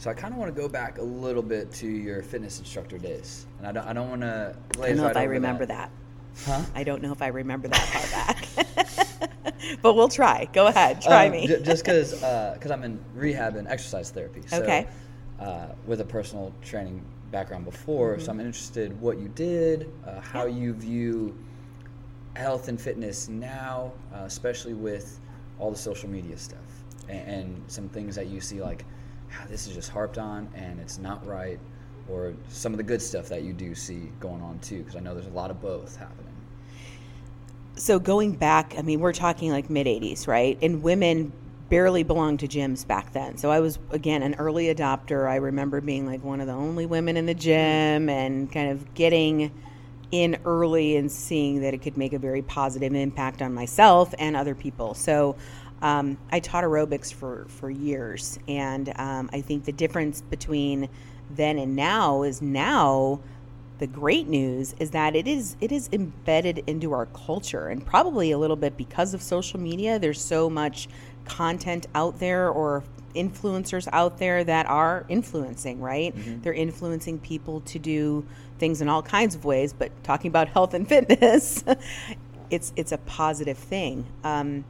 so 0.04 0.10
I 0.10 0.14
kind 0.14 0.34
of 0.34 0.38
want 0.38 0.54
to 0.54 0.62
go 0.62 0.68
back 0.68 0.98
a 0.98 1.02
little 1.02 1.42
bit 1.42 1.72
to 1.76 1.88
your 1.88 2.22
fitness 2.22 2.60
instructor 2.60 2.98
days, 2.98 3.46
and 3.58 3.66
I 3.66 3.72
don't, 3.72 3.88
I 3.88 3.94
don't 3.94 4.10
want 4.10 4.22
to. 4.24 4.54
I 4.82 4.88
don't 4.90 4.98
know 4.98 5.08
if 5.08 5.16
I 5.16 5.24
remember 5.24 5.66
that. 5.66 5.92
Huh? 6.46 6.62
I 6.76 6.84
don't 6.84 7.02
know 7.02 7.14
if 7.14 7.22
I 7.22 7.28
remember 7.28 7.70
that 7.70 7.78
far 7.88 8.12
back. 9.46 9.56
but 9.82 9.94
we'll 9.94 10.10
try. 10.10 10.50
Go 10.52 10.68
ahead. 10.68 11.02
Try 11.02 11.28
Um, 11.28 11.32
me. 11.32 11.48
j- 11.48 11.62
just 11.62 11.86
because 11.86 12.16
because 12.16 12.70
I'm 12.70 12.84
in 12.84 13.00
rehab 13.16 13.56
and 13.56 13.66
exercise 13.66 14.12
therapy. 14.12 14.42
So, 14.48 14.62
Okay. 14.62 14.88
Uh, 15.40 15.68
with 15.88 16.02
a 16.02 16.06
personal 16.06 16.52
training 16.62 17.02
background 17.32 17.64
before, 17.64 18.20
so 18.20 18.30
I'm 18.30 18.42
interested 18.42 19.00
what 19.00 19.20
you 19.20 19.30
did, 19.30 19.90
uh, 20.06 20.20
how 20.20 20.48
Yeah. 20.48 20.58
you 20.58 20.74
view 20.74 21.34
health 22.36 22.68
and 22.68 22.80
fitness 22.80 23.30
now, 23.30 23.94
uh, 24.14 24.24
especially 24.26 24.74
with 24.74 25.18
all 25.60 25.72
the 25.72 25.78
social 25.78 26.10
media 26.10 26.38
stuff 26.38 26.60
and, 27.08 27.28
and 27.30 27.64
some 27.68 27.88
things 27.88 28.16
that 28.16 28.28
you 28.28 28.42
see 28.42 28.62
like, 28.62 28.84
"Ah, 29.36 29.46
this 29.50 29.68
is 29.68 29.74
just 29.74 29.90
harped 29.90 30.18
on 30.18 30.50
and 30.56 30.80
it's 30.80 31.00
not 31.00 31.26
right, 31.28 31.60
or 32.10 32.34
some 32.50 32.74
of 32.74 32.78
the 32.78 32.84
good 32.84 33.02
stuff 33.02 33.28
that 33.30 33.44
you 33.44 33.54
do 33.54 33.74
see 33.76 34.12
going 34.20 34.42
on 34.42 34.60
too, 34.60 34.80
because 34.80 34.96
I 34.96 35.00
know 35.00 35.14
there's 35.14 35.28
a 35.28 35.32
lot 35.32 35.52
of 35.52 35.62
both 35.62 35.96
happening. 35.96 36.30
so 37.76 37.98
going 37.98 38.34
back, 38.34 38.76
I 38.78 38.84
mean, 38.84 39.00
we're 39.00 39.14
talking 39.14 39.50
like 39.52 39.70
mid 39.70 39.88
80s, 39.88 40.28
right? 40.28 40.58
And 40.62 40.84
women 40.84 41.32
barely 41.70 42.04
belonged 42.04 42.40
to 42.40 42.48
gyms 42.48 42.86
back 42.86 43.14
then. 43.14 43.36
So 43.38 43.50
I 43.50 43.60
was, 43.60 43.80
again, 43.90 44.22
an 44.22 44.36
early 44.36 44.66
adopter. 44.66 45.28
I 45.28 45.38
remember 45.38 45.82
being 45.82 46.06
like 46.06 46.24
one 46.24 46.40
of 46.40 46.46
the 46.46 46.54
only 46.54 46.86
women 46.86 47.18
in 47.18 47.26
the 47.26 47.34
gym 47.34 48.10
and 48.10 48.52
kind 48.52 48.70
of 48.70 48.94
getting 48.94 49.52
in 50.12 50.38
early 50.46 50.98
and 50.98 51.12
seeing 51.12 51.62
that 51.62 51.74
it 51.74 51.82
could 51.82 51.98
make 51.98 52.14
a 52.14 52.20
very 52.20 52.44
positive 52.44 52.94
impact 52.94 53.42
on 53.42 53.56
myself 53.56 54.14
and 54.20 54.36
other 54.36 54.54
people. 54.54 54.94
So 54.94 55.36
um, 55.84 56.18
I 56.32 56.40
taught 56.40 56.64
aerobics 56.64 57.14
for, 57.14 57.46
for 57.50 57.70
years. 57.70 58.40
And 58.48 58.92
um, 58.96 59.30
I 59.34 59.42
think 59.42 59.66
the 59.66 59.74
difference 59.74 60.22
between 60.22 60.90
then 61.30 61.60
and 61.60 61.76
now 61.76 62.24
is 62.24 62.42
now 62.42 63.20
the 63.80 63.88
great 63.88 64.28
news 64.28 64.74
is 64.80 64.92
that 64.92 65.16
it 65.16 65.28
is 65.28 65.58
it 65.60 65.72
is 65.72 65.90
embedded 65.92 66.64
into 66.68 66.94
our 66.94 67.08
culture 67.08 67.68
and 67.68 67.86
probably 67.86 68.32
a 68.32 68.38
little 68.38 68.56
bit 68.56 68.78
because 68.78 69.14
of 69.14 69.22
social 69.22 69.60
media 69.60 69.98
there's 69.98 70.22
so 70.22 70.50
much 70.50 70.88
content 71.26 71.88
out 71.96 72.20
there 72.20 72.50
or 72.50 72.84
influencers 73.16 73.88
out 73.92 74.20
there 74.20 74.44
that 74.44 74.68
are 74.68 75.06
influencing 75.10 75.82
right 75.82 76.14
they're 76.44 76.54
influencing 76.54 77.18
people 77.20 77.62
to 77.62 77.80
do 77.80 78.26
things 78.60 78.80
in 78.80 78.88
all 78.88 79.02
kinds 79.02 79.34
of 79.34 79.44
ways 79.44 79.74
but 79.74 79.92
talking 80.04 80.30
about 80.30 80.48
health 80.50 80.74
and 80.74 80.88
fitness 80.88 81.64
it's 82.52 82.72
it's 82.76 82.92
a 82.92 82.98
positive 83.00 83.58
thing 83.58 84.06
um, 84.24 84.64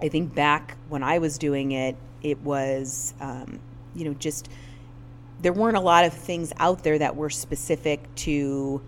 I 0.00 0.08
think 0.08 0.34
back 0.34 0.76
when 0.88 1.02
I 1.02 1.18
was 1.18 1.38
doing 1.38 1.72
it, 1.72 1.96
it 2.22 2.40
was, 2.40 3.14
um, 3.20 3.60
you 3.94 4.04
know, 4.04 4.14
just 4.14 4.48
there 5.40 5.52
weren't 5.52 5.76
a 5.76 5.80
lot 5.80 6.04
of 6.04 6.12
things 6.12 6.52
out 6.58 6.82
there 6.82 6.98
that 6.98 7.16
were 7.16 7.30
specific 7.30 8.02
to 8.16 8.82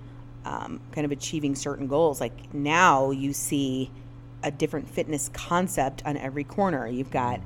um, 0.45 0.81
kind 0.93 1.05
of 1.05 1.13
achieving 1.13 1.55
certain 1.55 1.87
goals. 1.87 2.21
Like 2.21 2.53
now 2.55 3.11
you 3.11 3.33
see 3.33 3.91
a 4.43 4.51
different 4.51 4.89
fitness 4.89 5.31
concept 5.33 6.03
on 6.07 6.17
every 6.17 6.45
corner. 6.45 6.87
You've 6.87 7.11
got, 7.11 7.41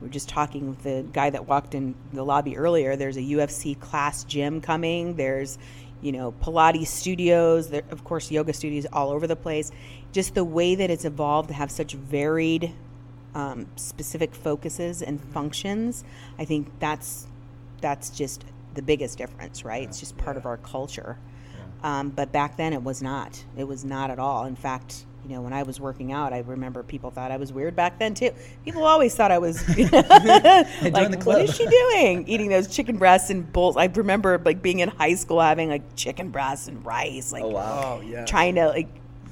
we 0.00 0.08
are 0.08 0.10
just 0.10 0.28
talking 0.28 0.68
with 0.68 0.82
the 0.82 1.04
guy 1.12 1.30
that 1.30 1.46
walked 1.46 1.74
in 1.74 1.94
the 2.12 2.24
lobby 2.24 2.56
earlier, 2.56 2.96
there's 2.96 3.16
a 3.16 3.22
UFC 3.22 3.78
class 3.78 4.24
gym 4.24 4.60
coming. 4.60 5.14
There's, 5.14 5.58
you 6.00 6.12
know, 6.12 6.32
Pilates 6.32 6.86
studios, 6.86 7.68
there, 7.68 7.82
of 7.90 8.04
course, 8.04 8.30
yoga 8.30 8.52
studios 8.52 8.86
all 8.92 9.10
over 9.10 9.26
the 9.26 9.36
place. 9.36 9.70
Just 10.12 10.34
the 10.34 10.44
way 10.44 10.74
that 10.76 10.90
it's 10.90 11.04
evolved 11.04 11.48
to 11.48 11.54
have 11.54 11.70
such 11.70 11.92
varied 11.94 12.72
um, 13.34 13.66
specific 13.76 14.34
focuses 14.34 15.02
and 15.02 15.20
functions, 15.20 16.04
I 16.38 16.44
think 16.44 16.68
that's 16.80 17.26
that's 17.80 18.10
just 18.10 18.44
the 18.74 18.82
biggest 18.82 19.18
difference, 19.18 19.64
right? 19.64 19.84
It's 19.84 20.00
just 20.00 20.16
part 20.18 20.36
of 20.36 20.46
our 20.46 20.56
culture. 20.56 21.18
Um, 21.82 22.10
but 22.10 22.32
back 22.32 22.56
then, 22.56 22.72
it 22.72 22.82
was 22.82 23.02
not. 23.02 23.44
It 23.56 23.62
was 23.64 23.84
not 23.84 24.10
at 24.10 24.18
all. 24.18 24.46
In 24.46 24.56
fact, 24.56 25.04
you 25.24 25.30
know, 25.34 25.40
when 25.42 25.52
I 25.52 25.62
was 25.62 25.78
working 25.78 26.10
out, 26.10 26.32
I 26.32 26.40
remember 26.40 26.82
people 26.82 27.10
thought 27.12 27.30
I 27.30 27.36
was 27.36 27.52
weird 27.52 27.76
back 27.76 28.00
then 28.00 28.14
too. 28.14 28.30
People 28.64 28.84
always 28.84 29.14
thought 29.14 29.30
I 29.30 29.38
was 29.38 29.62
like, 29.78 31.10
the 31.10 31.18
club." 31.20 31.42
is 31.42 31.54
she 31.54 31.66
doing? 31.66 32.26
Eating 32.26 32.48
those 32.48 32.66
chicken 32.66 32.96
breasts 32.96 33.30
and 33.30 33.52
bowls." 33.52 33.76
I 33.76 33.86
remember 33.86 34.40
like 34.44 34.60
being 34.60 34.80
in 34.80 34.88
high 34.88 35.14
school 35.14 35.40
having 35.40 35.68
like 35.68 35.94
chicken 35.94 36.30
breasts 36.30 36.66
and 36.66 36.84
rice, 36.84 37.30
like 37.32 37.44
Oh 37.44 37.48
wow, 37.50 37.98
Oh 37.98 38.00
yeah. 38.00 38.24
trying 38.24 38.56
to 38.56 38.68
like, 38.68 38.88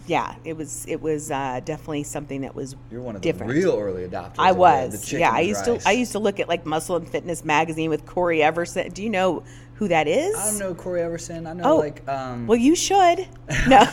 yeah. 0.07 0.35
It 0.45 0.57
was 0.57 0.85
it 0.89 1.01
was 1.01 1.31
uh, 1.31 1.61
definitely 1.65 2.03
something 2.05 2.41
that 2.43 2.55
was 2.55 2.77
you're 2.91 3.01
one 3.03 3.17
of 3.17 3.23
different. 3.23 3.53
the 3.53 3.59
real 3.59 3.77
early 3.79 4.07
adopters. 4.09 4.35
I 4.39 4.53
was. 4.53 5.13
yeah, 5.13 5.31
I 5.31 5.41
used 5.41 5.67
rice. 5.67 5.83
to. 5.83 5.89
I 5.89 5.93
used 5.93 6.13
to 6.13 6.19
look 6.19 6.41
at 6.41 6.49
like 6.49 6.65
Muscle 6.67 6.97
and 6.97 7.09
Fitness 7.09 7.45
magazine 7.45 7.91
with 7.91 8.07
Cory 8.07 8.43
Everson. 8.43 8.91
Do 8.91 9.03
you 9.03 9.11
know 9.11 9.43
who 9.75 9.89
that 9.89 10.09
is? 10.09 10.35
I 10.37 10.47
don't 10.47 10.59
know 10.59 10.75
Cory 10.75 11.03
Everson. 11.03 11.47
I 11.47 11.53
know 11.53 11.65
Oh, 11.73 11.77
like 11.77 12.07
um 12.09 12.47
Well, 12.47 12.59
you 12.59 12.75
should. 12.77 13.27
No. 13.69 13.87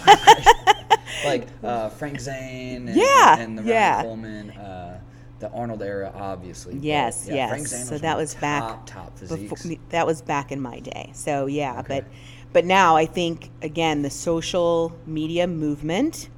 like 1.26 1.47
uh, 1.63 1.89
Frank 1.89 2.19
Zane. 2.19 2.88
And, 2.88 2.95
Yeah, 2.97 3.38
and 3.39 3.58
the 3.58 3.63
yeah. 3.63 3.95
Ryan 3.95 4.06
Coleman. 4.06 4.49
Uh, 4.52 4.99
the 5.39 5.49
Arnold 5.52 5.82
era, 5.84 6.10
obviously. 6.15 6.78
yes, 6.78 7.28
yeah, 7.30 7.49
Frank 7.49 7.63
yes. 7.63 7.71
Zane 7.71 7.86
So 7.86 7.97
that 7.97 8.15
was 8.15 8.34
the 8.34 8.39
back 8.39 8.62
top 8.62 8.86
top 8.88 9.17
physiques. 9.17 9.49
before, 9.63 9.76
that 9.89 10.08
was 10.08 10.21
back 10.21 10.54
in 10.54 10.62
my 10.62 10.80
day. 10.80 11.12
So 11.13 11.47
yeah, 11.47 11.80
Okay. 11.80 11.99
but 12.02 12.06
but 12.53 12.65
now 12.65 12.95
I 12.95 13.05
think 13.05 13.49
again 13.61 14.01
the 14.01 14.09
social 14.09 14.93
media 15.05 15.47
movement 15.47 16.29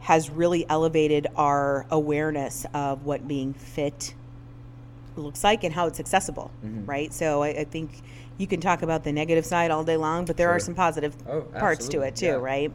has 0.00 0.30
really 0.30 0.64
elevated 0.68 1.26
our 1.36 1.86
awareness 1.90 2.66
of 2.72 3.04
what 3.04 3.28
being 3.28 3.52
fit 3.52 4.14
looks 5.16 5.44
like 5.44 5.64
and 5.64 5.74
how 5.74 5.86
it's 5.86 6.00
accessible, 6.00 6.50
Mm-hmm. 6.64 6.86
right? 6.86 7.12
So 7.12 7.42
I, 7.42 7.48
I 7.48 7.64
think 7.64 8.00
you 8.38 8.46
can 8.46 8.60
talk 8.60 8.82
about 8.82 9.04
the 9.04 9.12
negative 9.12 9.44
side 9.44 9.70
all 9.70 9.84
day 9.84 9.96
long, 9.96 10.24
but 10.24 10.36
there 10.36 10.50
are 10.50 10.58
some 10.58 10.74
positive 10.74 11.14
Oh, 11.28 11.42
parts 11.42 11.88
to 11.88 12.00
it 12.02 12.16
too, 12.16 12.26
yeah. 12.26 12.32
right? 12.32 12.72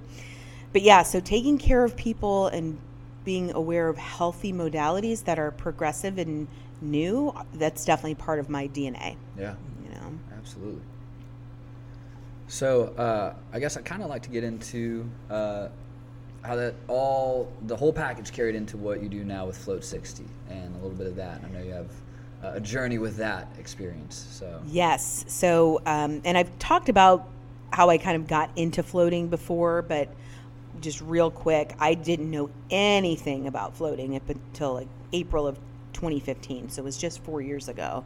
But 0.74 0.82
yeah, 0.84 1.04
so 1.04 1.20
taking 1.20 1.58
care 1.58 1.84
of 1.84 1.96
people 1.96 2.48
and 2.48 2.78
being 3.24 3.52
aware 3.54 3.90
of 3.90 3.98
healthy 3.98 4.54
modalities 4.54 5.24
that 5.24 5.40
are 5.40 5.50
progressive 5.52 6.20
and 6.20 6.48
new, 6.82 7.34
that's 7.56 7.86
definitely 7.86 8.16
part 8.16 8.38
of 8.40 8.50
my 8.50 8.68
DNA, 8.68 9.16
Yeah, 9.40 9.56
you 9.84 9.90
know. 9.90 10.14
absolutely. 10.38 10.82
So 12.48 12.86
uh, 12.98 13.34
I 13.54 13.60
guess 13.60 13.78
I 13.78 13.82
kind 13.82 14.04
of 14.04 14.10
like 14.10 14.22
to 14.24 14.30
get 14.30 14.44
into 14.44 15.10
uh, 15.30 15.70
how 16.44 16.56
that 16.56 16.76
all 16.88 17.52
the 17.64 17.76
whole 17.76 17.92
package 17.92 18.32
carried 18.32 18.56
into 18.56 18.78
what 18.78 19.02
you 19.02 19.10
do 19.10 19.24
now 19.24 19.48
with 19.48 19.58
Float 19.58 19.84
60 19.84 20.24
and 20.50 20.76
a 20.76 20.78
little 20.78 20.98
bit 20.98 21.08
of 21.08 21.16
that. 21.16 21.42
I 21.44 21.50
know 21.50 21.64
you 21.64 21.74
have 21.74 21.92
uh, 22.44 22.52
a 22.56 22.60
journey 22.60 22.98
with 22.98 23.18
that 23.18 23.48
experience. 23.58 24.28
So 24.32 24.62
Yes. 24.68 25.26
So, 25.28 25.82
um, 25.86 26.22
and 26.24 26.38
I've 26.38 26.58
talked 26.60 26.90
about 26.90 27.28
how 27.72 27.90
I 27.90 27.98
kind 27.98 28.16
of 28.16 28.28
got 28.28 28.52
into 28.56 28.84
floating 28.84 29.28
before, 29.28 29.82
but 29.82 30.10
just 30.82 31.02
real 31.02 31.32
quick, 31.32 31.74
I 31.80 31.94
didn't 31.94 32.30
know 32.30 32.50
anything 32.70 33.48
about 33.48 33.76
floating 33.76 34.16
up 34.16 34.30
until 34.30 34.74
like 34.76 34.88
April 35.14 35.48
of 35.48 35.58
2015. 35.94 36.70
So 36.70 36.82
it 36.82 36.86
was 36.86 36.98
just 36.98 37.24
four 37.24 37.42
years 37.42 37.70
ago. 37.70 38.06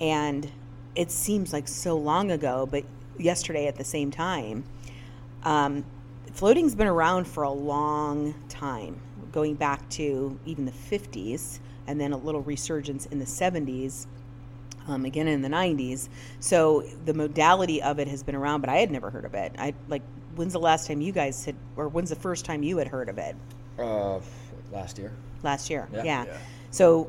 And 0.00 0.50
it 0.96 1.10
seems 1.10 1.52
like 1.52 1.68
so 1.68 1.96
long 1.96 2.30
ago, 2.30 2.66
but 2.70 2.84
yesterday 3.18 3.66
at 3.66 3.76
the 3.76 3.84
same 3.84 4.10
time, 4.10 4.64
um, 5.44 5.84
floating's 6.32 6.74
been 6.74 6.86
around 6.86 7.26
for 7.26 7.42
a 7.42 7.50
long 7.50 8.34
time, 8.48 9.00
going 9.32 9.54
back 9.54 9.88
to 9.90 10.38
even 10.44 10.64
the 10.64 10.72
50s, 10.72 11.60
and 11.86 12.00
then 12.00 12.12
a 12.12 12.16
little 12.16 12.42
resurgence 12.42 13.06
in 13.06 13.18
the 13.18 13.24
70s. 13.26 14.06
Um, 14.86 15.06
again 15.06 15.28
in 15.28 15.40
the 15.40 15.48
90s. 15.48 16.10
So 16.40 16.82
the 17.06 17.14
modality 17.14 17.82
of 17.82 17.98
it 17.98 18.06
has 18.08 18.22
been 18.22 18.34
around, 18.34 18.60
but 18.60 18.68
I 18.68 18.76
had 18.76 18.90
never 18.90 19.08
heard 19.08 19.24
of 19.24 19.32
it. 19.32 19.52
I 19.58 19.72
like, 19.88 20.02
when's 20.34 20.52
the 20.52 20.60
last 20.60 20.86
time 20.86 21.00
you 21.00 21.10
guys 21.10 21.42
had, 21.46 21.54
or 21.76 21.88
when's 21.88 22.10
the 22.10 22.16
first 22.16 22.44
time 22.44 22.62
you 22.62 22.76
had 22.76 22.88
heard 22.88 23.08
of 23.08 23.16
it? 23.16 23.34
Uh, 23.78 24.20
last 24.70 24.98
year. 24.98 25.12
last 25.42 25.70
year. 25.70 25.88
Yeah. 25.90 26.02
Yeah. 26.04 26.24
Yeah. 26.26 26.36
So 26.70 27.08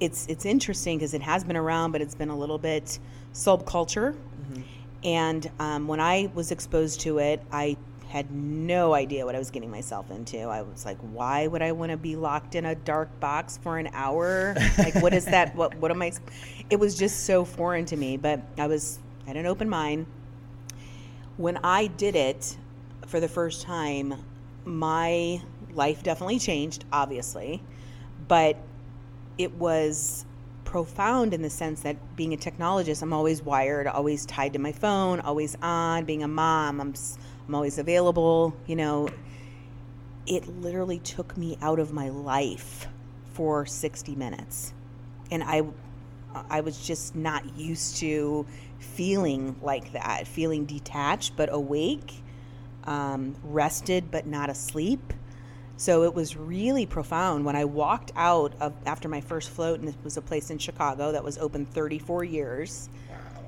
it's 0.00 0.26
it's 0.26 0.44
interesting 0.44 0.98
because 0.98 1.14
it 1.14 1.22
has 1.22 1.44
been 1.44 1.56
around, 1.56 1.92
but 1.92 2.00
it's 2.00 2.16
been 2.16 2.30
a 2.30 2.36
little 2.36 2.58
bit 2.58 2.98
subculture. 3.32 4.16
And 5.04 5.50
um, 5.58 5.88
when 5.88 6.00
I 6.00 6.30
was 6.34 6.52
exposed 6.52 7.00
to 7.02 7.18
it, 7.18 7.42
I 7.50 7.76
had 8.08 8.30
no 8.30 8.92
idea 8.92 9.24
what 9.24 9.34
I 9.34 9.38
was 9.38 9.50
getting 9.50 9.70
myself 9.70 10.10
into. 10.10 10.40
I 10.40 10.62
was 10.62 10.84
like, 10.84 10.98
why 10.98 11.46
would 11.46 11.62
I 11.62 11.72
want 11.72 11.92
to 11.92 11.96
be 11.96 12.14
locked 12.14 12.54
in 12.54 12.66
a 12.66 12.74
dark 12.74 13.18
box 13.20 13.58
for 13.62 13.78
an 13.78 13.88
hour? 13.94 14.54
like, 14.78 14.94
what 14.96 15.14
is 15.14 15.24
that? 15.24 15.56
What 15.56 15.74
what 15.76 15.90
am 15.90 16.02
I? 16.02 16.12
It 16.70 16.76
was 16.76 16.96
just 16.96 17.24
so 17.24 17.44
foreign 17.44 17.86
to 17.86 17.96
me. 17.96 18.16
But 18.16 18.40
I 18.58 18.66
was 18.66 18.98
I 19.24 19.28
had 19.28 19.36
an 19.36 19.46
open 19.46 19.68
mind 19.68 20.06
when 21.36 21.58
I 21.64 21.86
did 21.86 22.16
it 22.16 22.56
for 23.06 23.20
the 23.20 23.28
first 23.28 23.62
time, 23.62 24.14
my 24.64 25.40
life 25.74 26.02
definitely 26.02 26.38
changed, 26.38 26.84
obviously, 26.92 27.62
but 28.28 28.56
it 29.38 29.52
was 29.54 30.24
profound 30.72 31.34
in 31.34 31.42
the 31.42 31.50
sense 31.50 31.82
that 31.82 32.16
being 32.16 32.32
a 32.32 32.36
technologist, 32.38 33.02
I'm 33.02 33.12
always 33.12 33.42
wired, 33.42 33.86
always 33.86 34.24
tied 34.24 34.54
to 34.54 34.58
my 34.58 34.72
phone, 34.72 35.20
always 35.20 35.54
on. 35.60 36.06
Being 36.06 36.22
a 36.22 36.28
mom, 36.28 36.80
I'm 36.80 36.94
I'm 37.46 37.54
always 37.54 37.76
available. 37.76 38.56
You 38.66 38.76
know, 38.76 39.08
it 40.26 40.48
literally 40.48 40.98
took 40.98 41.36
me 41.36 41.58
out 41.60 41.78
of 41.78 41.92
my 41.92 42.08
life 42.08 42.88
for 43.34 43.66
60 43.66 44.14
minutes, 44.14 44.72
and 45.30 45.44
I 45.44 45.62
I 46.48 46.62
was 46.62 46.78
just 46.80 47.14
not 47.14 47.54
used 47.58 47.98
to 47.98 48.46
feeling 48.78 49.56
like 49.60 49.92
that, 49.92 50.26
feeling 50.26 50.64
detached 50.64 51.36
but 51.36 51.52
awake, 51.52 52.14
um, 52.84 53.36
rested 53.44 54.10
but 54.10 54.26
not 54.26 54.48
asleep. 54.48 55.12
So 55.76 56.04
it 56.04 56.14
was 56.14 56.36
really 56.36 56.86
profound 56.86 57.44
when 57.44 57.56
I 57.56 57.64
walked 57.64 58.12
out 58.14 58.52
of 58.60 58.72
after 58.86 59.08
my 59.08 59.20
first 59.20 59.50
float, 59.50 59.80
and 59.80 59.88
it 59.88 59.94
was 60.04 60.16
a 60.16 60.22
place 60.22 60.50
in 60.50 60.58
Chicago 60.58 61.12
that 61.12 61.24
was 61.24 61.38
open 61.38 61.66
34 61.66 62.24
years. 62.24 62.88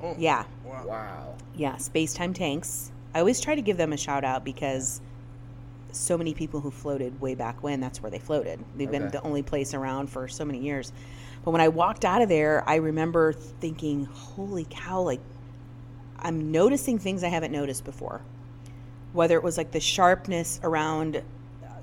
Oh, 0.03 0.15
Yeah, 0.19 0.45
Wow. 0.65 0.85
Wow. 0.87 1.35
yeah, 1.55 1.77
Space 1.77 2.13
Time 2.13 2.35
Tanks. 2.35 2.91
I 3.15 3.21
always 3.21 3.41
try 3.41 3.55
to 3.55 3.63
give 3.63 3.77
them 3.77 3.93
a 3.93 3.97
shout 3.97 4.25
out 4.25 4.45
because 4.45 5.01
so 5.93 6.19
many 6.19 6.35
people 6.35 6.61
who 6.61 6.71
floated 6.73 7.21
way 7.21 7.37
back 7.37 7.63
when, 7.63 7.81
that's 7.81 8.03
where 8.03 8.11
they 8.11 8.19
floated. 8.19 8.63
They've 8.77 8.91
been 8.91 9.09
the 9.11 9.23
only 9.23 9.43
place 9.43 9.73
around 9.73 10.09
for 10.09 10.27
so 10.27 10.45
many 10.45 10.59
years. 10.59 10.93
But 11.45 11.53
when 11.53 11.61
I 11.61 11.69
walked 11.69 12.05
out 12.05 12.21
of 12.21 12.29
there, 12.29 12.69
I 12.69 12.77
remember 12.77 13.33
thinking, 13.33 14.07
holy 14.07 14.67
cow, 14.69 15.03
like 15.03 15.21
I'm 16.19 16.51
noticing 16.51 16.99
things 16.99 17.23
I 17.23 17.29
haven't 17.29 17.53
noticed 17.53 17.85
before. 17.85 18.23
Whether 19.13 19.37
it 19.37 19.45
was 19.45 19.57
like 19.57 19.71
the 19.71 19.79
sharpness 19.81 20.59
around, 20.65 21.23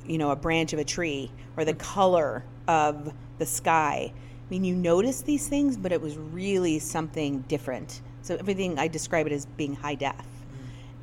you 0.05 0.17
know, 0.17 0.31
a 0.31 0.35
branch 0.35 0.73
of 0.73 0.79
a 0.79 0.83
tree 0.83 1.31
or 1.57 1.65
the 1.65 1.73
mm. 1.73 1.79
color 1.79 2.43
of 2.67 3.13
the 3.37 3.45
sky. 3.45 4.11
I 4.13 4.49
mean, 4.49 4.63
you 4.63 4.75
notice 4.75 5.21
these 5.21 5.47
things, 5.47 5.77
but 5.77 5.91
it 5.91 6.01
was 6.01 6.17
really 6.17 6.79
something 6.79 7.41
different. 7.47 8.01
So 8.21 8.35
everything 8.35 8.77
I 8.77 8.87
describe 8.87 9.27
it 9.27 9.33
as 9.33 9.45
being 9.45 9.75
high 9.75 9.95
def. 9.95 10.15
Mm. 10.15 10.23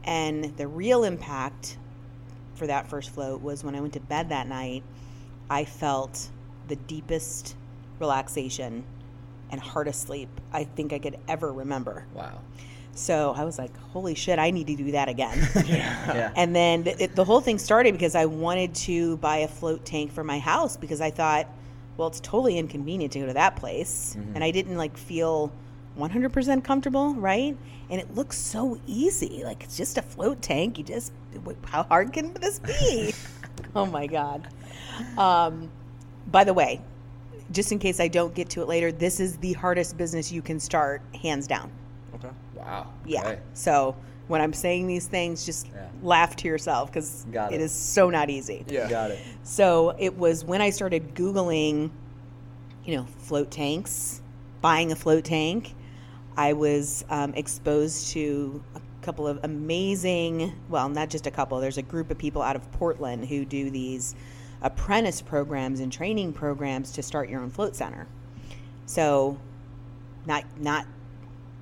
And 0.04 0.56
the 0.56 0.66
real 0.66 1.04
impact 1.04 1.78
for 2.54 2.66
that 2.66 2.88
first 2.88 3.10
float 3.10 3.40
was 3.40 3.64
when 3.64 3.74
I 3.74 3.80
went 3.80 3.94
to 3.94 4.00
bed 4.00 4.28
that 4.30 4.48
night, 4.48 4.82
I 5.48 5.64
felt 5.64 6.28
the 6.66 6.76
deepest 6.76 7.56
relaxation 7.98 8.84
and 9.50 9.60
hardest 9.60 10.02
sleep 10.02 10.28
I 10.52 10.64
think 10.64 10.92
I 10.92 10.98
could 10.98 11.18
ever 11.26 11.52
remember. 11.52 12.04
Wow. 12.12 12.40
So 12.94 13.32
I 13.36 13.44
was 13.44 13.58
like, 13.58 13.76
holy 13.92 14.14
shit, 14.14 14.38
I 14.38 14.50
need 14.50 14.66
to 14.66 14.76
do 14.76 14.92
that 14.92 15.08
again. 15.08 15.38
Yeah. 15.66 16.32
And 16.36 16.54
then 16.54 16.84
th- 16.84 16.96
it, 16.98 17.14
the 17.14 17.24
whole 17.24 17.40
thing 17.40 17.58
started 17.58 17.92
because 17.92 18.14
I 18.14 18.24
wanted 18.26 18.74
to 18.76 19.18
buy 19.18 19.38
a 19.38 19.48
float 19.48 19.84
tank 19.84 20.12
for 20.12 20.24
my 20.24 20.38
house 20.38 20.76
because 20.76 21.00
I 21.00 21.10
thought, 21.10 21.46
well, 21.96 22.08
it's 22.08 22.20
totally 22.20 22.58
inconvenient 22.58 23.12
to 23.12 23.20
go 23.20 23.26
to 23.26 23.34
that 23.34 23.56
place. 23.56 24.16
And 24.34 24.42
I 24.42 24.50
didn't 24.50 24.76
like 24.76 24.96
feel 24.96 25.52
100% 25.98 26.64
comfortable, 26.64 27.14
right? 27.14 27.56
And 27.90 28.00
it 28.00 28.14
looks 28.14 28.38
so 28.38 28.80
easy. 28.86 29.42
Like 29.44 29.64
it's 29.64 29.76
just 29.76 29.98
a 29.98 30.02
float 30.02 30.40
tank. 30.40 30.78
You 30.78 30.84
just, 30.84 31.12
how 31.64 31.82
hard 31.84 32.12
can 32.12 32.32
this 32.34 32.58
be? 32.60 33.14
oh 33.76 33.86
my 33.86 34.06
God. 34.06 34.48
Um, 35.16 35.70
by 36.30 36.44
the 36.44 36.54
way, 36.54 36.80
just 37.50 37.72
in 37.72 37.78
case 37.78 38.00
I 38.00 38.08
don't 38.08 38.34
get 38.34 38.50
to 38.50 38.62
it 38.62 38.68
later, 38.68 38.92
this 38.92 39.20
is 39.20 39.36
the 39.38 39.54
hardest 39.54 39.96
business 39.96 40.30
you 40.30 40.42
can 40.42 40.60
start, 40.60 41.02
hands 41.20 41.46
down. 41.46 41.70
Okay. 42.24 42.34
Wow. 42.54 42.92
Yeah. 43.06 43.20
Okay. 43.20 43.38
So 43.54 43.96
when 44.28 44.40
I'm 44.40 44.52
saying 44.52 44.86
these 44.86 45.06
things, 45.06 45.46
just 45.46 45.68
Yeah. 45.68 45.88
laugh 46.02 46.36
to 46.36 46.48
yourself 46.48 46.90
because 46.90 47.26
it 47.32 47.54
it. 47.54 47.60
is 47.60 47.72
so 47.72 48.10
not 48.10 48.30
easy. 48.30 48.64
Yeah. 48.68 48.88
Got 48.88 49.12
it. 49.12 49.18
So 49.42 49.94
it 49.98 50.16
was 50.16 50.44
when 50.44 50.60
I 50.60 50.70
started 50.70 51.14
Googling, 51.14 51.90
you 52.84 52.96
know, 52.96 53.06
float 53.18 53.50
tanks, 53.50 54.20
buying 54.60 54.92
a 54.92 54.96
float 54.96 55.24
tank, 55.24 55.74
I 56.36 56.52
was 56.52 57.04
um, 57.10 57.34
exposed 57.34 58.08
to 58.12 58.62
a 58.76 58.80
couple 59.02 59.26
of 59.26 59.40
amazing, 59.44 60.52
well, 60.68 60.88
not 60.88 61.08
just 61.10 61.26
a 61.26 61.30
couple, 61.30 61.58
there's 61.60 61.78
a 61.78 61.82
group 61.82 62.10
of 62.10 62.18
people 62.18 62.42
out 62.42 62.54
of 62.56 62.70
Portland 62.72 63.26
who 63.26 63.44
do 63.44 63.70
these 63.70 64.14
apprentice 64.62 65.20
programs 65.22 65.80
and 65.80 65.92
training 65.92 66.32
programs 66.32 66.92
to 66.92 67.02
start 67.02 67.28
your 67.28 67.40
own 67.40 67.50
float 67.50 67.74
center. 67.74 68.06
So 68.86 69.38
not, 70.26 70.44
not 70.60 70.86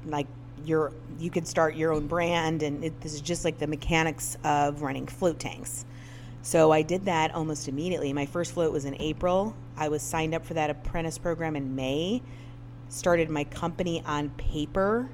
like 0.04 0.26
your, 0.66 0.92
you 1.18 1.31
could 1.31 1.46
start 1.46 1.76
your 1.76 1.92
own 1.92 2.07
brand 2.07 2.62
and 2.62 2.85
it, 2.85 3.00
this 3.00 3.14
is 3.14 3.20
just 3.20 3.44
like 3.44 3.59
the 3.59 3.66
mechanics 3.66 4.37
of 4.44 4.83
running 4.83 5.07
float 5.07 5.38
tanks. 5.38 5.85
So 6.42 6.70
I 6.70 6.83
did 6.83 7.07
that 7.07 7.35
almost 7.35 7.68
immediately. 7.68 8.12
My 8.12 8.26
first 8.26 8.52
float 8.52 8.72
was 8.72 8.85
in 8.85 9.00
April. 9.00 9.55
I 9.76 9.88
was 9.88 10.02
signed 10.02 10.35
up 10.35 10.44
for 10.44 10.55
that 10.55 10.70
apprentice 10.70 11.18
program 11.18 11.57
in 11.57 11.74
May. 11.74 12.22
Started 12.88 13.31
my 13.31 13.44
company 13.44 14.02
on 14.07 14.31
paper 14.31 15.09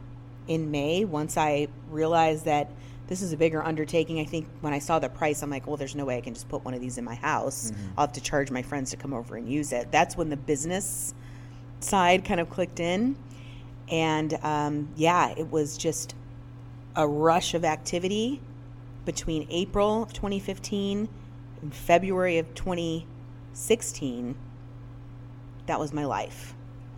in 0.49 0.71
May 0.71 1.05
once 1.05 1.37
I 1.37 1.69
realized 1.91 2.45
that 2.45 2.71
this 3.09 3.23
is 3.23 3.33
a 3.33 3.37
bigger 3.37 3.63
undertaking. 3.63 4.21
I 4.21 4.25
think 4.25 4.47
when 4.61 4.73
I 4.73 4.79
saw 4.79 4.99
the 4.99 5.09
price, 5.09 5.43
I'm 5.43 5.51
like, 5.51 5.67
well, 5.67 5.77
there's 5.77 5.95
no 5.95 6.05
way 6.05 6.17
I 6.17 6.21
can 6.21 6.35
just 6.35 6.49
put 6.49 6.65
one 6.65 6.75
of 6.75 6.81
these 6.81 6.99
in 6.99 7.05
my 7.05 7.15
house. 7.15 7.71
Mm-hmm. 7.71 7.89
I'll 7.97 8.07
have 8.07 8.15
to 8.15 8.21
charge 8.21 8.51
my 8.51 8.63
friends 8.63 8.91
to 8.91 8.97
come 8.97 9.13
over 9.13 9.37
and 9.37 9.49
use 9.49 9.73
it. 9.73 9.91
That's 9.91 10.17
when 10.17 10.31
the 10.31 10.37
business 10.37 11.15
side 11.81 12.25
kind 12.25 12.41
of 12.41 12.49
clicked 12.49 12.81
in. 12.81 13.17
And 13.93 14.35
um, 14.43 14.89
yeah, 14.97 15.35
it 15.37 15.53
was 15.53 15.77
just 15.77 16.15
a 16.97 17.07
rush 17.07 17.53
of 17.53 17.65
activity 17.65 18.41
between 19.05 19.47
April 19.51 20.03
of 20.03 20.15
2015 20.15 21.09
and 21.61 21.75
February 21.75 22.39
of 22.39 22.55
2016. 22.55 24.35
That 25.67 25.79
was 25.79 25.93
my 25.93 26.07
life. 26.07 26.55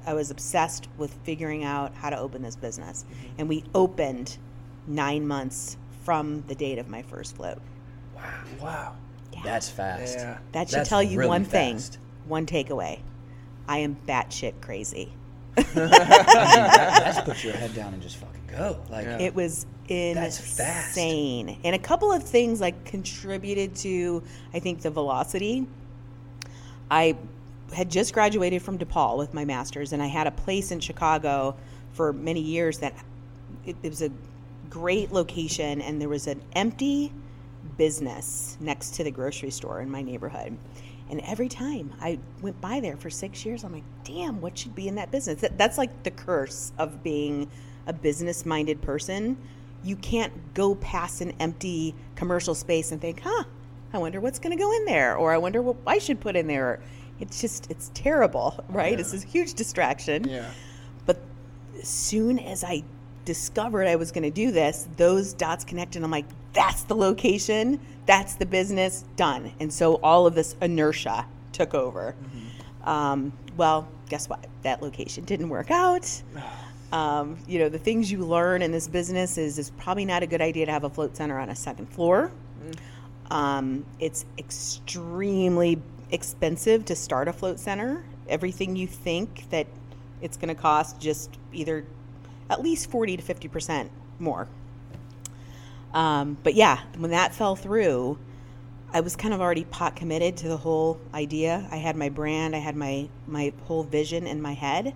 I 0.07 0.15
was 0.15 0.31
obsessed 0.31 0.87
with 0.97 1.13
figuring 1.25 1.65
out 1.65 1.95
how 1.95 2.11
to 2.11 2.19
open 2.19 2.43
this 2.43 2.55
business. 2.55 3.05
And 3.39 3.49
we 3.49 3.65
opened 3.75 4.39
nine 4.87 5.27
months 5.27 5.77
from 6.05 6.45
the 6.47 6.55
date 6.55 6.79
of 6.79 6.89
my 6.89 7.03
first 7.03 7.35
float. 7.35 7.59
Wow. 8.15 8.45
Wow. 8.61 8.97
That's 9.43 9.69
fast. 9.69 10.19
Yeah. 10.19 10.39
That 10.53 10.69
should 10.69 10.79
That's 10.81 10.89
tell 10.89 11.03
you 11.03 11.19
really 11.19 11.29
one 11.29 11.45
thing, 11.45 11.81
one 12.27 12.47
takeaway. 12.47 13.01
I 13.67 13.79
am 13.79 13.97
batshit 14.07 14.61
crazy. 14.61 15.13
I 15.57 15.61
mean, 15.63 15.75
that, 15.75 17.01
that's 17.05 17.21
put 17.23 17.45
your 17.45 17.55
head 17.55 17.75
down 17.75 17.95
and 17.95 18.03
just 18.03 18.17
fucking 18.17 18.43
go. 18.49 18.79
Like, 18.91 19.07
Yeah. 19.07 19.19
It 19.19 19.35
was 19.35 19.67
That's 19.89 20.39
fast. 20.39 20.89
insane. 20.97 21.59
And 21.65 21.75
a 21.75 21.79
couple 21.79 22.11
of 22.13 22.23
things 22.23 22.61
like 22.61 22.85
contributed 22.85 23.75
to 23.77 24.23
I 24.53 24.59
think 24.59 24.81
the 24.83 24.91
velocity. 24.91 25.67
I 26.91 27.17
had 27.75 27.91
just 27.91 28.13
graduated 28.15 28.63
from 28.63 28.79
DePaul 28.79 29.19
with 29.19 29.35
my 29.35 29.45
master's 29.45 29.93
and 29.93 30.03
I 30.03 30.07
had 30.07 30.27
a 30.27 30.31
place 30.31 30.71
in 30.71 30.81
Chicago 30.81 31.57
for 31.93 32.13
many 32.13 32.41
years 32.41 32.79
that 32.79 32.95
it, 33.67 33.77
it 33.83 33.89
was 33.89 34.03
a 34.03 34.11
great 34.71 35.13
location 35.13 35.81
and 35.81 36.01
there 36.01 36.09
was 36.09 36.27
an 36.27 36.41
empty 36.55 37.13
business 37.79 38.57
next 38.61 38.95
to 38.95 39.05
the 39.05 39.11
grocery 39.11 39.51
store 39.51 39.81
in 39.81 39.91
my 39.91 40.03
neighborhood. 40.03 40.57
And 41.11 41.21
every 41.21 41.49
time 41.49 41.93
I 42.01 42.19
went 42.41 42.61
by 42.61 42.81
there 42.81 42.97
for 42.97 43.11
six 43.11 43.45
years, 43.45 43.65
I'm 43.65 43.73
like, 43.73 43.85
damn, 44.05 44.41
what 44.41 44.57
should 44.57 44.75
be 44.75 44.89
in 44.89 44.95
that 44.95 45.11
business? 45.11 45.41
That, 45.41 45.59
that's 45.59 45.77
like 45.79 46.03
the 46.03 46.11
curse 46.11 46.73
of 46.79 47.03
being 47.03 47.51
a 47.87 47.93
business 47.93 48.47
minded 48.47 48.81
person. 48.81 49.37
You 49.83 49.97
can't 49.97 50.33
go 50.55 50.75
past 50.77 51.21
an 51.21 51.35
empty 51.41 51.95
commercial 52.17 52.55
space 52.55 52.91
and 52.91 53.01
think, 53.01 53.21
huh, 53.21 53.45
I 53.93 53.99
wonder 53.99 54.21
what's 54.21 54.39
going 54.39 54.57
to 54.57 54.63
go 54.63 54.73
in 54.73 54.87
there, 54.87 55.17
or 55.17 55.33
I 55.33 55.39
wonder 55.39 55.61
what 55.61 55.77
I 55.87 55.99
should 55.99 56.21
put 56.21 56.37
in 56.37 56.47
there. 56.47 56.81
It's 57.21 57.41
just, 57.41 57.71
it's 57.71 57.91
terrible, 57.95 58.65
right? 58.69 58.99
It's 58.99 59.13
this 59.13 59.23
huge 59.23 59.55
distraction. 59.55 60.27
Yeah. 60.29 60.51
But 61.05 61.19
as 61.81 61.89
soon 61.89 62.39
as 62.39 62.65
I 62.65 62.83
discovered 63.25 63.87
I 63.87 63.97
was 63.97 64.13
going 64.13 64.25
to 64.25 64.31
do 64.31 64.51
this, 64.51 64.89
those 64.97 65.33
dots 65.33 65.65
connected. 65.65 66.03
I'm 66.03 66.11
like, 66.11 66.27
that's 66.53 66.83
the 66.85 66.95
location, 66.95 67.81
that's 68.07 68.35
the 68.35 68.47
business, 68.47 69.05
done. 69.17 69.53
And 69.61 69.73
so 69.73 69.95
all 69.97 70.27
of 70.27 70.35
this 70.35 70.55
inertia 70.61 71.27
took 71.53 71.75
over. 71.75 72.15
Um, 72.85 73.33
well, 73.57 73.89
guess 74.09 74.29
what? 74.29 74.47
That 74.63 74.83
location 74.83 75.25
didn't 75.25 75.49
work 75.49 75.71
out. 75.71 76.23
Um, 76.93 77.39
you 77.49 77.59
know, 77.59 77.69
the 77.69 77.79
things 77.79 78.13
you 78.13 78.19
learn 78.19 78.63
in 78.63 78.71
this 78.71 78.87
business 78.87 79.37
is 79.37 79.59
it's 79.59 79.71
probably 79.79 80.05
not 80.05 80.23
a 80.23 80.29
good 80.29 80.41
idea 80.41 80.65
to 80.67 80.71
have 80.71 80.85
a 80.85 80.91
float 80.91 81.17
center 81.17 81.41
on 81.41 81.49
a 81.49 81.57
second 81.57 81.87
floor. 81.87 82.31
Um, 83.33 83.85
it's 83.99 84.25
extremely 84.39 85.83
expensive 86.13 86.85
to 86.85 86.95
start 86.95 87.27
a 87.27 87.33
float 87.33 87.59
center. 87.59 88.05
Everything 88.29 88.77
you 88.77 88.87
think 88.87 89.51
that 89.51 89.67
it's 90.21 90.37
going 90.37 90.55
to 90.55 90.61
cost 90.61 91.01
just 91.01 91.31
either 91.53 91.85
at 92.51 92.63
least 92.63 92.91
40 92.91 93.17
to 93.17 93.23
50% 93.23 93.89
more. 94.19 94.49
Um, 95.93 96.37
but 96.43 96.55
yeah, 96.55 96.81
when 96.99 97.13
that 97.13 97.35
fell 97.35 97.55
through, 97.57 98.19
I 98.93 99.01
was 99.01 99.17
kind 99.17 99.35
of 99.35 99.41
already 99.41 99.65
pot 99.65 99.97
committed 99.97 100.37
to 100.39 100.49
the 100.49 100.57
whole 100.57 101.01
idea. 101.13 101.67
I 101.71 101.77
had 101.77 101.97
my 101.97 102.09
brand, 102.09 102.55
I 102.55 102.59
had 102.61 102.77
my 102.77 103.09
my 103.27 103.53
whole 103.65 103.83
vision 103.83 104.27
in 104.27 104.41
my 104.43 104.55
head. 104.55 104.95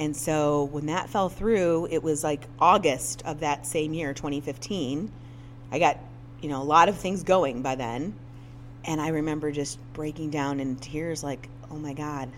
And 0.00 0.16
so 0.16 0.64
when 0.64 0.86
that 0.86 1.10
fell 1.10 1.28
through, 1.28 1.88
it 1.90 2.02
was 2.02 2.24
like 2.24 2.46
August 2.58 3.22
of 3.24 3.40
that 3.40 3.66
same 3.66 3.92
year, 3.94 4.14
2015. 4.14 5.12
I 5.70 5.78
got, 5.78 5.98
you 6.40 6.48
know, 6.48 6.60
a 6.60 6.64
lot 6.64 6.88
of 6.88 6.96
things 6.96 7.22
going 7.22 7.62
by 7.62 7.74
then. 7.74 8.14
And 8.84 9.00
I 9.00 9.08
remember 9.08 9.52
just 9.52 9.78
breaking 9.92 10.30
down 10.30 10.58
in 10.58 10.76
tears 10.76 11.22
like, 11.22 11.48
"Oh 11.70 11.76
my 11.76 11.92
god. 11.92 12.30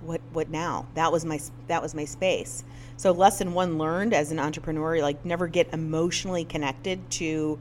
What 0.00 0.20
what 0.32 0.50
now?" 0.50 0.86
That 0.94 1.12
was 1.12 1.24
my 1.24 1.40
that 1.68 1.82
was 1.82 1.94
my 1.94 2.04
space. 2.06 2.64
So 2.96 3.10
lesson 3.12 3.54
1 3.54 3.76
learned 3.78 4.14
as 4.14 4.30
an 4.30 4.38
entrepreneur, 4.38 5.00
like 5.00 5.24
never 5.24 5.46
get 5.48 5.72
emotionally 5.72 6.44
connected 6.44 7.10
to 7.12 7.58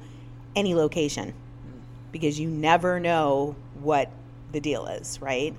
any 0.55 0.75
location 0.75 1.33
because 2.11 2.39
you 2.39 2.47
never 2.49 2.99
know 2.99 3.55
what 3.81 4.09
the 4.51 4.59
deal 4.59 4.85
is, 4.85 5.19
right? 5.21 5.55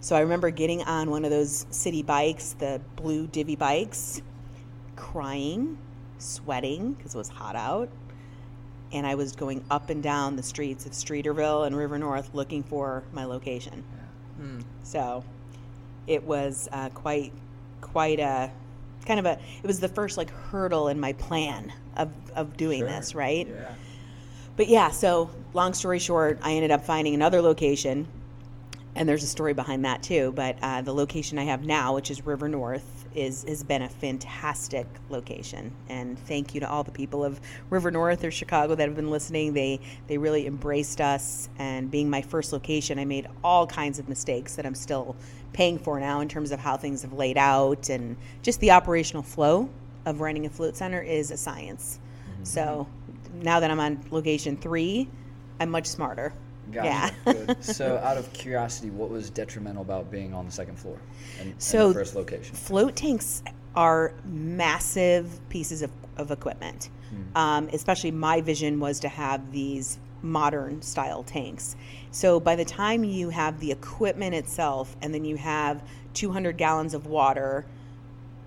So 0.00 0.14
I 0.14 0.20
remember 0.20 0.50
getting 0.50 0.82
on 0.82 1.10
one 1.10 1.24
of 1.24 1.30
those 1.30 1.66
city 1.70 2.02
bikes, 2.02 2.52
the 2.58 2.80
blue 2.96 3.26
divvy 3.26 3.56
bikes, 3.56 4.20
crying, 4.94 5.78
sweating 6.18 6.92
because 6.92 7.14
it 7.14 7.18
was 7.18 7.28
hot 7.28 7.56
out. 7.56 7.88
And 8.92 9.06
I 9.06 9.14
was 9.16 9.34
going 9.34 9.64
up 9.70 9.90
and 9.90 10.02
down 10.02 10.36
the 10.36 10.42
streets 10.42 10.86
of 10.86 10.92
Streeterville 10.92 11.66
and 11.66 11.74
River 11.76 11.98
North 11.98 12.30
looking 12.34 12.62
for 12.62 13.02
my 13.12 13.24
location. 13.24 13.82
So 14.84 15.24
it 16.06 16.22
was 16.22 16.68
uh, 16.70 16.90
quite, 16.90 17.32
quite 17.80 18.20
a 18.20 18.50
kind 19.06 19.20
of 19.20 19.26
a, 19.26 19.38
it 19.62 19.66
was 19.66 19.80
the 19.80 19.88
first 19.88 20.16
like 20.16 20.30
hurdle 20.30 20.88
in 20.88 21.00
my 21.00 21.12
plan 21.14 21.72
of, 21.96 22.10
of 22.34 22.56
doing 22.56 22.84
this, 22.84 23.14
right? 23.14 23.48
Yeah. 23.48 23.72
But 24.56 24.68
yeah, 24.68 24.90
so 24.90 25.30
long 25.52 25.74
story 25.74 25.98
short, 25.98 26.38
I 26.42 26.52
ended 26.52 26.70
up 26.70 26.84
finding 26.84 27.14
another 27.14 27.42
location, 27.42 28.06
and 28.94 29.08
there's 29.08 29.22
a 29.22 29.26
story 29.28 29.52
behind 29.52 29.84
that 29.84 30.02
too. 30.02 30.32
But 30.34 30.56
uh, 30.62 30.82
the 30.82 30.94
location 30.94 31.38
I 31.38 31.44
have 31.44 31.64
now, 31.64 31.94
which 31.94 32.10
is 32.10 32.24
River 32.24 32.48
North, 32.48 32.95
is 33.16 33.44
has 33.44 33.62
been 33.62 33.82
a 33.82 33.88
fantastic 33.88 34.86
location. 35.10 35.72
And 35.88 36.18
thank 36.18 36.54
you 36.54 36.60
to 36.60 36.70
all 36.70 36.84
the 36.84 36.90
people 36.90 37.24
of 37.24 37.40
River 37.70 37.90
North 37.90 38.22
or 38.22 38.30
Chicago 38.30 38.74
that 38.74 38.86
have 38.86 38.96
been 38.96 39.10
listening. 39.10 39.52
They 39.52 39.80
they 40.06 40.18
really 40.18 40.46
embraced 40.46 41.00
us. 41.00 41.48
And 41.58 41.90
being 41.90 42.10
my 42.10 42.22
first 42.22 42.52
location, 42.52 42.98
I 42.98 43.04
made 43.04 43.26
all 43.42 43.66
kinds 43.66 43.98
of 43.98 44.08
mistakes 44.08 44.56
that 44.56 44.66
I'm 44.66 44.74
still 44.74 45.16
paying 45.52 45.78
for 45.78 45.98
now 45.98 46.20
in 46.20 46.28
terms 46.28 46.52
of 46.52 46.60
how 46.60 46.76
things 46.76 47.02
have 47.02 47.14
laid 47.14 47.38
out 47.38 47.88
and 47.88 48.16
just 48.42 48.60
the 48.60 48.72
operational 48.72 49.22
flow 49.22 49.70
of 50.04 50.20
running 50.20 50.44
a 50.44 50.50
float 50.50 50.76
center 50.76 51.00
is 51.00 51.30
a 51.30 51.36
science. 51.36 51.98
Mm-hmm. 52.30 52.44
So 52.44 52.86
now 53.34 53.60
that 53.60 53.70
I'm 53.70 53.80
on 53.80 54.04
location 54.10 54.56
three, 54.56 55.08
I'm 55.58 55.70
much 55.70 55.86
smarter. 55.86 56.32
Gotcha. 56.72 57.14
Yeah. 57.26 57.54
So, 57.60 57.96
out 58.02 58.16
of 58.16 58.32
curiosity, 58.32 58.90
what 58.90 59.10
was 59.10 59.30
detrimental 59.30 59.82
about 59.82 60.10
being 60.10 60.34
on 60.34 60.46
the 60.46 60.52
second 60.52 60.78
floor 60.78 60.98
and, 61.40 61.52
and 61.52 61.62
So- 61.62 61.88
the 61.88 61.94
first 61.94 62.14
location? 62.16 62.54
Float 62.54 62.96
tanks 62.96 63.42
are 63.74 64.14
massive 64.24 65.38
pieces 65.48 65.82
of, 65.82 65.90
of 66.16 66.30
equipment. 66.30 66.90
Um, 67.34 67.68
especially 67.72 68.10
my 68.10 68.40
vision 68.42 68.78
was 68.80 69.00
to 69.00 69.08
have 69.08 69.52
these 69.52 69.98
modern 70.22 70.82
style 70.82 71.22
tanks. 71.22 71.76
So 72.10 72.40
by 72.40 72.56
the 72.56 72.64
time 72.64 73.04
you 73.04 73.30
have 73.30 73.60
the 73.60 73.70
equipment 73.72 74.34
itself 74.34 74.94
and 75.00 75.14
then 75.14 75.24
you 75.24 75.36
have 75.36 75.82
200 76.14 76.56
gallons 76.58 76.92
of 76.94 77.06
water 77.06 77.64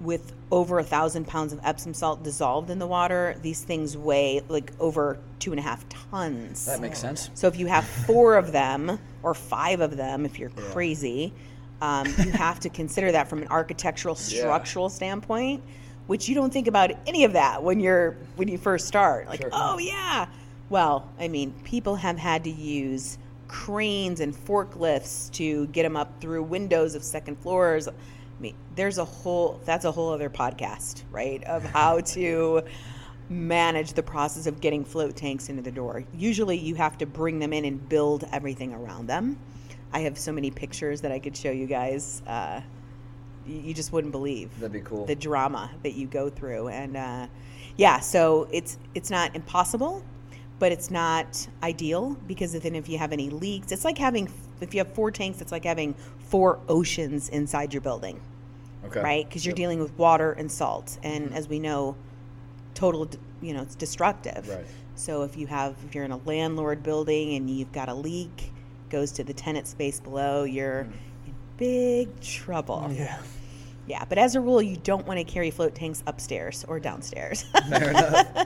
with 0.01 0.31
over 0.51 0.79
a 0.79 0.83
thousand 0.83 1.27
pounds 1.27 1.53
of 1.53 1.59
Epsom 1.63 1.93
salt 1.93 2.23
dissolved 2.23 2.69
in 2.69 2.79
the 2.79 2.87
water, 2.87 3.35
these 3.41 3.61
things 3.63 3.95
weigh 3.97 4.41
like 4.47 4.71
over 4.79 5.17
two 5.39 5.51
and 5.51 5.59
a 5.59 5.63
half 5.63 5.85
tons. 5.89 6.65
That 6.65 6.81
makes 6.81 6.99
sense. 6.99 7.29
So 7.35 7.47
if 7.47 7.57
you 7.57 7.67
have 7.67 7.85
four 7.85 8.35
of 8.37 8.51
them 8.51 8.99
or 9.23 9.33
five 9.33 9.81
of 9.81 9.97
them, 9.97 10.25
if 10.25 10.39
you're 10.39 10.49
crazy, 10.49 11.33
um, 11.81 12.07
you 12.17 12.31
have 12.31 12.59
to 12.61 12.69
consider 12.69 13.11
that 13.11 13.27
from 13.29 13.41
an 13.41 13.47
architectural 13.49 14.15
structural 14.15 14.89
standpoint, 14.89 15.63
which 16.07 16.27
you 16.27 16.35
don't 16.35 16.51
think 16.51 16.67
about 16.67 16.91
any 17.05 17.23
of 17.23 17.33
that 17.33 17.61
when 17.63 17.79
you're 17.79 18.15
when 18.35 18.47
you 18.47 18.57
first 18.57 18.87
start. 18.87 19.27
Like, 19.27 19.41
Sure. 19.41 19.49
oh 19.53 19.77
yeah. 19.77 20.27
Well, 20.69 21.09
I 21.19 21.27
mean, 21.27 21.53
people 21.63 21.95
have 21.95 22.17
had 22.17 22.43
to 22.45 22.49
use 22.51 23.17
cranes 23.47 24.19
and 24.19 24.33
forklifts 24.35 25.31
to 25.33 25.65
get 25.67 25.83
them 25.83 25.97
up 25.97 26.21
through 26.21 26.43
windows 26.43 26.95
of 26.95 27.03
second 27.03 27.37
floors. 27.39 27.89
Mean, 28.39 28.55
there's 28.75 28.97
a 28.97 29.05
whole 29.05 29.59
that's 29.65 29.85
a 29.85 29.91
whole 29.91 30.09
other 30.11 30.29
podcast, 30.29 31.03
right? 31.11 31.43
Of 31.43 31.63
how 31.63 31.99
to 32.15 32.63
manage 33.29 33.93
the 33.93 34.03
process 34.03 34.47
of 34.47 34.59
getting 34.59 34.83
float 34.83 35.15
tanks 35.15 35.49
into 35.49 35.61
the 35.61 35.71
door. 35.71 36.03
Usually 36.15 36.57
you 36.57 36.75
have 36.75 36.97
to 36.97 37.05
bring 37.05 37.39
them 37.39 37.53
in 37.53 37.65
and 37.65 37.87
build 37.89 38.23
everything 38.31 38.73
around 38.73 39.07
them. 39.07 39.37
I 39.93 39.99
have 39.99 40.17
so 40.17 40.31
many 40.31 40.51
pictures 40.51 41.01
that 41.01 41.11
I 41.11 41.19
could 41.19 41.35
show 41.35 41.51
you 41.51 41.67
guys. 41.67 42.21
Uh, 42.25 42.61
you, 43.45 43.59
you 43.59 43.73
just 43.73 43.91
wouldn't 43.91 44.11
believe 44.11 44.51
That'd 44.59 44.71
be 44.73 44.81
cool. 44.81 45.05
the 45.05 45.15
drama 45.15 45.71
that 45.83 45.93
you 45.93 46.07
go 46.07 46.29
through 46.29 46.69
and 46.69 46.95
uh, 46.97 47.27
yeah 47.77 47.99
so 47.99 48.47
it's 48.51 48.77
it's 48.93 49.09
not 49.09 49.35
impossible 49.35 50.03
but 50.59 50.71
it's 50.71 50.91
not 50.91 51.47
ideal 51.63 52.15
because 52.27 52.51
then 52.53 52.75
if 52.75 52.87
you 52.89 52.97
have 52.97 53.11
any 53.11 53.29
leaks 53.29 53.71
it's 53.71 53.85
like 53.85 53.97
having 53.97 54.29
if 54.61 54.73
you 54.73 54.79
have 54.79 54.93
four 54.93 55.09
tanks 55.11 55.41
it's 55.41 55.51
like 55.51 55.63
having 55.63 55.95
four 56.19 56.59
oceans 56.67 57.29
inside 57.29 57.73
your 57.73 57.81
building 57.81 58.19
Okay. 58.85 59.01
right 59.01 59.27
because 59.27 59.45
you're 59.45 59.51
Yep. 59.51 59.57
dealing 59.57 59.79
with 59.79 59.97
water 59.97 60.31
and 60.33 60.51
salt 60.51 60.97
and 61.03 61.33
as 61.33 61.47
we 61.49 61.59
know 61.59 61.95
total 62.75 63.09
you 63.41 63.53
know 63.53 63.61
it's 63.61 63.75
destructive 63.75 64.47
Right. 64.47 64.65
so 64.95 65.23
if 65.23 65.35
you 65.37 65.47
have 65.47 65.75
if 65.87 65.95
you're 65.95 66.05
in 66.05 66.11
a 66.11 66.17
landlord 66.25 66.83
building 66.83 67.35
and 67.35 67.49
you've 67.49 67.71
got 67.71 67.89
a 67.89 67.93
leak 67.93 68.51
goes 68.89 69.11
to 69.13 69.23
the 69.23 69.33
tenant 69.33 69.67
space 69.67 69.99
below 69.99 70.43
you're 70.43 70.83
Hmm. 70.83 70.91
in 71.27 71.33
big 71.57 72.19
trouble 72.21 72.89
Yeah. 72.93 73.17
Yeah, 73.89 74.05
but 74.07 74.17
as 74.19 74.35
a 74.35 74.39
rule, 74.41 74.61
you 74.61 74.77
don't 74.77 75.05
want 75.07 75.17
to 75.17 75.23
carry 75.23 75.49
float 75.49 75.73
tanks 75.73 76.03
upstairs 76.05 76.63
or 76.67 76.79
downstairs. 76.79 77.43
Fair 77.69 77.89
enough. 77.89 78.27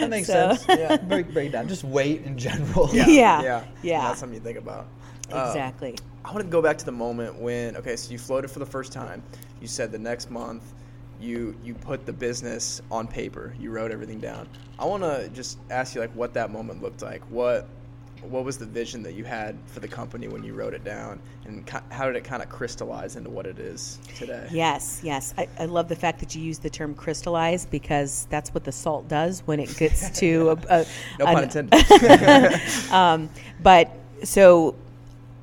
That 0.00 0.10
makes 0.10 0.26
So- 0.28 0.54
sense. 0.54 0.66
Yeah. 0.68 0.96
Break, 1.08 1.32
break 1.32 1.52
down. 1.52 1.66
Just 1.68 1.84
weight 1.84 2.22
in 2.24 2.36
general. 2.38 2.90
Yeah. 2.92 3.06
Yeah. 3.42 3.64
Yeah. 3.82 4.02
That's 4.02 4.20
something 4.20 4.34
you 4.36 4.42
think 4.44 4.58
about. 4.58 4.86
Uh, 5.32 5.46
exactly. 5.48 5.96
I 6.24 6.32
want 6.32 6.44
to 6.44 6.50
go 6.50 6.60
back 6.60 6.76
to 6.78 6.84
the 6.84 6.92
moment 6.92 7.36
when 7.36 7.76
okay, 7.78 7.96
so 7.96 8.12
you 8.12 8.18
floated 8.18 8.50
for 8.50 8.58
the 8.58 8.66
first 8.66 8.92
time. 8.92 9.22
You 9.60 9.66
said 9.66 9.90
the 9.90 9.98
next 9.98 10.30
month 10.30 10.74
you 11.20 11.56
you 11.64 11.72
put 11.74 12.04
the 12.04 12.12
business 12.12 12.82
on 12.90 13.06
paper. 13.08 13.54
You 13.58 13.70
wrote 13.70 13.90
everything 13.90 14.20
down. 14.20 14.46
I 14.78 14.84
want 14.84 15.02
to 15.02 15.28
just 15.32 15.58
ask 15.70 15.94
you 15.94 16.00
like 16.02 16.12
what 16.12 16.34
that 16.34 16.50
moment 16.50 16.82
looked 16.82 17.00
like. 17.02 17.22
What 17.30 17.66
what 18.28 18.44
was 18.44 18.58
the 18.58 18.66
vision 18.66 19.02
that 19.02 19.14
you 19.14 19.24
had 19.24 19.56
for 19.66 19.80
the 19.80 19.88
company 19.88 20.28
when 20.28 20.42
you 20.42 20.54
wrote 20.54 20.74
it 20.74 20.84
down, 20.84 21.20
and 21.44 21.68
how 21.90 22.06
did 22.06 22.16
it 22.16 22.24
kind 22.24 22.42
of 22.42 22.48
crystallize 22.48 23.16
into 23.16 23.30
what 23.30 23.46
it 23.46 23.58
is 23.58 23.98
today? 24.16 24.48
Yes, 24.50 25.00
yes. 25.02 25.34
I, 25.36 25.48
I 25.58 25.66
love 25.66 25.88
the 25.88 25.96
fact 25.96 26.20
that 26.20 26.34
you 26.34 26.42
use 26.42 26.58
the 26.58 26.70
term 26.70 26.94
crystallize 26.94 27.66
because 27.66 28.26
that's 28.30 28.52
what 28.54 28.64
the 28.64 28.72
salt 28.72 29.08
does 29.08 29.42
when 29.46 29.60
it 29.60 29.76
gets 29.76 30.10
to 30.20 30.50
a, 30.50 30.80
a 30.80 30.86
No 31.18 31.26
pun 31.26 31.44
intended. 31.44 32.60
um, 32.90 33.30
but 33.62 33.90
so 34.22 34.74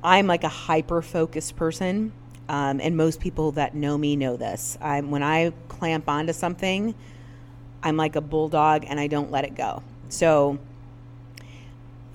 I'm 0.02 0.26
like 0.26 0.44
a 0.44 0.48
hyper 0.48 1.02
focused 1.02 1.56
person, 1.56 2.12
um, 2.48 2.80
and 2.80 2.96
most 2.96 3.20
people 3.20 3.52
that 3.52 3.74
know 3.74 3.96
me 3.96 4.16
know 4.16 4.36
this. 4.36 4.76
I'm 4.80 5.10
when 5.10 5.22
I 5.22 5.52
clamp 5.68 6.08
onto 6.08 6.32
something, 6.32 6.94
I'm 7.82 7.96
like 7.96 8.16
a 8.16 8.20
bulldog, 8.20 8.84
and 8.86 8.98
I 8.98 9.06
don't 9.06 9.30
let 9.30 9.44
it 9.44 9.54
go. 9.54 9.82
So 10.08 10.58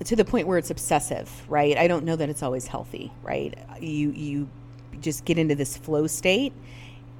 to 0.04 0.16
the 0.16 0.24
point 0.24 0.46
where 0.46 0.58
it's 0.58 0.70
obsessive, 0.70 1.30
right? 1.48 1.76
I 1.76 1.88
don't 1.88 2.04
know 2.04 2.16
that 2.16 2.28
it's 2.28 2.42
always 2.42 2.66
healthy, 2.66 3.12
right? 3.22 3.58
You 3.80 4.10
you 4.12 4.48
just 5.00 5.24
get 5.24 5.38
into 5.38 5.54
this 5.54 5.76
flow 5.76 6.06
state, 6.06 6.52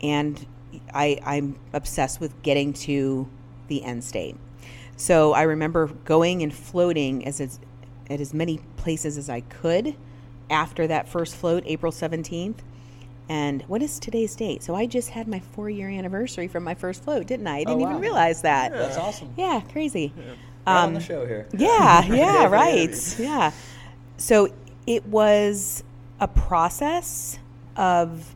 and 0.02 0.44
I 0.94 1.18
I'm 1.24 1.58
obsessed 1.72 2.20
with 2.20 2.40
getting 2.42 2.72
to 2.74 3.28
the 3.68 3.82
end 3.84 4.04
state. 4.04 4.36
So 4.96 5.32
I 5.32 5.42
remember 5.42 5.86
going 6.04 6.42
and 6.42 6.54
floating 6.54 7.26
as 7.26 7.40
as 7.40 7.58
at 8.10 8.20
as 8.20 8.32
many 8.32 8.58
places 8.76 9.18
as 9.18 9.28
I 9.28 9.40
could 9.40 9.94
after 10.50 10.86
that 10.86 11.08
first 11.08 11.36
float, 11.36 11.62
April 11.66 11.92
seventeenth. 11.92 12.62
And 13.30 13.62
what 13.62 13.82
is 13.82 13.98
today's 13.98 14.34
date? 14.34 14.62
So 14.62 14.74
I 14.74 14.86
just 14.86 15.10
had 15.10 15.28
my 15.28 15.40
four 15.40 15.68
year 15.68 15.90
anniversary 15.90 16.48
from 16.48 16.64
my 16.64 16.74
first 16.74 17.04
float, 17.04 17.26
didn't 17.26 17.46
I? 17.46 17.58
I 17.58 17.60
oh, 17.60 17.64
didn't 17.64 17.80
wow. 17.80 17.90
even 17.90 18.00
realize 18.00 18.42
that. 18.42 18.72
That's 18.72 18.96
awesome. 18.96 19.34
Yeah, 19.36 19.60
crazy. 19.70 20.14
Right 20.68 20.82
on 20.82 20.88
um, 20.88 20.94
the 20.94 21.00
show 21.00 21.26
here. 21.26 21.46
Yeah, 21.52 22.04
yeah, 22.12 22.46
right. 22.46 23.18
Yeah. 23.18 23.52
So 24.16 24.48
it 24.86 25.06
was 25.06 25.82
a 26.20 26.28
process 26.28 27.38
of 27.76 28.34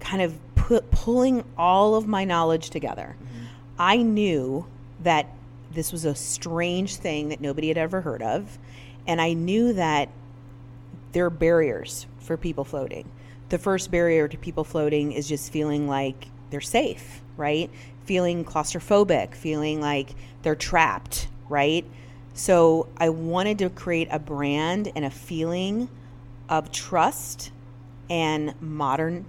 kind 0.00 0.22
of 0.22 0.38
put, 0.54 0.90
pulling 0.90 1.44
all 1.58 1.94
of 1.94 2.06
my 2.06 2.24
knowledge 2.24 2.70
together. 2.70 3.16
Mm-hmm. 3.18 3.44
I 3.78 3.96
knew 3.98 4.66
that 5.02 5.28
this 5.72 5.92
was 5.92 6.04
a 6.04 6.14
strange 6.14 6.96
thing 6.96 7.28
that 7.28 7.40
nobody 7.40 7.68
had 7.68 7.78
ever 7.78 8.00
heard 8.00 8.22
of, 8.22 8.58
and 9.06 9.20
I 9.20 9.32
knew 9.32 9.72
that 9.72 10.08
there 11.12 11.26
are 11.26 11.30
barriers 11.30 12.06
for 12.18 12.36
people 12.36 12.64
floating. 12.64 13.08
The 13.48 13.58
first 13.58 13.90
barrier 13.90 14.28
to 14.28 14.36
people 14.36 14.64
floating 14.64 15.12
is 15.12 15.28
just 15.28 15.52
feeling 15.52 15.88
like 15.88 16.28
they're 16.50 16.60
safe, 16.60 17.22
right? 17.36 17.70
Feeling 18.04 18.44
claustrophobic, 18.44 19.34
feeling 19.34 19.80
like 19.80 20.10
they're 20.42 20.54
trapped, 20.54 21.28
right? 21.48 21.84
So 22.34 22.88
I 22.98 23.08
wanted 23.08 23.58
to 23.60 23.70
create 23.70 24.08
a 24.10 24.18
brand 24.18 24.92
and 24.94 25.04
a 25.04 25.10
feeling 25.10 25.88
of 26.48 26.70
trust 26.70 27.50
and 28.10 28.54
modern, 28.60 29.24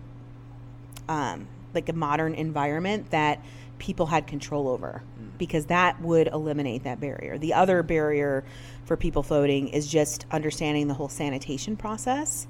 um, 1.07 1.47
like 1.73 1.89
a 1.89 1.93
modern 1.93 2.33
environment 2.33 3.11
that 3.11 3.41
people 3.79 4.07
had 4.07 4.27
control 4.27 4.67
over 4.67 5.01
because 5.37 5.67
that 5.67 6.01
would 6.01 6.27
eliminate 6.27 6.83
that 6.83 6.99
barrier. 6.99 7.37
The 7.37 7.53
other 7.53 7.83
barrier 7.83 8.43
for 8.85 8.97
people 8.97 9.23
floating 9.23 9.69
is 9.69 9.87
just 9.87 10.25
understanding 10.31 10.87
the 10.87 10.93
whole 10.93 11.09
sanitation 11.09 11.77
process. 11.77 12.47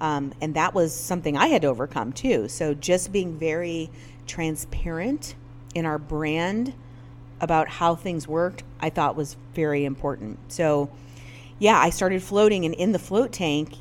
Um, 0.00 0.32
and 0.40 0.54
that 0.54 0.74
was 0.74 0.94
something 0.94 1.36
I 1.36 1.48
had 1.48 1.62
to 1.62 1.68
overcome 1.68 2.12
too. 2.12 2.48
So 2.48 2.74
just 2.74 3.12
being 3.12 3.36
very 3.36 3.90
transparent 4.28 5.34
in 5.74 5.84
our 5.86 5.98
brand 5.98 6.74
about 7.40 7.68
how 7.68 7.94
things 7.94 8.26
worked, 8.26 8.62
I 8.80 8.90
thought 8.90 9.16
was 9.16 9.36
very 9.54 9.84
important. 9.84 10.38
So, 10.52 10.90
yeah, 11.58 11.78
I 11.78 11.90
started 11.90 12.22
floating, 12.22 12.64
and 12.64 12.74
in 12.74 12.92
the 12.92 12.98
float 12.98 13.32
tank, 13.32 13.74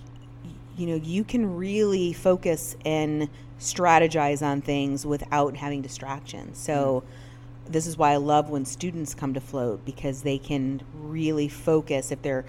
you 0.77 0.87
know, 0.87 0.95
you 0.95 1.23
can 1.23 1.57
really 1.57 2.13
focus 2.13 2.75
and 2.85 3.29
strategize 3.59 4.41
on 4.41 4.61
things 4.61 5.05
without 5.05 5.55
having 5.55 5.81
distractions. 5.81 6.59
So, 6.59 7.03
mm-hmm. 7.03 7.71
this 7.71 7.87
is 7.87 7.97
why 7.97 8.11
I 8.11 8.17
love 8.17 8.49
when 8.49 8.65
students 8.65 9.15
come 9.15 9.33
to 9.33 9.41
float 9.41 9.83
because 9.85 10.21
they 10.21 10.37
can 10.37 10.81
really 10.93 11.47
focus 11.47 12.11
if 12.11 12.21
they're 12.21 12.45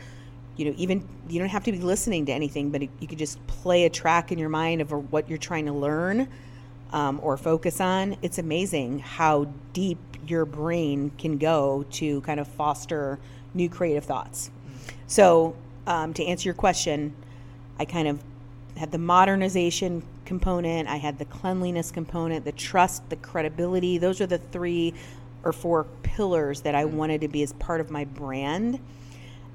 you 0.57 0.65
know 0.65 0.75
even 0.77 1.09
you 1.29 1.39
don't 1.39 1.49
have 1.49 1.63
to 1.65 1.73
be 1.73 1.79
listening 1.79 2.27
to 2.27 2.33
anything 2.33 2.71
but 2.71 2.83
you 2.83 3.07
could 3.07 3.17
just 3.17 3.45
play 3.47 3.85
a 3.85 3.91
track 3.91 4.33
in 4.33 4.39
your 4.39 4.49
mind 4.49 4.81
of 4.81 4.91
what 5.13 5.29
you're 5.29 5.39
trying 5.39 5.67
to 5.67 5.73
learn 5.73 6.29
um, 6.93 7.21
or 7.23 7.37
focus 7.37 7.81
on 7.81 8.17
it's 8.23 8.39
amazing 8.39 8.99
how 8.99 9.45
deep 9.73 9.99
your 10.27 10.45
brain 10.45 11.11
can 11.19 11.39
go 11.39 11.85
to 11.91 12.21
kind 12.23 12.41
of 12.41 12.49
foster 12.49 13.19
new 13.55 13.69
creative 13.69 14.05
thoughts. 14.05 14.51
So 15.07 15.57
um, 15.89 16.13
to 16.15 16.25
answer 16.25 16.47
your 16.47 16.55
question 16.55 17.15
i 17.81 17.85
kind 17.85 18.07
of 18.07 18.23
had 18.77 18.93
the 18.93 18.99
modernization 18.99 20.03
component 20.25 20.89
i 20.89 20.97
had 20.97 21.19
the 21.19 21.25
cleanliness 21.25 21.91
component 21.91 22.45
the 22.45 22.53
trust 22.53 23.09
the 23.09 23.17
credibility. 23.17 23.99
Those 23.99 24.21
are 24.21 24.27
the 24.27 24.39
three 24.39 24.95
or 25.43 25.53
four 25.53 25.85
pillars 26.03 26.61
that 26.61 26.75
i 26.75 26.85
wanted 26.85 27.23
to 27.23 27.29
be 27.29 27.43
as 27.43 27.53
part 27.55 27.81
of 27.81 27.91
my 27.91 28.05
brand. 28.05 28.79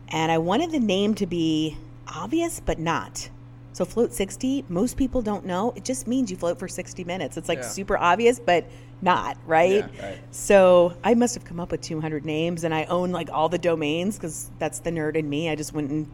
And 0.10 0.32
I 0.32 0.38
wanted 0.38 0.72
the 0.72 0.80
name 0.80 1.16
to 1.16 1.26
be 1.26 1.78
obvious 2.08 2.60
but 2.60 2.80
not. 2.80 3.30
So 3.74 3.86
float 3.86 4.13
60, 4.13 4.65
most 4.69 4.97
people 4.97 5.21
don't 5.24 5.45
know. 5.45 5.74
It 5.76 5.84
just 5.84 6.07
means 6.07 6.30
you 6.30 6.38
float 6.38 6.59
for 6.59 6.67
60 6.67 7.03
minutes. 7.03 7.38
It's 7.38 7.49
like 7.49 7.59
Yeah. 7.59 7.67
super 7.67 7.97
obvious 7.97 8.39
but 8.39 8.65
not, 9.01 9.36
right? 9.45 9.86
Yeah, 9.97 10.05
right. 10.05 10.19
So 10.32 10.93
I 11.03 11.15
must 11.15 11.34
have 11.34 11.43
come 11.43 11.59
up 11.59 11.71
with 11.71 11.82
200 11.82 12.24
names 12.24 12.63
and 12.63 12.74
I 12.74 12.86
own 12.86 13.11
like 13.11 13.30
all 13.32 13.49
the 13.49 13.57
domains 13.57 14.17
cuz 14.19 14.51
that's 14.59 14.80
the 14.80 14.91
nerd 14.91 15.15
in 15.15 15.28
me. 15.28 15.49
I 15.49 15.55
just 15.55 15.74
went 15.74 15.89
and, 15.89 16.07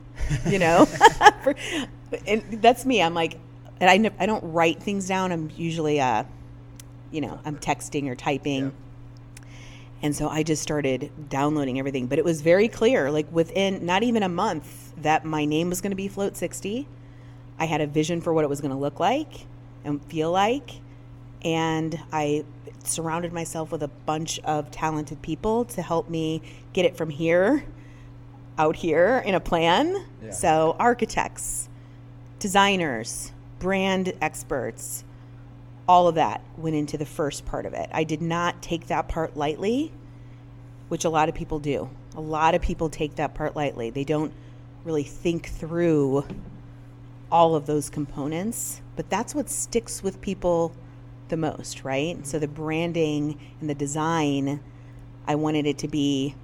you 0.49 0.57
know, 0.57 0.85
for, 1.43 1.53
and 2.27 2.41
that's 2.61 2.85
me. 2.85 3.01
I'm 3.01 3.13
like 3.13 3.37
and 3.81 3.89
I, 3.89 4.11
I 4.23 4.25
don't 4.25 4.43
write 4.53 4.81
things 4.81 5.07
down. 5.07 5.31
I'm 5.31 5.51
usually 5.55 5.99
uh 5.99 6.23
you 7.11 7.21
know, 7.21 7.39
I'm 7.43 7.57
texting 7.57 8.07
or 8.07 8.15
typing. 8.15 8.65
Yeah. 8.65 8.71
And 10.01 10.15
so 10.15 10.29
I 10.29 10.43
just 10.43 10.61
started 10.61 11.11
downloading 11.27 11.77
everything. 11.77 12.07
But 12.07 12.19
it 12.19 12.23
was 12.25 12.41
very 12.41 12.69
clear, 12.69 13.11
like 13.11 13.29
within 13.31 13.85
not 13.85 14.03
even 14.03 14.23
a 14.23 14.29
month, 14.29 14.93
that 15.01 15.25
my 15.25 15.43
name 15.43 15.69
was 15.69 15.81
going 15.81 15.91
to 15.91 15.95
be 15.95 16.07
Float 16.07 16.37
60. 16.37 16.87
I 17.59 17.65
had 17.65 17.81
a 17.81 17.87
vision 17.87 18.21
for 18.21 18.33
what 18.33 18.43
it 18.43 18.47
was 18.47 18.61
going 18.61 18.71
to 18.71 18.77
look 18.77 18.99
like 18.99 19.45
and 19.83 20.03
feel 20.05 20.31
like. 20.31 20.81
And 21.43 21.99
I 22.11 22.45
surrounded 22.83 23.33
myself 23.33 23.71
with 23.71 23.83
a 23.83 23.87
bunch 23.87 24.39
of 24.39 24.71
talented 24.71 25.21
people 25.21 25.65
to 25.65 25.81
help 25.81 26.09
me 26.09 26.41
get 26.73 26.85
it 26.85 26.97
from 26.97 27.09
here 27.09 27.63
out 28.57 28.75
here 28.75 29.23
in 29.25 29.35
a 29.35 29.39
plan. 29.39 30.05
Yeah. 30.21 30.31
So, 30.31 30.75
architects, 30.79 31.69
designers, 32.39 33.31
brand 33.59 34.13
experts, 34.21 35.03
all 35.87 36.07
of 36.07 36.15
that 36.15 36.43
went 36.57 36.75
into 36.75 36.97
the 36.97 37.05
first 37.05 37.45
part 37.45 37.65
of 37.65 37.73
it. 37.73 37.89
I 37.93 38.03
did 38.03 38.21
not 38.21 38.61
take 38.61 38.87
that 38.87 39.07
part 39.07 39.35
lightly, 39.37 39.91
which 40.89 41.05
a 41.05 41.09
lot 41.09 41.29
of 41.29 41.35
people 41.35 41.59
do. 41.59 41.89
A 42.15 42.21
lot 42.21 42.53
of 42.53 42.61
people 42.61 42.89
take 42.89 43.15
that 43.15 43.33
part 43.33 43.55
lightly. 43.55 43.89
They 43.89 44.03
don't 44.03 44.33
really 44.83 45.03
think 45.03 45.47
through 45.47 46.25
all 47.31 47.55
of 47.55 47.65
those 47.65 47.89
components, 47.89 48.81
but 48.95 49.09
that's 49.09 49.35
what 49.35 49.49
sticks 49.49 50.03
with 50.03 50.19
people 50.21 50.73
the 51.29 51.37
most, 51.37 51.83
right? 51.83 52.25
So 52.25 52.39
the 52.39 52.47
branding 52.47 53.39
and 53.61 53.69
the 53.69 53.75
design, 53.75 54.59
I 55.27 55.35
wanted 55.35 55.65
it 55.65 55.77
to 55.79 55.87
be, 55.87 56.35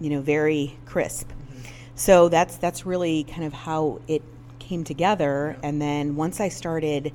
you 0.00 0.10
know, 0.10 0.20
very 0.20 0.76
crisp. 0.86 1.28
Mm-hmm. 1.28 1.72
So 1.94 2.28
that's 2.28 2.56
that's 2.56 2.84
really 2.84 3.24
kind 3.24 3.44
of 3.44 3.52
how 3.52 4.00
it 4.08 4.22
came 4.58 4.84
together. 4.84 5.56
And 5.62 5.80
then 5.80 6.16
once 6.16 6.40
I 6.40 6.48
started 6.48 7.12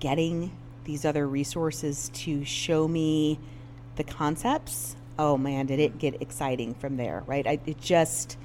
getting 0.00 0.56
these 0.84 1.04
other 1.04 1.26
resources 1.26 2.10
to 2.14 2.44
show 2.44 2.86
me 2.86 3.38
the 3.96 4.04
concepts, 4.04 4.96
oh 5.18 5.36
man, 5.36 5.66
did 5.66 5.80
it 5.80 5.98
get 5.98 6.22
exciting 6.22 6.74
from 6.74 6.96
there, 6.96 7.24
right? 7.26 7.46
I, 7.46 7.58
it 7.66 7.80
just 7.80 8.38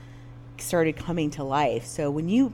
started 0.57 0.95
coming 0.95 1.29
to 1.31 1.43
life. 1.43 1.85
So 1.85 2.09
when 2.09 2.29
you 2.29 2.53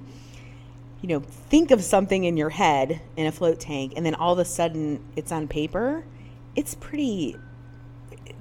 you 1.01 1.09
know, 1.09 1.19
think 1.19 1.71
of 1.71 1.83
something 1.83 2.23
in 2.23 2.37
your 2.37 2.49
head 2.49 3.01
in 3.15 3.27
a 3.27 3.31
float 3.31 3.59
tank 3.59 3.93
and 3.95 4.05
then 4.05 4.15
all 4.15 4.33
of 4.33 4.39
a 4.39 4.45
sudden 4.45 5.03
it's 5.15 5.31
on 5.31 5.47
paper, 5.47 6.03
it's 6.55 6.75
pretty 6.75 7.35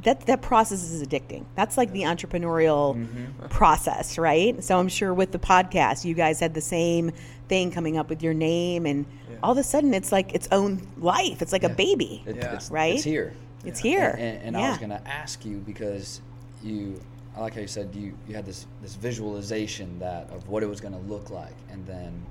that 0.03 0.27
that 0.27 0.43
process 0.43 0.85
is 0.85 1.03
addicting. 1.03 1.45
That's 1.55 1.77
like 1.77 1.93
the 1.93 2.03
entrepreneurial 2.03 2.97
mm-hmm. 2.97 3.47
process, 3.49 4.19
right? 4.19 4.63
So 4.63 4.79
I'm 4.79 4.89
sure 4.89 5.13
with 5.13 5.33
the 5.33 5.39
podcast, 5.39 6.05
you 6.05 6.15
guys 6.15 6.39
had 6.39 6.55
the 6.55 6.61
same 6.61 7.13
thing 7.49 7.71
coming 7.71 7.97
up 7.97 8.09
with 8.09 8.23
your 8.23 8.35
name 8.35 8.87
and 8.87 9.07
all 9.43 9.53
of 9.53 9.59
a 9.59 9.63
sudden 9.63 9.95
it's 9.95 10.13
like 10.13 10.35
its 10.35 10.49
own 10.53 10.87
life. 10.99 11.43
It's 11.43 11.53
like 11.53 11.65
a 11.65 11.69
baby. 11.69 12.23
It- 12.27 12.37
Yeah. 12.37 12.55
it's, 12.55 12.71
Right? 12.71 12.95
It's 12.95 13.05
here. 13.05 13.33
It's 13.65 13.81
here. 13.81 14.11
And, 14.11 14.21
and, 14.21 14.43
and 14.43 14.57
I 14.57 14.71
was 14.71 14.79
gonna 14.79 15.03
ask 15.05 15.45
you 15.45 15.59
because 15.59 16.21
you, 16.63 17.01
I 17.37 17.41
like 17.41 17.55
how 17.55 17.61
you 17.61 17.67
said 17.67 17.95
you, 17.95 18.17
you 18.29 18.35
had 18.35 18.47
this 18.47 18.67
this 18.81 18.95
visualization 18.95 19.99
that 19.99 20.31
of 20.31 20.49
what 20.49 20.63
it 20.63 20.67
was 20.67 20.81
gonna 20.81 21.01
look 21.01 21.31
like, 21.31 21.55
and 21.71 21.85
then 21.87 22.25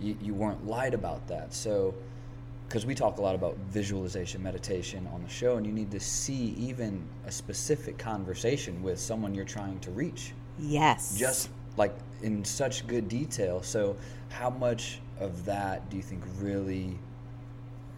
you, 0.00 0.16
you 0.20 0.34
weren't 0.34 0.66
lied 0.66 0.94
about 0.94 1.26
that. 1.28 1.52
So, 1.54 1.94
because 2.68 2.84
we 2.84 2.94
talk 2.96 3.18
a 3.18 3.22
lot 3.22 3.34
about 3.36 3.56
visualization 3.70 4.42
meditation 4.42 5.08
on 5.14 5.22
the 5.22 5.28
show, 5.28 5.56
and 5.56 5.64
you 5.64 5.72
need 5.72 5.90
to 5.92 6.00
see 6.00 6.54
even 6.58 7.02
a 7.26 7.30
specific 7.30 7.96
conversation 7.96 8.82
with 8.82 8.98
someone 8.98 9.34
you're 9.34 9.44
trying 9.44 9.78
to 9.80 9.90
reach 9.92 10.32
Yes. 10.58 11.16
just 11.16 11.48
like 11.76 11.94
in 12.22 12.44
such 12.44 12.86
good 12.86 13.08
detail. 13.08 13.62
So, 13.62 13.96
how 14.30 14.50
much 14.50 15.00
of 15.20 15.44
that 15.44 15.88
do 15.90 15.96
you 15.96 16.02
think 16.02 16.22
really 16.40 16.98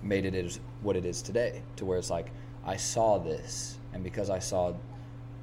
made 0.02 0.24
it 0.24 0.34
is 0.34 0.60
what 0.82 0.96
it 0.96 1.04
is 1.04 1.22
today? 1.22 1.62
To 1.76 1.84
where 1.86 1.98
it's 1.98 2.10
like, 2.10 2.30
I 2.64 2.76
saw 2.76 3.18
this, 3.18 3.78
and 3.94 4.04
because 4.04 4.28
I 4.30 4.38
saw 4.38 4.74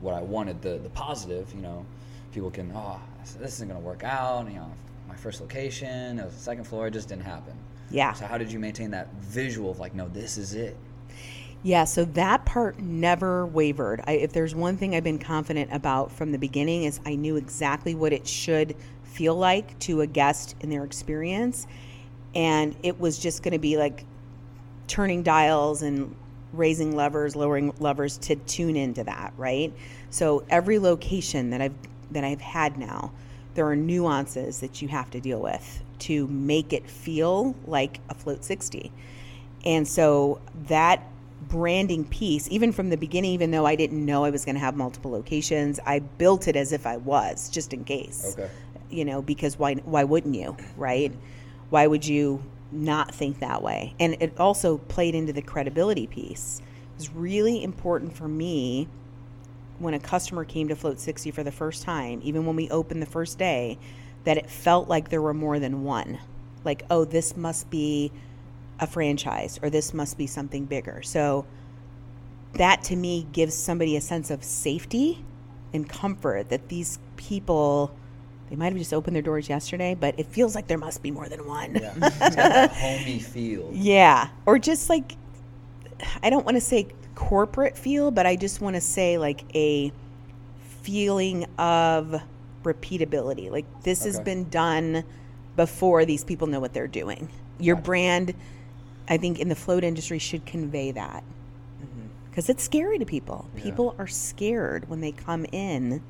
what 0.01 0.13
I 0.13 0.21
wanted, 0.21 0.61
the 0.61 0.77
the 0.77 0.89
positive, 0.89 1.51
you 1.55 1.61
know, 1.61 1.85
people 2.31 2.51
can, 2.51 2.71
oh, 2.75 2.99
this 3.39 3.53
isn't 3.55 3.67
gonna 3.67 3.79
work 3.79 4.03
out. 4.03 4.47
You 4.47 4.57
know, 4.57 4.71
my 5.15 5.21
first 5.21 5.41
location, 5.41 6.19
it 6.19 6.25
was 6.25 6.33
the 6.33 6.41
second 6.41 6.65
floor, 6.65 6.87
it 6.87 6.91
just 6.91 7.07
didn't 7.07 7.23
happen. 7.23 7.53
Yeah. 7.89 8.13
So, 8.13 8.25
how 8.25 8.37
did 8.37 8.51
you 8.51 8.59
maintain 8.59 8.91
that 8.91 9.13
visual 9.15 9.71
of 9.71 9.79
like, 9.79 9.95
no, 9.95 10.07
this 10.09 10.37
is 10.37 10.53
it? 10.53 10.75
Yeah, 11.63 11.85
so 11.85 12.05
that 12.05 12.45
part 12.45 12.79
never 12.79 13.45
wavered. 13.45 14.01
I, 14.05 14.13
if 14.13 14.33
there's 14.33 14.53
one 14.53 14.77
thing 14.77 14.93
I've 14.93 15.03
been 15.03 15.17
confident 15.17 15.73
about 15.73 16.11
from 16.11 16.31
the 16.31 16.37
beginning 16.37 16.83
is 16.83 16.99
I 17.05 17.15
knew 17.15 17.37
exactly 17.37 17.95
what 17.95 18.13
it 18.13 18.27
should 18.27 18.75
feel 19.03 19.35
like 19.35 19.77
to 19.79 20.01
a 20.01 20.07
guest 20.07 20.55
in 20.59 20.69
their 20.69 20.83
experience, 20.83 21.65
and 22.35 22.75
it 22.83 22.99
was 22.99 23.17
just 23.17 23.41
going 23.41 23.53
to 23.53 23.59
be 23.59 23.77
like 23.77 24.03
turning 24.87 25.23
dials 25.23 25.81
and 25.81 26.15
raising 26.53 26.95
levers, 26.95 27.35
lowering 27.35 27.73
levers 27.79 28.17
to 28.19 28.35
tune 28.35 28.75
into 28.75 29.03
that, 29.05 29.33
right? 29.37 29.73
So 30.09 30.45
every 30.49 30.77
location 30.77 31.49
that 31.51 31.61
I've 31.61 31.73
that 32.11 32.23
I've 32.23 32.41
had 32.41 32.77
now, 32.77 33.11
there 33.55 33.67
are 33.67 33.75
nuances 33.75 34.59
that 34.59 34.81
you 34.81 34.87
have 34.89 35.09
to 35.11 35.19
deal 35.19 35.39
with 35.39 35.81
to 35.99 36.27
make 36.27 36.73
it 36.73 36.89
feel 36.89 37.55
like 37.65 37.99
a 38.09 38.13
float 38.13 38.43
60. 38.43 38.91
And 39.65 39.87
so 39.87 40.39
that 40.67 41.07
branding 41.47 42.05
piece, 42.05 42.47
even 42.51 42.71
from 42.71 42.89
the 42.89 42.97
beginning, 42.97 43.31
even 43.31 43.51
though 43.51 43.65
I 43.65 43.75
didn't 43.75 44.05
know 44.05 44.23
I 44.23 44.29
was 44.29 44.45
going 44.45 44.55
to 44.55 44.61
have 44.61 44.75
multiple 44.75 45.11
locations, 45.11 45.79
I 45.85 45.99
built 45.99 46.47
it 46.47 46.55
as 46.55 46.71
if 46.71 46.85
I 46.85 46.97
was, 46.97 47.49
just 47.49 47.73
in 47.73 47.83
case. 47.83 48.35
Okay. 48.37 48.49
You 48.89 49.05
know, 49.05 49.21
because 49.21 49.57
why 49.57 49.75
why 49.75 50.03
wouldn't 50.03 50.35
you, 50.35 50.55
right? 50.77 51.11
Why 51.69 51.87
would 51.87 52.05
you 52.05 52.43
not 52.71 53.13
think 53.13 53.39
that 53.39 53.63
way? 53.63 53.95
And 53.99 54.17
it 54.19 54.39
also 54.39 54.77
played 54.77 55.15
into 55.15 55.33
the 55.33 55.41
credibility 55.41 56.07
piece. 56.07 56.61
It 56.93 56.97
was 56.97 57.11
really 57.11 57.63
important 57.63 58.15
for 58.15 58.27
me 58.27 58.87
when 59.79 59.93
a 59.93 59.99
customer 59.99 60.45
came 60.45 60.67
to 60.69 60.75
Float 60.75 60.99
60 60.99 61.31
for 61.31 61.43
the 61.43 61.51
first 61.51 61.83
time, 61.83 62.21
even 62.23 62.45
when 62.45 62.55
we 62.55 62.69
opened 62.69 63.01
the 63.01 63.07
first 63.07 63.37
day, 63.37 63.77
that 64.23 64.37
it 64.37 64.49
felt 64.49 64.87
like 64.87 65.09
there 65.09 65.21
were 65.21 65.33
more 65.33 65.59
than 65.59 65.83
one. 65.83 66.19
Like, 66.63 66.83
oh, 66.89 67.05
this 67.05 67.37
must 67.37 67.69
be 67.69 68.11
a 68.79 68.87
franchise 68.87 69.59
or 69.61 69.69
this 69.69 69.93
must 69.93 70.17
be 70.17 70.27
something 70.27 70.65
bigger. 70.65 71.01
So 71.01 71.45
that 72.53 72.83
to 72.83 72.95
me 72.95 73.27
gives 73.31 73.53
somebody 73.53 73.95
a 73.95 74.01
sense 74.01 74.31
of 74.31 74.43
safety 74.43 75.23
and 75.73 75.87
comfort 75.87 76.49
that 76.49 76.69
these 76.69 76.99
people 77.17 77.95
they 78.49 78.55
might 78.55 78.67
have 78.67 78.77
just 78.77 78.93
opened 78.93 79.15
their 79.15 79.23
doors 79.23 79.49
yesterday, 79.49 79.95
but 79.99 80.19
it 80.19 80.27
feels 80.27 80.53
like 80.53 80.67
there 80.67 80.77
must 80.77 81.01
be 81.01 81.09
more 81.09 81.27
than 81.27 81.47
one. 81.47 81.75
Yeah. 81.75 81.93
It's 82.03 82.19
got 82.19 82.35
that 82.35 82.71
homey 82.71 83.17
feel. 83.17 83.71
Yeah. 83.73 84.29
Or 84.45 84.59
just 84.59 84.87
like, 84.87 85.13
I 86.21 86.29
don't 86.29 86.45
want 86.45 86.55
to 86.55 86.61
say 86.61 86.87
corporate 87.15 87.77
feel, 87.77 88.11
but 88.11 88.25
I 88.25 88.35
just 88.35 88.61
want 88.61 88.75
to 88.75 88.81
say 88.81 89.17
like 89.17 89.43
a 89.55 89.91
feeling 90.81 91.45
of 91.57 92.21
repeatability. 92.63 93.49
Like 93.49 93.65
this 93.83 94.03
has 94.03 94.19
been 94.19 94.49
done 94.49 95.03
before 95.55 96.05
these 96.05 96.23
people 96.23 96.47
know 96.47 96.59
what 96.59 96.73
they're 96.73 96.87
doing. 96.87 97.29
Your 97.59 97.77
brand, 97.77 98.33
I 99.07 99.17
think, 99.17 99.39
in 99.39 99.47
the 99.47 99.55
float 99.55 99.83
industry 99.83 100.19
should 100.19 100.45
convey 100.45 100.91
that. 100.91 101.23
Mm-hmm. 101.81 102.07
Because 102.29 102.49
it's 102.49 102.63
scary 102.63 102.99
to 102.99 103.05
people. 103.05 103.49
People 103.55 103.95
are 103.97 104.07
scared 104.07 104.89
when 104.89 104.99
they 105.01 105.11
come 105.13 105.45
in 105.51 106.03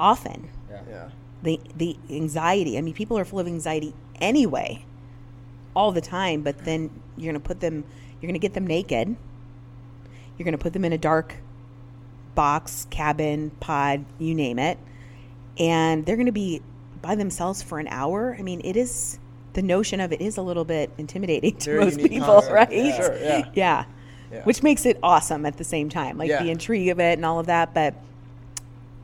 often 0.00 0.48
Yeah. 0.70 0.80
Yeah. 0.88 1.08
the 1.42 1.60
the 1.76 1.96
anxiety. 2.10 2.78
I 2.78 2.80
mean, 2.80 2.94
people 2.94 3.18
are 3.18 3.24
full 3.24 3.40
of 3.40 3.46
anxiety 3.46 3.94
anyway, 4.20 4.84
all 5.76 5.92
the 5.92 6.00
time. 6.00 6.42
But 6.42 6.64
then 6.64 6.90
you're 7.16 7.32
gonna 7.32 7.40
put 7.44 7.60
them, 7.60 7.84
you're 8.20 8.28
gonna 8.28 8.38
get 8.38 8.54
them 8.54 8.66
naked. 8.66 9.16
You're 10.36 10.44
gonna 10.44 10.58
put 10.58 10.72
them 10.72 10.84
in 10.84 10.92
a 10.92 10.98
dark 10.98 11.36
box, 12.34 12.86
cabin, 12.90 13.50
pod, 13.60 14.04
you 14.18 14.34
name 14.34 14.58
it, 14.58 14.78
and 15.58 16.04
they're 16.04 16.16
gonna 16.16 16.32
be 16.32 16.62
by 17.02 17.14
themselves 17.14 17.62
for 17.62 17.78
an 17.78 17.88
hour. 17.88 18.36
I 18.38 18.42
mean, 18.42 18.60
it 18.64 18.76
is 18.76 19.18
the 19.52 19.62
notion 19.62 20.00
of 20.00 20.12
it 20.12 20.20
is 20.20 20.36
a 20.36 20.42
little 20.42 20.64
bit 20.64 20.90
intimidating 20.98 21.56
to 21.58 21.70
Very 21.70 21.84
most 21.84 21.98
people, 21.98 22.26
concept. 22.26 22.52
right? 22.52 22.72
Yeah. 22.72 22.96
Sure, 22.96 23.16
yeah. 23.18 23.50
yeah. 23.54 23.84
Yeah. 24.32 24.42
Which 24.42 24.64
makes 24.64 24.84
it 24.84 24.98
awesome 25.00 25.46
at 25.46 25.58
the 25.58 25.64
same 25.64 25.88
time, 25.88 26.18
like 26.18 26.28
Yeah. 26.28 26.42
the 26.42 26.50
intrigue 26.50 26.88
of 26.88 26.98
it 26.98 27.18
and 27.18 27.24
all 27.24 27.38
of 27.38 27.46
that. 27.46 27.72
But 27.72 27.94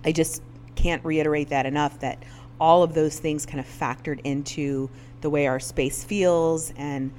I 0.04 0.10
just 0.10 0.42
can't 0.74 1.04
reiterate 1.04 1.50
that 1.50 1.66
enough 1.66 2.00
that 2.00 2.20
all 2.60 2.82
of 2.82 2.94
those 2.94 3.16
things 3.20 3.46
kind 3.46 3.60
of 3.60 3.66
factored 3.66 4.20
into 4.24 4.90
the 5.20 5.30
way 5.30 5.46
our 5.46 5.60
space 5.60 6.02
feels 6.02 6.72
and 6.76 7.12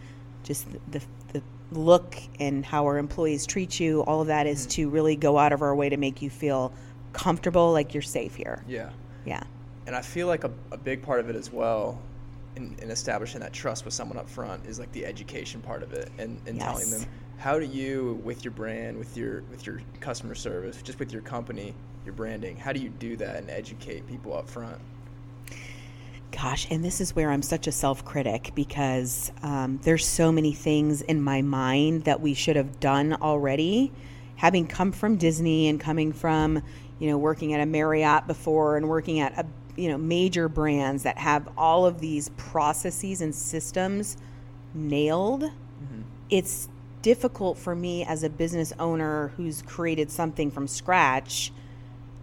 just 0.43 0.69
the, 0.71 0.79
the 0.99 1.01
look 1.71 2.15
and 2.39 2.65
how 2.65 2.85
our 2.85 2.97
employees 2.97 3.45
treat 3.45 3.79
you. 3.79 4.01
All 4.01 4.21
of 4.21 4.27
that 4.27 4.47
is 4.47 4.61
mm-hmm. 4.61 4.69
to 4.69 4.89
really 4.89 5.15
go 5.15 5.37
out 5.37 5.53
of 5.53 5.61
our 5.61 5.75
way 5.75 5.89
to 5.89 5.97
make 5.97 6.21
you 6.21 6.29
feel 6.29 6.73
comfortable, 7.13 7.71
like 7.71 7.93
you're 7.93 8.01
safe 8.01 8.35
here. 8.35 8.63
Yeah. 8.67 8.89
Yeah. 9.25 9.43
And 9.87 9.95
I 9.95 10.01
feel 10.01 10.27
like 10.27 10.43
a, 10.43 10.51
a 10.71 10.77
big 10.77 11.01
part 11.01 11.19
of 11.19 11.29
it 11.29 11.35
as 11.35 11.51
well 11.51 11.99
in, 12.55 12.75
in 12.81 12.91
establishing 12.91 13.39
that 13.41 13.53
trust 13.53 13.85
with 13.85 13.93
someone 13.93 14.17
up 14.17 14.29
front 14.29 14.65
is 14.65 14.79
like 14.79 14.91
the 14.91 15.05
education 15.05 15.61
part 15.61 15.83
of 15.83 15.93
it 15.93 16.11
and, 16.17 16.39
and 16.45 16.59
telling 16.59 16.89
them 16.89 17.05
how 17.37 17.57
do 17.57 17.65
you 17.65 18.19
with 18.23 18.43
your 18.45 18.51
brand, 18.51 18.97
with 18.97 19.17
your 19.17 19.41
with 19.49 19.65
your 19.65 19.81
customer 19.99 20.35
service, 20.35 20.79
just 20.81 20.99
with 20.99 21.11
your 21.11 21.23
company, 21.23 21.73
your 22.05 22.13
branding, 22.13 22.55
how 22.55 22.71
do 22.71 22.79
you 22.79 22.89
do 22.89 23.15
that 23.17 23.35
and 23.37 23.49
educate 23.49 24.07
people 24.07 24.35
up 24.35 24.47
front? 24.47 24.79
Gosh, 26.31 26.67
and 26.71 26.83
this 26.83 27.01
is 27.01 27.15
where 27.15 27.29
I'm 27.29 27.41
such 27.41 27.67
a 27.67 27.71
self 27.71 28.05
critic 28.05 28.51
because 28.55 29.31
um, 29.43 29.79
there's 29.83 30.07
so 30.07 30.31
many 30.31 30.53
things 30.53 31.01
in 31.01 31.21
my 31.21 31.41
mind 31.41 32.05
that 32.05 32.21
we 32.21 32.33
should 32.33 32.55
have 32.55 32.79
done 32.79 33.13
already. 33.21 33.91
Having 34.37 34.67
come 34.67 34.91
from 34.91 35.17
Disney 35.17 35.67
and 35.67 35.79
coming 35.79 36.13
from, 36.13 36.63
you 36.99 37.09
know, 37.09 37.17
working 37.17 37.53
at 37.53 37.59
a 37.59 37.65
Marriott 37.65 38.27
before 38.27 38.77
and 38.77 38.89
working 38.89 39.19
at 39.19 39.37
a, 39.37 39.45
you 39.75 39.89
know, 39.89 39.97
major 39.97 40.47
brands 40.47 41.03
that 41.03 41.17
have 41.17 41.47
all 41.57 41.85
of 41.85 41.99
these 41.99 42.29
processes 42.37 43.21
and 43.21 43.35
systems 43.35 44.17
nailed, 44.73 45.43
it's 46.29 46.69
difficult 47.01 47.57
for 47.57 47.75
me 47.75 48.05
as 48.05 48.23
a 48.23 48.29
business 48.29 48.73
owner 48.79 49.29
who's 49.37 49.61
created 49.63 50.09
something 50.09 50.49
from 50.49 50.67
scratch 50.67 51.51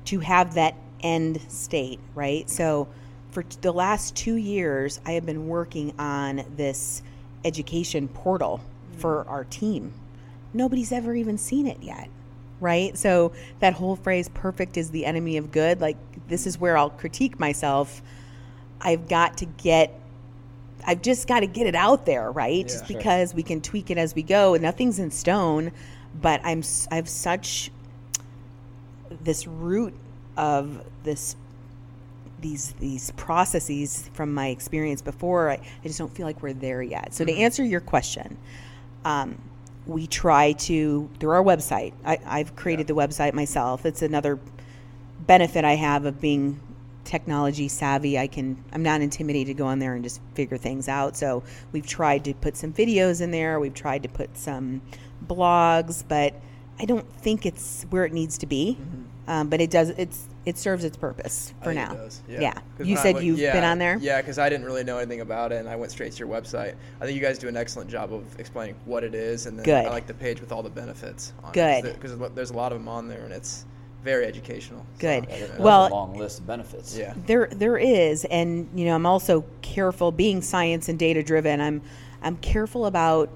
to 0.06 0.20
have 0.20 0.54
that 0.54 0.74
end 1.00 1.40
state, 1.48 2.00
right? 2.14 2.48
So 2.48 2.88
for 3.38 3.60
the 3.60 3.72
last 3.72 4.16
two 4.16 4.34
years, 4.34 5.00
I 5.06 5.12
have 5.12 5.24
been 5.24 5.46
working 5.46 5.94
on 5.96 6.44
this 6.56 7.02
education 7.44 8.08
portal 8.08 8.58
mm-hmm. 8.60 9.00
for 9.00 9.24
our 9.28 9.44
team. 9.44 9.92
Nobody's 10.52 10.90
ever 10.90 11.14
even 11.14 11.38
seen 11.38 11.68
it 11.68 11.80
yet, 11.80 12.08
right? 12.58 12.98
So 12.98 13.32
that 13.60 13.74
whole 13.74 13.94
phrase, 13.94 14.28
perfect 14.28 14.76
is 14.76 14.90
the 14.90 15.06
enemy 15.06 15.36
of 15.36 15.52
good, 15.52 15.80
like 15.80 15.96
this 16.26 16.48
is 16.48 16.58
where 16.58 16.76
I'll 16.76 16.90
critique 16.90 17.38
myself. 17.38 18.02
I've 18.80 19.08
got 19.08 19.38
to 19.38 19.46
get 19.46 19.94
I've 20.84 21.02
just 21.02 21.28
got 21.28 21.40
to 21.40 21.46
get 21.46 21.66
it 21.66 21.74
out 21.74 22.06
there, 22.06 22.32
right? 22.32 22.66
just 22.66 22.86
sure. 22.86 22.96
because 22.96 23.34
we 23.34 23.44
can 23.44 23.60
tweak 23.60 23.90
it 23.90 23.98
as 23.98 24.14
we 24.16 24.22
go. 24.22 24.54
and 24.54 24.62
Nothing's 24.62 24.98
in 24.98 25.12
stone, 25.12 25.70
but 26.20 26.40
I'm 26.42 26.64
I 26.90 26.96
have 26.96 27.08
such 27.08 27.70
this 29.22 29.46
root 29.46 29.94
of 30.36 30.84
this 31.04 31.36
these 32.40 32.72
these 32.80 33.10
processes 33.12 34.10
from 34.12 34.32
my 34.34 34.48
experience 34.48 35.02
before. 35.02 35.50
I, 35.50 35.54
I 35.54 35.86
just 35.86 35.98
don't 35.98 36.14
feel 36.14 36.26
like 36.26 36.42
we're 36.42 36.52
there 36.52 36.82
yet. 36.82 37.14
So 37.14 37.24
to 37.24 37.32
answer 37.32 37.64
your 37.64 37.80
question, 37.80 38.36
um, 39.04 39.40
we 39.86 40.06
try 40.06 40.52
to 40.52 41.08
through 41.18 41.30
our 41.30 41.42
website. 41.42 41.94
I, 42.04 42.18
I've 42.26 42.54
created 42.56 42.86
the 42.86 42.94
website 42.94 43.34
myself. 43.34 43.86
It's 43.86 44.02
another 44.02 44.38
benefit 45.26 45.64
I 45.64 45.74
have 45.74 46.04
of 46.04 46.20
being 46.20 46.60
technology 47.04 47.68
savvy. 47.68 48.18
I 48.18 48.26
can 48.26 48.62
I'm 48.72 48.82
not 48.82 49.00
intimidated 49.00 49.48
to 49.48 49.54
go 49.54 49.66
on 49.66 49.78
there 49.78 49.94
and 49.94 50.04
just 50.04 50.20
figure 50.34 50.58
things 50.58 50.88
out. 50.88 51.16
So 51.16 51.42
we've 51.72 51.86
tried 51.86 52.24
to 52.24 52.34
put 52.34 52.56
some 52.56 52.72
videos 52.72 53.20
in 53.20 53.30
there. 53.30 53.58
We've 53.58 53.74
tried 53.74 54.02
to 54.02 54.08
put 54.08 54.36
some 54.36 54.82
blogs, 55.26 56.04
but 56.06 56.34
I 56.78 56.84
don't 56.84 57.10
think 57.20 57.46
it's 57.46 57.84
where 57.90 58.04
it 58.04 58.12
needs 58.12 58.38
to 58.38 58.46
be. 58.46 58.76
Um, 59.28 59.48
but 59.48 59.60
it 59.60 59.70
does. 59.70 59.90
It's 59.90 60.24
it 60.46 60.56
serves 60.56 60.82
its 60.84 60.96
purpose 60.96 61.52
for 61.62 61.74
now. 61.74 61.92
it 61.92 61.96
does, 61.96 62.22
Yeah. 62.26 62.54
'Cause 62.78 62.86
You 62.86 62.96
said 62.96 63.16
went- 63.16 63.26
you've 63.26 63.38
yeah, 63.38 63.52
been 63.52 63.64
on 63.64 63.78
there. 63.78 63.98
Yeah, 64.00 64.22
because 64.22 64.38
I 64.38 64.48
didn't 64.48 64.64
really 64.64 64.82
know 64.82 64.96
anything 64.96 65.20
about 65.20 65.52
it, 65.52 65.56
and 65.56 65.68
I 65.68 65.76
went 65.76 65.92
straight 65.92 66.12
to 66.12 66.18
your 66.18 66.28
website. 66.28 66.72
I 67.00 67.04
think 67.04 67.14
you 67.14 67.20
guys 67.20 67.38
do 67.38 67.48
an 67.48 67.56
excellent 67.56 67.90
job 67.90 68.14
of 68.14 68.22
explaining 68.40 68.74
what 68.86 69.04
it 69.04 69.14
is, 69.14 69.44
and 69.44 69.58
then 69.58 69.64
Good. 69.66 69.84
I 69.84 69.90
like 69.90 70.06
the 70.06 70.14
page 70.14 70.40
with 70.40 70.50
all 70.50 70.62
the 70.62 70.70
benefits. 70.70 71.34
On 71.44 71.52
Good. 71.52 71.82
Because 71.84 72.16
there's 72.34 72.48
a 72.50 72.54
lot 72.56 72.72
of 72.72 72.78
them 72.78 72.88
on 72.88 73.08
there, 73.08 73.22
and 73.24 73.32
it's 73.34 73.66
very 74.02 74.24
educational. 74.24 74.80
so, 74.94 75.00
Good. 75.00 75.26
Yeah, 75.28 75.46
Well- 75.58 75.88
a 75.88 75.90
long 75.90 76.16
list 76.16 76.38
of 76.38 76.46
benefits. 76.46 76.96
yeah. 76.96 77.12
There, 77.26 77.48
there 77.52 77.76
is, 77.76 78.24
and 78.30 78.66
you 78.74 78.86
know, 78.86 78.94
I'm 78.94 79.04
also 79.04 79.44
careful. 79.60 80.10
Being 80.12 80.40
science 80.40 80.88
and 80.88 80.98
data 80.98 81.22
driven, 81.22 81.60
I'm, 81.60 81.82
I'm 82.22 82.36
careful 82.38 82.86
about 82.86 83.28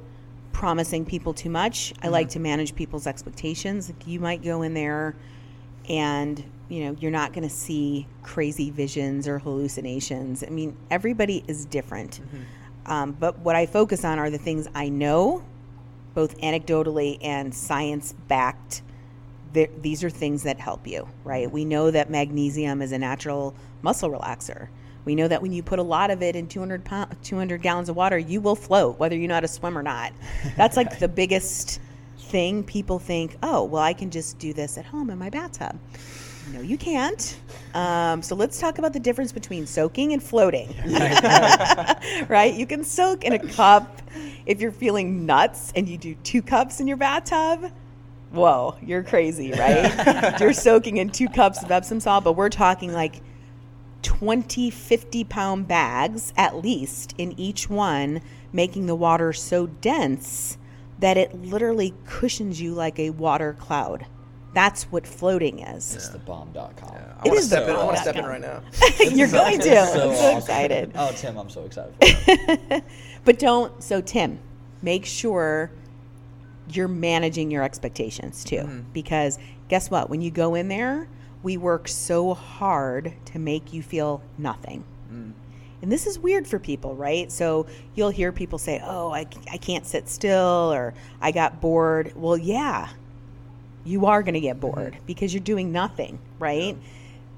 promising 0.52 1.04
people 1.04 1.34
too 1.34 1.50
much. 1.50 1.92
I 2.02 2.08
like 2.08 2.30
to 2.30 2.38
manage 2.40 2.74
people's 2.74 3.06
expectations. 3.06 3.88
Like 3.90 4.06
you 4.06 4.18
might 4.20 4.42
go 4.42 4.62
in 4.62 4.72
there, 4.72 5.14
and 5.88 6.42
you 6.68 6.84
know, 6.84 6.96
you're 7.00 7.10
not 7.10 7.34
going 7.34 7.46
to 7.46 7.54
see 7.54 8.06
crazy 8.22 8.70
visions 8.70 9.28
or 9.28 9.38
hallucinations. 9.38 10.42
I 10.42 10.48
mean, 10.48 10.74
everybody 10.90 11.44
is 11.46 11.66
different. 11.66 12.20
Um, 12.86 13.12
but 13.12 13.38
what 13.40 13.56
I 13.56 13.66
focus 13.66 14.04
on 14.04 14.18
are 14.18 14.30
the 14.30 14.38
things 14.38 14.66
I 14.74 14.88
know, 14.88 15.44
both 16.14 16.38
anecdotally 16.38 17.18
and 17.22 17.54
science 17.54 18.14
backed 18.26 18.82
these 19.52 20.02
are 20.02 20.10
things 20.10 20.44
that 20.44 20.58
help 20.58 20.86
you, 20.86 21.06
right? 21.24 21.50
We 21.50 21.64
know 21.64 21.90
that 21.90 22.10
magnesium 22.10 22.80
is 22.80 22.92
a 22.92 22.98
natural 22.98 23.54
muscle 23.82 24.10
relaxer. 24.10 24.68
We 25.04 25.14
know 25.14 25.28
that 25.28 25.42
when 25.42 25.52
you 25.52 25.62
put 25.62 25.78
a 25.78 25.82
lot 25.82 26.10
of 26.10 26.22
it 26.22 26.36
in 26.36 26.46
200 26.46 26.84
pound, 26.84 27.16
200 27.22 27.60
gallons 27.60 27.88
of 27.88 27.96
water, 27.96 28.18
you 28.18 28.40
will 28.40 28.54
float, 28.54 28.98
whether 28.98 29.16
you 29.16 29.26
know 29.28 29.34
how 29.34 29.40
to 29.40 29.48
swim 29.48 29.76
or 29.76 29.82
not. 29.82 30.12
That's 30.56 30.76
like 30.76 30.98
the 31.00 31.08
biggest 31.08 31.80
thing. 32.32 32.64
People 32.64 32.98
think, 32.98 33.36
oh, 33.42 33.62
well, 33.62 33.82
I 33.82 33.92
can 33.92 34.10
just 34.10 34.38
do 34.38 34.52
this 34.52 34.78
at 34.78 34.86
home 34.86 35.10
in 35.10 35.18
my 35.18 35.30
bathtub. 35.30 35.78
No, 36.52 36.60
you 36.60 36.76
can't. 36.76 37.38
Um, 37.74 38.22
so 38.22 38.34
let's 38.34 38.58
talk 38.58 38.78
about 38.78 38.92
the 38.92 38.98
difference 38.98 39.30
between 39.30 39.66
soaking 39.66 40.12
and 40.12 40.20
floating. 40.20 40.74
right? 42.28 42.52
You 42.52 42.66
can 42.66 42.82
soak 42.82 43.22
in 43.22 43.34
a 43.34 43.38
cup 43.38 44.02
if 44.46 44.60
you're 44.60 44.72
feeling 44.72 45.24
nuts 45.24 45.72
and 45.76 45.88
you 45.88 45.96
do 45.96 46.16
two 46.24 46.42
cups 46.42 46.80
in 46.80 46.88
your 46.88 46.96
bathtub. 46.96 47.70
Whoa, 48.32 48.76
you're 48.82 49.04
crazy, 49.04 49.52
right? 49.52 50.36
you're 50.40 50.54
soaking 50.54 50.96
in 50.96 51.10
two 51.10 51.28
cups 51.28 51.62
of 51.62 51.70
Epsom 51.70 52.00
salt, 52.00 52.24
but 52.24 52.32
we're 52.32 52.48
talking 52.48 52.92
like 52.92 53.20
20, 54.02 54.70
50 54.70 55.24
pound 55.24 55.68
bags 55.68 56.32
at 56.36 56.56
least 56.56 57.14
in 57.18 57.38
each 57.38 57.68
one, 57.68 58.22
making 58.52 58.86
the 58.86 58.96
water 58.96 59.32
so 59.32 59.66
dense 59.66 60.56
that 61.02 61.16
it 61.16 61.34
literally 61.34 61.92
cushions 62.06 62.60
you 62.60 62.72
like 62.74 62.98
a 62.98 63.10
water 63.10 63.52
cloud. 63.58 64.06
That's 64.54 64.84
what 64.84 65.06
floating 65.06 65.60
is. 65.60 65.94
It's 65.94 66.08
the 66.10 66.18
bomb.com. 66.18 66.90
I 66.92 67.28
want 67.28 67.38
to 67.38 67.44
step 67.44 67.66
the 67.66 67.72
in. 67.72 67.76
I 67.78 67.84
want 67.84 67.96
to 67.96 68.02
step 68.02 68.16
in 68.16 68.24
right 68.24 68.40
now. 68.40 68.62
You're 69.00 69.28
going 69.28 69.58
to. 69.60 69.64
So 69.64 70.10
I'm 70.10 70.16
so 70.16 70.24
awesome. 70.24 70.38
excited. 70.38 70.92
Oh, 70.94 71.12
Tim, 71.16 71.36
I'm 71.38 71.48
so 71.50 71.64
excited 71.64 71.94
for 72.00 72.72
you. 72.74 72.82
But 73.24 73.38
don't. 73.38 73.82
So 73.82 74.00
Tim, 74.00 74.40
make 74.82 75.06
sure 75.06 75.70
you're 76.72 76.88
managing 76.88 77.50
your 77.50 77.62
expectations 77.62 78.44
too, 78.44 78.56
Mm-hmm. 78.56 78.80
because 78.92 79.38
guess 79.68 79.90
what? 79.90 80.10
When 80.10 80.20
you 80.22 80.30
go 80.30 80.54
in 80.54 80.68
there, 80.68 81.08
we 81.42 81.56
work 81.56 81.88
so 81.88 82.34
hard 82.34 83.12
to 83.26 83.38
make 83.38 83.72
you 83.72 83.82
feel 83.82 84.22
nothing. 84.38 84.84
And 85.82 85.90
this 85.90 86.06
is 86.06 86.18
weird 86.18 86.46
for 86.46 86.58
people, 86.60 86.94
right? 86.94 87.30
So 87.30 87.66
you'll 87.96 88.10
hear 88.10 88.30
people 88.32 88.58
say, 88.58 88.80
"Oh, 88.84 89.10
I, 89.12 89.26
I 89.52 89.56
can't 89.56 89.84
sit 89.84 90.08
still," 90.08 90.72
or 90.72 90.94
"I 91.20 91.32
got 91.32 91.60
bored." 91.60 92.12
Well, 92.14 92.38
yeah, 92.38 92.88
you 93.84 94.06
are 94.06 94.22
going 94.22 94.34
to 94.34 94.40
get 94.40 94.60
bored 94.60 94.96
because 95.06 95.34
you're 95.34 95.42
doing 95.42 95.72
nothing, 95.72 96.18
right? 96.38 96.76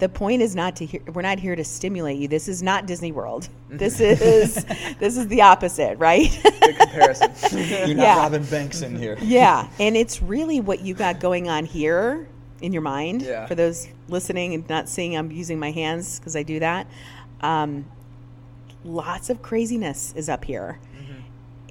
The 0.00 0.08
point 0.08 0.42
is 0.42 0.54
not 0.54 0.76
to 0.76 0.84
hear. 0.86 1.00
We're 1.12 1.22
not 1.22 1.38
here 1.38 1.56
to 1.56 1.64
stimulate 1.64 2.18
you. 2.18 2.28
This 2.28 2.48
is 2.48 2.62
not 2.62 2.84
Disney 2.84 3.12
World. 3.12 3.48
This 3.70 4.00
is 4.00 4.64
this 4.98 5.16
is 5.16 5.26
the 5.28 5.40
opposite, 5.40 5.98
right? 5.98 6.28
Good 6.60 6.76
comparison. 6.76 7.30
You're 7.88 7.96
not 7.96 8.02
Yeah. 8.02 8.16
Robin 8.18 8.44
Banks 8.44 8.82
in 8.82 8.94
here. 8.96 9.16
yeah, 9.22 9.68
and 9.80 9.96
it's 9.96 10.20
really 10.20 10.60
what 10.60 10.80
you 10.80 10.94
got 10.94 11.18
going 11.20 11.48
on 11.48 11.64
here 11.64 12.26
in 12.60 12.72
your 12.72 12.82
mind. 12.82 13.22
Yeah. 13.22 13.46
For 13.46 13.54
those 13.54 13.88
listening 14.08 14.52
and 14.52 14.68
not 14.68 14.88
seeing, 14.88 15.16
I'm 15.16 15.30
using 15.30 15.58
my 15.58 15.70
hands 15.70 16.18
because 16.18 16.36
I 16.36 16.42
do 16.42 16.58
that. 16.60 16.86
Um, 17.40 17.84
lots 18.84 19.30
of 19.30 19.42
craziness 19.42 20.12
is 20.16 20.28
up 20.28 20.44
here, 20.44 20.78
mm-hmm. 20.96 21.20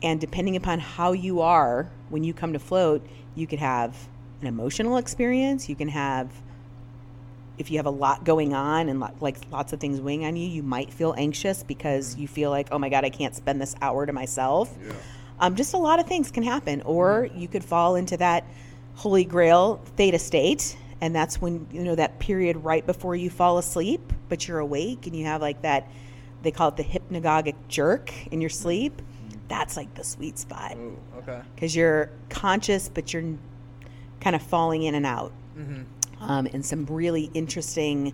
and 0.01 0.19
depending 0.19 0.55
upon 0.55 0.79
how 0.79 1.11
you 1.11 1.41
are 1.41 1.89
when 2.09 2.23
you 2.23 2.33
come 2.33 2.53
to 2.53 2.59
float, 2.59 3.05
you 3.35 3.47
could 3.47 3.59
have 3.59 3.95
an 4.41 4.47
emotional 4.47 4.97
experience. 4.97 5.69
You 5.69 5.75
can 5.75 5.89
have 5.89 6.29
if 7.57 7.69
you 7.69 7.77
have 7.77 7.85
a 7.85 7.91
lot 7.91 8.23
going 8.23 8.53
on 8.53 8.89
and 8.89 8.99
lo- 8.99 9.11
like 9.21 9.37
lots 9.51 9.73
of 9.73 9.79
things 9.79 10.01
weighing 10.01 10.25
on 10.25 10.35
you, 10.35 10.47
you 10.47 10.63
might 10.63 10.91
feel 10.91 11.13
anxious 11.17 11.63
because 11.63 12.11
mm-hmm. 12.11 12.21
you 12.21 12.27
feel 12.27 12.49
like, 12.49 12.69
oh 12.71 12.79
my 12.79 12.89
God, 12.89 13.05
I 13.05 13.09
can't 13.09 13.35
spend 13.35 13.61
this 13.61 13.75
hour 13.81 14.05
to 14.05 14.13
myself. 14.13 14.75
Um, 15.39 15.55
just 15.55 15.73
a 15.73 15.77
lot 15.77 15.99
of 15.99 16.07
things 16.07 16.31
can 16.31 16.43
happen. 16.43 16.81
Or 16.81 17.25
mm-hmm. 17.25 17.39
you 17.39 17.47
could 17.47 17.63
fall 17.63 17.95
into 17.95 18.17
that 18.17 18.45
holy 18.95 19.25
grail 19.25 19.81
theta 19.97 20.19
state. 20.19 20.77
And 21.01 21.13
that's 21.13 21.41
when, 21.41 21.67
you 21.71 21.83
know, 21.83 21.95
that 21.95 22.19
period 22.19 22.57
right 22.63 22.85
before 22.85 23.15
you 23.15 23.29
fall 23.29 23.57
asleep, 23.57 24.13
but 24.29 24.47
you're 24.47 24.59
awake 24.59 25.05
and 25.05 25.15
you 25.15 25.25
have 25.25 25.41
like 25.41 25.61
that, 25.63 25.87
they 26.43 26.51
call 26.51 26.69
it 26.69 26.77
the 26.77 26.83
hypnagogic 26.83 27.55
jerk 27.67 28.11
in 28.27 28.41
your 28.41 28.49
sleep. 28.49 29.01
That's 29.47 29.75
like 29.75 29.93
the 29.95 30.03
sweet 30.03 30.37
spot 30.39 30.75
Ooh, 30.77 30.97
okay. 31.17 31.41
because 31.55 31.75
you're 31.75 32.09
conscious, 32.29 32.89
but 32.89 33.13
you're 33.13 33.37
kind 34.19 34.35
of 34.35 34.41
falling 34.41 34.83
in 34.83 34.95
and 34.95 35.05
out. 35.05 35.31
Mm-hmm. 35.57 36.23
Um, 36.23 36.47
and 36.53 36.65
some 36.65 36.85
really 36.85 37.29
interesting 37.33 38.13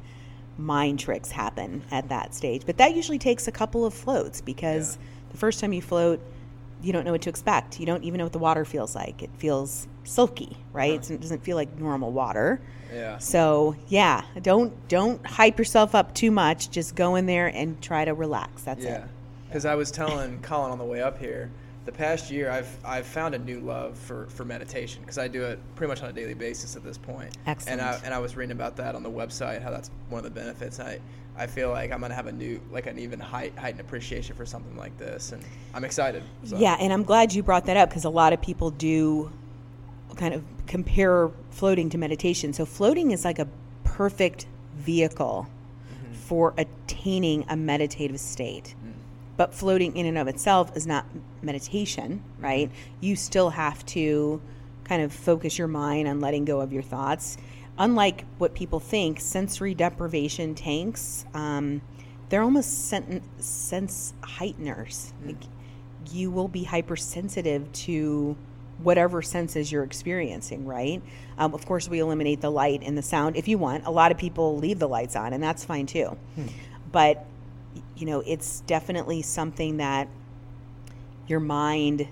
mind 0.58 1.00
tricks 1.00 1.32
happen 1.32 1.84
at 1.92 2.10
that 2.10 2.34
stage. 2.34 2.64
But 2.66 2.78
that 2.78 2.96
usually 2.96 3.20
takes 3.20 3.48
a 3.48 3.52
couple 3.52 3.86
of 3.86 3.94
floats 3.94 4.42
because 4.42 4.98
the 5.30 5.38
first 5.38 5.60
time 5.60 5.74
you 5.74 5.82
float, 5.82 6.20
you 6.82 6.94
don't 6.94 7.06
know 7.06 7.12
what 7.12 7.22
to 7.24 7.30
expect. 7.30 7.80
You 7.80 7.86
don't 7.86 8.04
even 8.04 8.18
know 8.20 8.26
what 8.26 8.34
the 8.34 8.40
water 8.40 8.66
feels 8.66 8.96
like. 8.96 9.22
It 9.24 9.30
feels 9.38 9.88
silky, 10.04 10.58
right? 10.74 10.94
It's- 10.94 11.10
It 11.10 11.22
doesn't 11.22 11.44
feel 11.44 11.56
like 11.58 11.78
normal 11.80 12.12
water. 12.12 12.62
Yeah. 12.94 13.18
So 13.20 13.76
yeah, 13.88 14.24
don't 14.42 14.74
don't 14.88 15.24
hype 15.26 15.60
yourself 15.60 15.94
up 15.94 16.14
too 16.16 16.32
much. 16.32 16.72
Just 16.72 16.96
go 16.96 17.16
in 17.16 17.26
there 17.28 17.48
and 17.48 17.80
try 17.82 18.04
to 18.06 18.14
relax. 18.14 18.64
That's 18.64 18.84
Yeah, 18.84 19.04
it. 19.04 19.04
because 19.48 19.66
I 19.66 19.76
was 19.76 19.92
telling 19.92 20.40
Colin 20.42 20.72
on 20.72 20.80
the 20.80 20.86
way 20.86 21.02
up 21.04 21.20
here, 21.20 21.52
the 21.86 21.92
past 21.92 22.32
year 22.32 22.50
I've 22.50 22.76
I've 22.84 23.06
found 23.06 23.36
a 23.36 23.40
new 23.40 23.60
love 23.60 23.96
for, 23.96 24.26
for 24.30 24.44
meditation 24.44 25.02
because 25.02 25.20
I 25.20 25.28
do 25.28 25.44
it 25.44 25.60
pretty 25.76 25.90
much 25.90 26.02
on 26.02 26.10
a 26.10 26.14
daily 26.14 26.34
basis 26.34 26.76
at 26.76 26.84
this 26.84 26.98
point. 26.98 27.38
Excellent. 27.46 27.80
And 27.80 27.88
I 27.90 28.00
and 28.06 28.12
I 28.14 28.18
was 28.18 28.36
reading 28.36 28.54
about 28.54 28.76
that 28.78 28.96
on 28.96 29.04
the 29.04 29.12
website 29.12 29.62
how 29.62 29.70
that's 29.70 29.92
one 30.10 30.18
of 30.18 30.24
the 30.24 30.40
benefits. 30.40 30.80
I 30.80 31.00
I 31.40 31.48
feel 31.48 31.70
like 31.70 31.94
I'm 31.94 32.02
gonna 32.02 32.14
have 32.14 32.28
a 32.28 32.34
new 32.34 32.60
like 32.70 32.86
an 32.86 33.00
even 33.00 33.18
height, 33.18 33.58
heightened 33.58 33.80
appreciation 33.80 34.36
for 34.36 34.46
something 34.46 34.76
like 34.76 34.98
this, 34.98 35.32
and 35.32 35.42
I'm 35.74 35.86
excited. 35.86 36.22
So. 36.44 36.58
Yeah, 36.58 36.76
and 36.80 36.92
I'm 36.92 37.04
glad 37.04 37.34
you 37.34 37.42
brought 37.42 37.66
that 37.66 37.78
up 37.78 37.90
because 37.90 38.04
a 38.04 38.10
lot 38.10 38.34
of 38.34 38.42
people 38.42 38.72
do 38.72 39.32
kind 40.18 40.34
of 40.34 40.44
compare 40.68 41.32
floating 41.50 41.90
to 41.92 41.98
meditation. 41.98 42.52
So 42.52 42.66
floating 42.66 43.12
is 43.12 43.24
like 43.24 43.40
a 43.40 43.48
perfect 43.86 44.48
vehicle 44.76 45.48
mm-hmm. 45.48 46.14
for 46.14 46.54
attaining 46.58 47.46
a 47.48 47.56
meditative 47.56 48.20
state. 48.20 48.76
Mm. 48.84 48.94
But 49.38 49.54
floating 49.54 49.96
in 49.96 50.06
and 50.06 50.18
of 50.18 50.28
itself 50.28 50.76
is 50.76 50.86
not 50.86 51.06
meditation, 51.42 52.22
right? 52.38 52.68
Mm-hmm. 52.68 53.06
You 53.06 53.16
still 53.16 53.52
have 53.52 53.86
to 53.88 54.42
kind 54.84 55.02
of 55.02 55.14
focus 55.14 55.58
your 55.58 55.70
mind 55.70 56.08
on 56.08 56.20
letting 56.20 56.44
go 56.44 56.60
of 56.60 56.74
your 56.74 56.84
thoughts. 56.84 57.38
Unlike 57.80 58.26
what 58.38 58.54
people 58.54 58.82
think, 58.82 59.22
sensory 59.22 59.74
deprivation 59.74 60.54
tanks, 60.54 61.26
um, 61.34 61.82
they're 62.28 62.44
almost 62.44 62.90
sen- 62.90 63.24
sense 63.40 64.14
heighteners. 64.22 65.14
Like 65.26 65.44
you 66.12 66.30
will 66.30 66.50
be 66.50 66.66
hypersensitive 66.66 67.72
to 67.72 68.36
whatever 68.80 69.22
senses 69.22 69.72
you're 69.72 69.84
experiencing, 69.84 70.66
right? 70.66 71.02
Um, 71.38 71.54
of 71.54 71.66
course, 71.66 71.88
we 71.90 72.00
eliminate 72.00 72.42
the 72.42 72.52
light 72.52 72.82
and 72.84 72.98
the 72.98 73.02
sound 73.02 73.36
if 73.38 73.48
you 73.48 73.58
want. 73.58 73.86
A 73.86 73.92
lot 73.92 74.12
of 74.12 74.18
people 74.18 74.58
leave 74.58 74.80
the 74.80 74.88
lights 74.88 75.16
on, 75.16 75.34
and 75.34 75.42
that's 75.42 75.64
fine 75.66 75.86
too. 75.86 76.18
But, 76.92 77.26
you 77.96 78.06
know, 78.06 78.22
it's 78.26 78.62
definitely 78.62 79.22
something 79.22 79.78
that 79.78 80.08
your 81.28 81.40
mind 81.40 82.08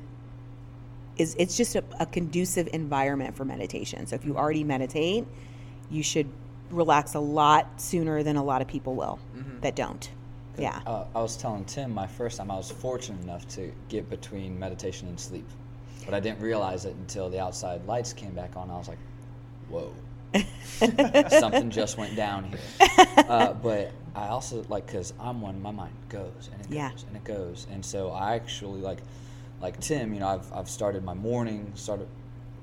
is, 1.18 1.36
it's 1.40 1.58
just 1.58 1.76
a, 1.76 1.84
a 2.00 2.06
conducive 2.06 2.70
environment 2.74 3.36
for 3.36 3.44
meditation. 3.44 4.06
So 4.08 4.16
if 4.16 4.24
you 4.24 4.38
already 4.38 4.64
meditate, 4.64 5.26
you 5.90 6.04
should 6.04 6.28
relax 6.70 7.14
a 7.14 7.20
lot 7.20 7.80
sooner 7.82 8.24
than 8.24 8.36
a 8.36 8.44
lot 8.44 8.62
of 8.62 8.68
people 8.68 8.94
will 8.96 9.20
that 9.62 9.76
don't. 9.76 10.10
Yeah. 10.58 10.82
Uh, 10.86 11.06
I 11.16 11.22
was 11.22 11.38
telling 11.38 11.64
Tim 11.66 11.94
my 11.94 12.08
first 12.08 12.38
time 12.38 12.50
I 12.52 12.56
was 12.56 12.72
fortunate 12.72 13.22
enough 13.24 13.48
to 13.50 13.72
get 13.90 14.10
between 14.10 14.58
meditation 14.60 15.08
and 15.08 15.20
sleep, 15.20 15.48
but 16.06 16.14
I 16.14 16.20
didn't 16.20 16.42
realize 16.42 16.86
it 16.86 16.96
until 16.96 17.30
the 17.30 17.40
outside 17.40 17.86
lights 17.86 18.12
came 18.12 18.32
back 18.34 18.56
on. 18.58 18.70
I 18.72 18.78
was 18.78 18.88
like, 18.88 18.98
"Whoa, 19.70 19.94
something 21.30 21.70
just 21.70 21.98
went 21.98 22.16
down 22.16 22.46
here." 22.46 22.60
Uh, 23.28 23.54
but 23.54 23.92
I 24.16 24.28
also 24.30 24.64
like 24.70 24.86
because 24.86 25.12
I'm 25.20 25.42
one, 25.42 25.62
my 25.62 25.72
mind 25.72 25.94
goes 26.08 26.50
and 26.54 26.62
it 26.62 26.72
Yeah. 26.72 26.92
goes 26.92 27.04
and 27.08 27.16
it 27.18 27.24
goes, 27.26 27.68
and 27.70 27.84
so 27.84 28.10
I 28.12 28.36
actually 28.36 28.80
like, 28.80 29.00
like 29.62 29.78
Tim, 29.82 30.14
you 30.14 30.22
know, 30.22 30.28
I've 30.30 30.52
I've 30.54 30.70
started 30.70 31.04
my 31.04 31.14
morning 31.14 31.72
started 31.76 32.08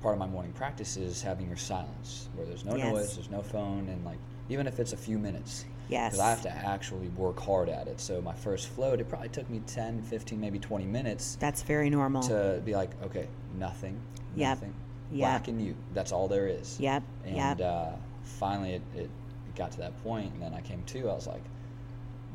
part 0.05 0.13
of 0.13 0.19
my 0.19 0.27
morning 0.27 0.51
practice 0.51 0.97
is 0.97 1.23
having 1.23 1.47
your 1.47 1.57
silence 1.57 2.29
where 2.35 2.45
there's 2.45 2.63
no 2.63 2.75
Yes. 2.75 2.93
noise, 2.93 3.15
there's 3.15 3.31
no 3.31 3.41
phone, 3.41 3.89
and 3.89 4.05
like 4.05 4.19
even 4.49 4.67
if 4.67 4.79
it's 4.79 4.93
a 4.93 4.97
few 4.97 5.17
minutes. 5.17 5.65
Yes. 5.89 6.11
Because 6.11 6.19
I 6.23 6.29
have 6.29 6.41
to 6.43 6.51
actually 6.51 7.07
work 7.09 7.39
hard 7.39 7.69
at 7.69 7.87
it. 7.87 7.99
So 7.99 8.21
my 8.21 8.33
first 8.35 8.67
float, 8.67 8.99
it 8.99 9.09
probably 9.09 9.29
took 9.29 9.49
me 9.49 9.61
10, 9.65 10.03
15, 10.03 10.39
maybe 10.39 10.59
20 10.59 10.85
minutes 10.85 11.37
That's 11.39 11.63
very 11.63 11.89
normal. 11.89 12.21
to 12.23 12.61
be 12.63 12.75
like, 12.75 12.91
okay, 13.03 13.27
nothing, 13.57 13.99
Yep. 14.35 14.49
nothing, 14.49 14.73
Yep. 15.11 15.19
black 15.19 15.47
and 15.47 15.59
you. 15.59 15.75
That's 15.95 16.11
all 16.11 16.27
there 16.27 16.47
is. 16.47 16.79
Yep. 16.79 17.01
And 17.25 17.35
Yep. 17.35 17.61
uh, 17.61 17.91
finally, 18.21 18.73
it, 18.73 18.81
it 18.95 19.09
got 19.55 19.71
to 19.71 19.79
that 19.79 20.03
point, 20.03 20.31
and 20.33 20.41
then 20.43 20.53
I 20.53 20.61
came 20.61 20.83
to. 20.83 21.09
I 21.09 21.15
was 21.15 21.25
like, 21.25 21.41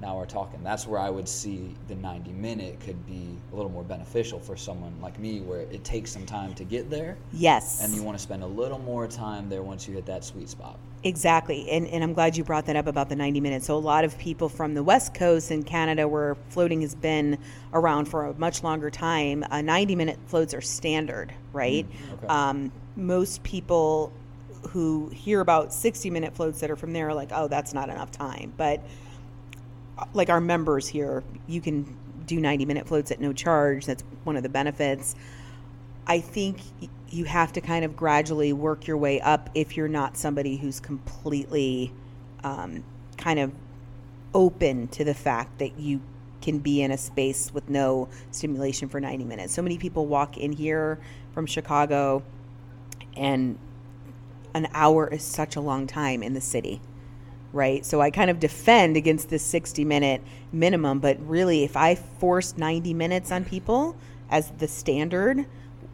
now 0.00 0.16
we're 0.16 0.26
talking. 0.26 0.62
That's 0.62 0.86
where 0.86 0.98
I 0.98 1.10
would 1.10 1.28
see 1.28 1.74
the 1.88 1.94
90 1.94 2.32
minute 2.32 2.80
could 2.80 3.06
be 3.06 3.36
a 3.52 3.56
little 3.56 3.70
more 3.70 3.82
beneficial 3.82 4.40
for 4.40 4.56
someone 4.56 4.94
like 5.00 5.18
me, 5.18 5.40
where 5.40 5.60
it 5.60 5.84
takes 5.84 6.10
some 6.10 6.24
time 6.24 6.54
to 6.54 6.64
get 6.64 6.88
there, 6.88 7.18
yes. 7.32 7.82
and 7.82 7.94
you 7.94 8.02
want 8.02 8.16
to 8.16 8.22
spend 8.22 8.42
a 8.42 8.46
little 8.46 8.78
more 8.78 9.06
time 9.06 9.48
there 9.48 9.62
once 9.62 9.86
you 9.86 9.94
hit 9.94 10.06
that 10.06 10.24
sweet 10.24 10.48
spot. 10.48 10.78
Exactly. 11.02 11.70
And, 11.70 11.86
and 11.86 12.04
I'm 12.04 12.12
glad 12.12 12.36
you 12.36 12.44
brought 12.44 12.66
that 12.66 12.76
up 12.76 12.86
about 12.86 13.08
the 13.08 13.16
90 13.16 13.40
minutes. 13.40 13.66
So, 13.66 13.76
a 13.76 13.78
lot 13.78 14.04
of 14.04 14.16
people 14.18 14.48
from 14.48 14.74
the 14.74 14.82
West 14.82 15.14
Coast 15.14 15.50
and 15.50 15.64
Canada, 15.64 16.06
where 16.06 16.36
floating 16.48 16.82
has 16.82 16.94
been 16.94 17.38
around 17.72 18.06
for 18.06 18.26
a 18.26 18.34
much 18.34 18.62
longer 18.62 18.90
time, 18.90 19.44
uh, 19.50 19.62
90 19.62 19.96
minute 19.96 20.18
floats 20.26 20.52
are 20.54 20.60
standard, 20.60 21.32
right? 21.52 21.86
okay. 22.14 22.26
Um, 22.26 22.72
most 22.96 23.42
people 23.42 24.12
who 24.68 25.08
hear 25.08 25.40
about 25.40 25.72
60 25.72 26.10
minute 26.10 26.34
floats 26.34 26.60
that 26.60 26.70
are 26.70 26.76
from 26.76 26.92
there 26.92 27.08
are 27.08 27.14
like, 27.14 27.30
oh, 27.32 27.48
that's 27.48 27.72
not 27.72 27.88
enough 27.88 28.10
time. 28.10 28.52
But 28.56 28.82
like 30.14 30.28
our 30.28 30.40
members 30.40 30.88
here, 30.88 31.22
you 31.46 31.60
can 31.60 31.96
do 32.26 32.40
90 32.40 32.64
minute 32.64 32.86
floats 32.86 33.10
at 33.10 33.20
no 33.20 33.32
charge. 33.32 33.86
That's 33.86 34.02
one 34.24 34.36
of 34.36 34.42
the 34.42 34.48
benefits. 34.48 35.14
I 36.06 36.20
think 36.20 36.58
you 37.10 37.24
have 37.24 37.52
to 37.52 37.60
kind 37.60 37.84
of 37.84 37.96
gradually 37.96 38.52
work 38.52 38.86
your 38.86 38.96
way 38.96 39.20
up 39.20 39.50
if 39.54 39.76
you're 39.76 39.88
not 39.88 40.16
somebody 40.16 40.56
who's 40.56 40.80
completely 40.80 41.92
um, 42.44 42.84
kind 43.16 43.38
of 43.38 43.52
open 44.34 44.88
to 44.88 45.04
the 45.04 45.14
fact 45.14 45.58
that 45.58 45.78
you 45.78 46.00
can 46.40 46.58
be 46.58 46.82
in 46.82 46.90
a 46.90 46.98
space 46.98 47.52
with 47.52 47.68
no 47.68 48.08
stimulation 48.30 48.88
for 48.88 49.00
90 49.00 49.24
minutes. 49.24 49.52
So 49.52 49.60
many 49.60 49.76
people 49.76 50.06
walk 50.06 50.38
in 50.38 50.52
here 50.52 50.98
from 51.34 51.46
Chicago, 51.46 52.22
and 53.16 53.58
an 54.54 54.68
hour 54.72 55.06
is 55.08 55.22
such 55.22 55.56
a 55.56 55.60
long 55.60 55.86
time 55.86 56.22
in 56.22 56.32
the 56.32 56.40
city 56.40 56.80
right? 57.52 57.84
So 57.84 58.00
I 58.00 58.10
kind 58.10 58.30
of 58.30 58.38
defend 58.40 58.96
against 58.96 59.28
this 59.30 59.42
60 59.42 59.84
minute 59.84 60.22
minimum, 60.52 60.98
but 61.00 61.18
really, 61.28 61.64
if 61.64 61.76
I 61.76 61.94
force 61.94 62.56
90 62.56 62.94
minutes 62.94 63.30
on 63.32 63.44
people 63.44 63.96
as 64.30 64.50
the 64.58 64.68
standard, 64.68 65.46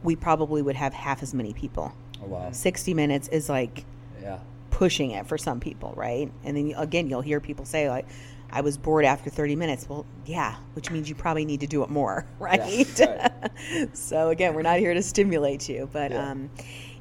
we 0.03 0.17
probably 0.17 0.63
would 0.63 0.77
have 0.77 0.93
half 0.95 1.23
as 1.23 1.33
many 1.35 1.53
people. 1.53 1.93
Oh 2.23 2.27
wow. 2.27 2.51
60 2.51 2.95
minutes 2.95 3.29
is 3.29 3.49
like 3.49 3.85
Yeah. 4.23 4.39
pushing 4.71 5.11
it 5.13 5.27
for 5.27 5.39
some 5.39 5.61
people, 5.61 5.93
right? 5.97 6.31
And 6.45 6.57
then 6.57 6.75
again, 6.77 7.09
you'll 7.09 7.21
hear 7.23 7.41
people 7.41 7.65
say 7.65 7.89
like, 7.89 8.07
"I 8.51 8.61
was 8.61 8.77
bored 8.79 9.05
after 9.05 9.31
30 9.31 9.57
minutes." 9.57 9.89
Well, 9.89 10.05
yeah, 10.27 10.57
which 10.75 10.91
means 10.91 11.09
you 11.09 11.15
probably 11.15 11.45
need 11.45 11.61
to 11.61 11.67
do 11.67 11.83
it 11.83 11.91
more, 11.91 12.27
right? 12.39 12.87
so 13.95 14.29
again, 14.31 14.55
we're 14.55 14.63
not 14.63 14.79
here 14.79 14.95
to 14.95 15.03
stimulate 15.03 15.69
you, 15.69 15.89
but 15.93 16.11
Yeah. 16.11 16.31
um, 16.31 16.51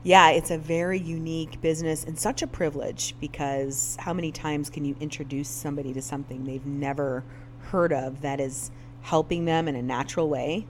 yeah, 0.06 0.30
it's 0.30 0.52
a 0.52 0.58
very 0.60 1.00
unique 1.00 1.60
business 1.62 2.04
and 2.04 2.18
such 2.18 2.44
a 2.44 2.48
privilege 2.48 3.16
because 3.20 3.98
how 4.00 4.14
many 4.14 4.32
times 4.32 4.70
can 4.70 4.86
you 4.86 4.96
introduce 5.00 5.50
somebody 5.50 5.94
to 5.94 6.02
something 6.02 6.46
they've 6.46 6.66
never 6.66 7.24
heard 7.72 7.92
of 7.92 8.22
that 8.22 8.40
is 8.40 8.70
helping 9.02 9.46
them 9.46 9.68
in 9.68 9.76
a 9.76 9.82
natural 9.82 10.30
way? 10.30 10.68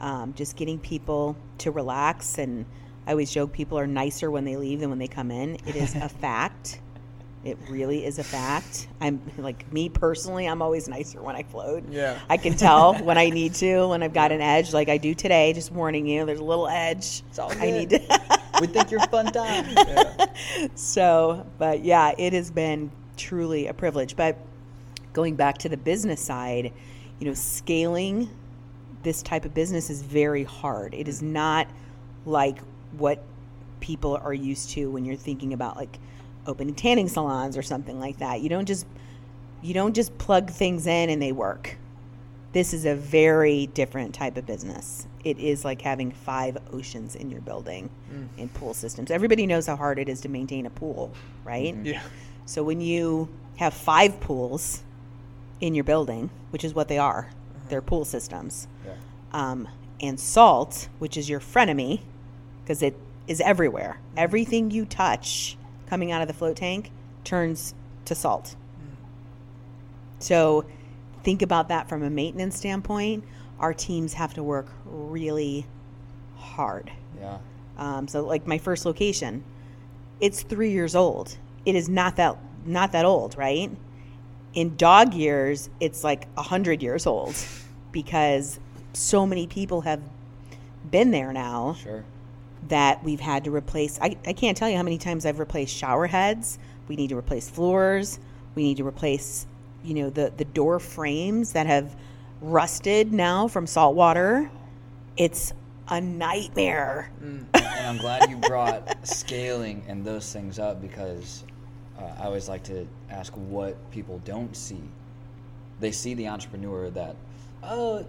Um, 0.00 0.34
just 0.34 0.56
getting 0.56 0.80
people 0.80 1.36
to 1.58 1.70
relax 1.70 2.38
and 2.38 2.66
I 3.06 3.12
always 3.12 3.30
joke 3.30 3.52
people 3.52 3.78
are 3.78 3.86
nicer 3.86 4.32
when 4.32 4.44
they 4.44 4.56
leave 4.56 4.80
than 4.80 4.90
when 4.90 4.98
they 4.98 5.06
come 5.06 5.30
in. 5.30 5.58
It 5.64 5.76
is 5.76 5.94
a 5.94 6.08
fact. 6.20 6.80
It 7.44 7.58
really 7.68 8.04
is 8.04 8.18
a 8.18 8.24
fact. 8.24 8.86
I'm 9.00 9.20
like 9.36 9.70
me 9.72 9.88
personally, 9.88 10.46
I'm 10.46 10.62
always 10.62 10.88
nicer 10.88 11.20
when 11.20 11.34
I 11.34 11.42
float. 11.42 11.84
Yeah. 11.90 12.18
I 12.30 12.36
can 12.36 12.56
tell 12.56 12.94
when 12.94 13.18
I 13.18 13.30
need 13.30 13.54
to, 13.54 13.88
when 13.88 14.02
I've 14.02 14.14
got 14.14 14.30
an 14.30 14.40
edge, 14.40 14.72
like 14.72 14.88
I 14.88 14.96
do 14.96 15.12
today, 15.14 15.52
just 15.52 15.72
warning 15.72 16.06
you, 16.06 16.24
there's 16.24 16.38
a 16.38 16.44
little 16.44 16.68
edge. 16.68 17.22
It's 17.28 17.38
all 17.40 17.50
I 17.50 17.70
need 17.70 17.90
good. 17.90 18.08
to 18.08 18.42
we 18.60 18.68
think 18.68 18.90
you're 18.90 19.00
fun 19.08 19.26
time. 19.26 19.76
so, 20.76 21.44
but 21.58 21.84
yeah, 21.84 22.12
it 22.16 22.32
has 22.32 22.50
been 22.50 22.90
truly 23.16 23.66
a 23.66 23.74
privilege. 23.74 24.16
But 24.16 24.36
going 25.12 25.34
back 25.34 25.58
to 25.58 25.68
the 25.68 25.76
business 25.76 26.20
side, 26.20 26.72
you 27.18 27.26
know, 27.26 27.34
scaling 27.34 28.30
this 29.02 29.20
type 29.22 29.44
of 29.44 29.52
business 29.52 29.90
is 29.90 30.02
very 30.02 30.44
hard. 30.44 30.94
It 30.94 31.08
is 31.08 31.22
not 31.22 31.66
like 32.24 32.58
what 32.96 33.22
people 33.80 34.16
are 34.16 34.32
used 34.32 34.70
to 34.70 34.90
when 34.90 35.04
you're 35.04 35.16
thinking 35.16 35.52
about 35.52 35.76
like 35.76 35.98
opening 36.46 36.74
tanning 36.74 37.08
salons 37.08 37.56
or 37.56 37.62
something 37.62 38.00
like 38.00 38.18
that. 38.18 38.40
You 38.40 38.48
don't 38.48 38.66
just 38.66 38.86
you 39.62 39.74
don't 39.74 39.94
just 39.94 40.16
plug 40.18 40.50
things 40.50 40.86
in 40.86 41.10
and 41.10 41.22
they 41.22 41.32
work. 41.32 41.76
This 42.52 42.74
is 42.74 42.84
a 42.84 42.94
very 42.94 43.66
different 43.68 44.14
type 44.14 44.36
of 44.36 44.44
business. 44.44 45.06
It 45.24 45.38
is 45.38 45.64
like 45.64 45.80
having 45.80 46.10
five 46.10 46.58
oceans 46.72 47.14
in 47.14 47.30
your 47.30 47.40
building 47.40 47.88
mm. 48.12 48.28
in 48.36 48.48
pool 48.50 48.74
systems. 48.74 49.10
Everybody 49.10 49.46
knows 49.46 49.66
how 49.66 49.76
hard 49.76 49.98
it 49.98 50.08
is 50.08 50.20
to 50.22 50.28
maintain 50.28 50.66
a 50.66 50.70
pool, 50.70 51.12
right? 51.44 51.74
Mm-hmm. 51.74 51.86
Yeah. 51.86 52.02
So 52.44 52.62
when 52.62 52.80
you 52.80 53.28
have 53.56 53.72
five 53.72 54.20
pools 54.20 54.82
in 55.60 55.74
your 55.74 55.84
building, 55.84 56.28
which 56.50 56.64
is 56.64 56.74
what 56.74 56.88
they 56.88 56.98
are, 56.98 57.30
uh-huh. 57.30 57.68
they're 57.68 57.82
pool 57.82 58.04
systems, 58.04 58.66
Yeah. 58.84 58.92
um, 59.32 59.68
and 60.00 60.18
salt, 60.18 60.88
which 60.98 61.16
is 61.16 61.30
your 61.30 61.40
frenemy, 61.40 62.00
because 62.62 62.82
it 62.82 62.96
is 63.28 63.40
everywhere. 63.40 63.98
Mm-hmm. 63.98 64.18
Everything 64.18 64.70
you 64.70 64.84
touch 64.84 65.56
coming 65.92 66.10
out 66.10 66.22
of 66.22 66.26
the 66.26 66.32
float 66.32 66.56
tank 66.56 66.90
turns 67.22 67.74
to 68.06 68.14
salt. 68.14 68.56
So 70.20 70.64
think 71.22 71.42
about 71.42 71.68
that 71.68 71.86
from 71.86 72.02
a 72.02 72.08
maintenance 72.08 72.56
standpoint. 72.56 73.24
Our 73.60 73.74
teams 73.74 74.14
have 74.14 74.32
to 74.34 74.42
work 74.42 74.68
really 74.86 75.66
hard. 76.38 76.90
Yeah. 77.20 77.36
Um, 77.76 78.08
so 78.08 78.24
like 78.24 78.46
my 78.46 78.56
first 78.56 78.86
location, 78.86 79.44
it's 80.18 80.42
three 80.42 80.70
years 80.70 80.94
old. 80.94 81.36
It 81.66 81.74
is 81.74 81.90
not 81.90 82.16
that 82.16 82.38
not 82.64 82.92
that 82.92 83.04
old, 83.04 83.36
right? 83.36 83.70
In 84.54 84.76
dog 84.76 85.12
years, 85.12 85.68
it's 85.78 86.02
like 86.02 86.26
a 86.38 86.42
hundred 86.42 86.82
years 86.82 87.06
old 87.06 87.34
because 87.92 88.58
so 88.94 89.26
many 89.26 89.46
people 89.46 89.82
have 89.82 90.00
been 90.90 91.10
there 91.10 91.34
now 91.34 91.74
Sure. 91.74 92.02
That 92.68 93.02
we've 93.02 93.20
had 93.20 93.44
to 93.44 93.54
replace. 93.54 93.98
I, 94.00 94.16
I 94.26 94.32
can't 94.32 94.56
tell 94.56 94.68
you 94.68 94.76
how 94.76 94.82
many 94.82 94.98
times 94.98 95.26
I've 95.26 95.38
replaced 95.38 95.74
shower 95.74 96.06
heads. 96.06 96.58
We 96.88 96.96
need 96.96 97.08
to 97.08 97.16
replace 97.16 97.48
floors. 97.48 98.18
We 98.54 98.62
need 98.62 98.76
to 98.76 98.86
replace, 98.86 99.46
you 99.82 99.94
know, 99.94 100.10
the, 100.10 100.32
the 100.36 100.44
door 100.44 100.78
frames 100.78 101.52
that 101.52 101.66
have 101.66 101.96
rusted 102.40 103.12
now 103.12 103.48
from 103.48 103.66
salt 103.66 103.94
water. 103.94 104.50
It's 105.16 105.52
a 105.88 106.00
nightmare. 106.00 107.10
and 107.20 107.46
I'm 107.54 107.98
glad 107.98 108.30
you 108.30 108.36
brought 108.48 109.06
scaling 109.06 109.84
and 109.88 110.04
those 110.04 110.32
things 110.32 110.58
up 110.58 110.80
because 110.80 111.44
uh, 111.98 112.04
I 112.18 112.24
always 112.24 112.48
like 112.48 112.62
to 112.64 112.86
ask 113.10 113.32
what 113.34 113.90
people 113.90 114.20
don't 114.24 114.56
see. 114.56 114.82
They 115.80 115.92
see 115.92 116.14
the 116.14 116.28
entrepreneur 116.28 116.90
that, 116.90 117.16
oh, 117.62 118.06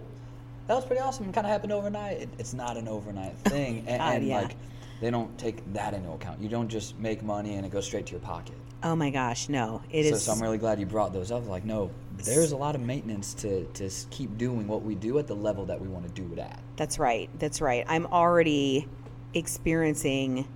that 0.66 0.74
was 0.74 0.84
pretty 0.84 1.02
awesome. 1.02 1.28
It 1.28 1.34
kind 1.34 1.46
of 1.46 1.52
happened 1.52 1.72
overnight. 1.72 2.22
It, 2.22 2.28
it's 2.38 2.54
not 2.54 2.76
an 2.76 2.88
overnight 2.88 3.38
thing, 3.44 3.84
and, 3.86 3.98
God, 3.98 4.14
and 4.14 4.26
yeah. 4.26 4.40
like 4.42 4.56
they 5.00 5.10
don't 5.10 5.36
take 5.38 5.72
that 5.72 5.94
into 5.94 6.10
account. 6.10 6.40
You 6.40 6.48
don't 6.48 6.68
just 6.68 6.98
make 6.98 7.22
money 7.22 7.54
and 7.54 7.66
it 7.66 7.70
goes 7.70 7.84
straight 7.84 8.06
to 8.06 8.12
your 8.12 8.20
pocket. 8.20 8.54
Oh 8.82 8.94
my 8.94 9.10
gosh, 9.10 9.48
no. 9.48 9.82
It 9.90 10.04
so, 10.04 10.14
is 10.14 10.22
so 10.24 10.32
I'm 10.32 10.42
really 10.42 10.58
glad 10.58 10.78
you 10.78 10.86
brought 10.86 11.12
those 11.12 11.30
up. 11.30 11.46
Like, 11.46 11.64
no, 11.64 11.90
there's 12.18 12.52
a 12.52 12.56
lot 12.56 12.74
of 12.74 12.80
maintenance 12.80 13.34
to 13.34 13.64
to 13.64 13.90
keep 14.10 14.36
doing 14.38 14.66
what 14.66 14.82
we 14.82 14.94
do 14.94 15.18
at 15.18 15.26
the 15.26 15.34
level 15.34 15.66
that 15.66 15.80
we 15.80 15.88
want 15.88 16.06
to 16.06 16.12
do 16.12 16.32
it 16.32 16.38
at. 16.38 16.60
That's 16.76 16.98
right. 16.98 17.28
That's 17.38 17.60
right. 17.60 17.84
I'm 17.88 18.06
already 18.06 18.88
experiencing 19.32 20.46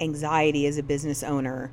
anxiety 0.00 0.66
as 0.66 0.78
a 0.78 0.82
business 0.82 1.22
owner 1.22 1.70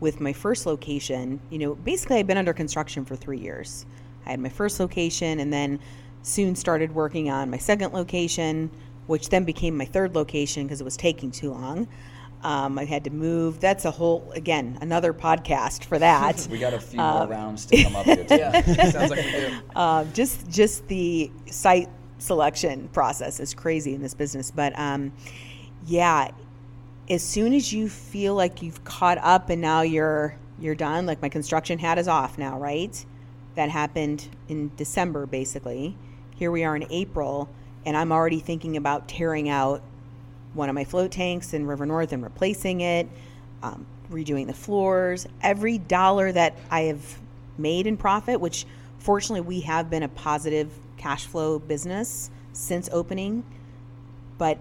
with 0.00 0.20
my 0.20 0.32
first 0.32 0.66
location. 0.66 1.40
You 1.50 1.58
know, 1.58 1.74
basically, 1.74 2.18
I've 2.18 2.26
been 2.26 2.38
under 2.38 2.52
construction 2.52 3.04
for 3.04 3.16
three 3.16 3.38
years. 3.38 3.84
I 4.26 4.30
had 4.30 4.40
my 4.40 4.48
first 4.48 4.78
location 4.78 5.40
and 5.40 5.52
then 5.52 5.80
soon 6.22 6.54
started 6.54 6.94
working 6.94 7.30
on 7.30 7.50
my 7.50 7.58
second 7.58 7.92
location, 7.92 8.70
which 9.06 9.28
then 9.28 9.44
became 9.44 9.76
my 9.76 9.84
third 9.84 10.14
location 10.14 10.64
because 10.64 10.80
it 10.80 10.84
was 10.84 10.96
taking 10.96 11.30
too 11.30 11.50
long. 11.50 11.88
Um, 12.42 12.76
I 12.78 12.84
had 12.84 13.04
to 13.04 13.10
move. 13.10 13.60
That's 13.60 13.84
a 13.84 13.90
whole, 13.92 14.30
again, 14.34 14.76
another 14.80 15.12
podcast 15.12 15.84
for 15.84 15.98
that. 16.00 16.46
We 16.50 16.58
got 16.58 16.74
a 16.74 16.80
few 16.80 17.00
Uh, 17.00 17.18
more 17.20 17.26
rounds 17.28 17.66
to 17.66 17.82
come 17.84 17.94
up 17.96 18.04
here. 18.04 18.24
Too. 18.24 18.34
Yeah. 18.36 18.62
Sounds 18.90 19.10
like 19.10 19.24
we 19.24 19.30
do. 19.30 19.50
um, 19.76 20.12
just 20.12 20.48
just 20.50 20.86
the 20.88 21.30
site 21.46 21.88
selection 22.18 22.88
process 22.92 23.40
is 23.40 23.52
crazy 23.52 23.94
in 23.94 24.00
this 24.00 24.14
business 24.14 24.52
but 24.52 24.72
um, 24.78 25.12
yeah 25.88 26.30
as 27.10 27.20
soon 27.20 27.52
as 27.52 27.72
you 27.72 27.88
feel 27.88 28.32
like 28.36 28.62
you've 28.62 28.84
caught 28.84 29.18
up 29.18 29.50
and 29.50 29.60
now 29.60 29.80
you're 29.82 30.36
you're 30.60 30.76
done 30.76 31.04
like 31.04 31.20
my 31.20 31.28
construction 31.28 31.80
hat 31.80 31.98
is 31.98 32.06
off 32.06 32.38
now 32.38 32.56
right 32.60 33.04
that 33.56 33.68
happened 33.70 34.28
in 34.48 34.70
december 34.76 35.26
basically 35.26 35.96
here 36.42 36.50
we 36.50 36.64
are 36.64 36.74
in 36.74 36.84
april 36.90 37.48
and 37.86 37.96
i'm 37.96 38.10
already 38.10 38.40
thinking 38.40 38.76
about 38.76 39.06
tearing 39.06 39.48
out 39.48 39.80
one 40.54 40.68
of 40.68 40.74
my 40.74 40.82
float 40.82 41.12
tanks 41.12 41.54
in 41.54 41.64
river 41.68 41.86
north 41.86 42.12
and 42.12 42.20
replacing 42.20 42.80
it 42.80 43.08
um, 43.62 43.86
redoing 44.10 44.48
the 44.48 44.52
floors. 44.52 45.24
Every 45.40 45.78
dollar 45.78 46.32
that 46.32 46.58
i 46.68 46.80
have 46.80 47.20
made 47.58 47.86
in 47.86 47.96
profit 47.96 48.40
which 48.40 48.66
fortunately 48.98 49.42
we 49.42 49.60
have 49.60 49.88
been 49.88 50.02
a 50.02 50.08
positive 50.08 50.72
cash 50.96 51.26
flow 51.26 51.60
business 51.60 52.28
since 52.52 52.88
opening 52.90 53.44
but 54.36 54.58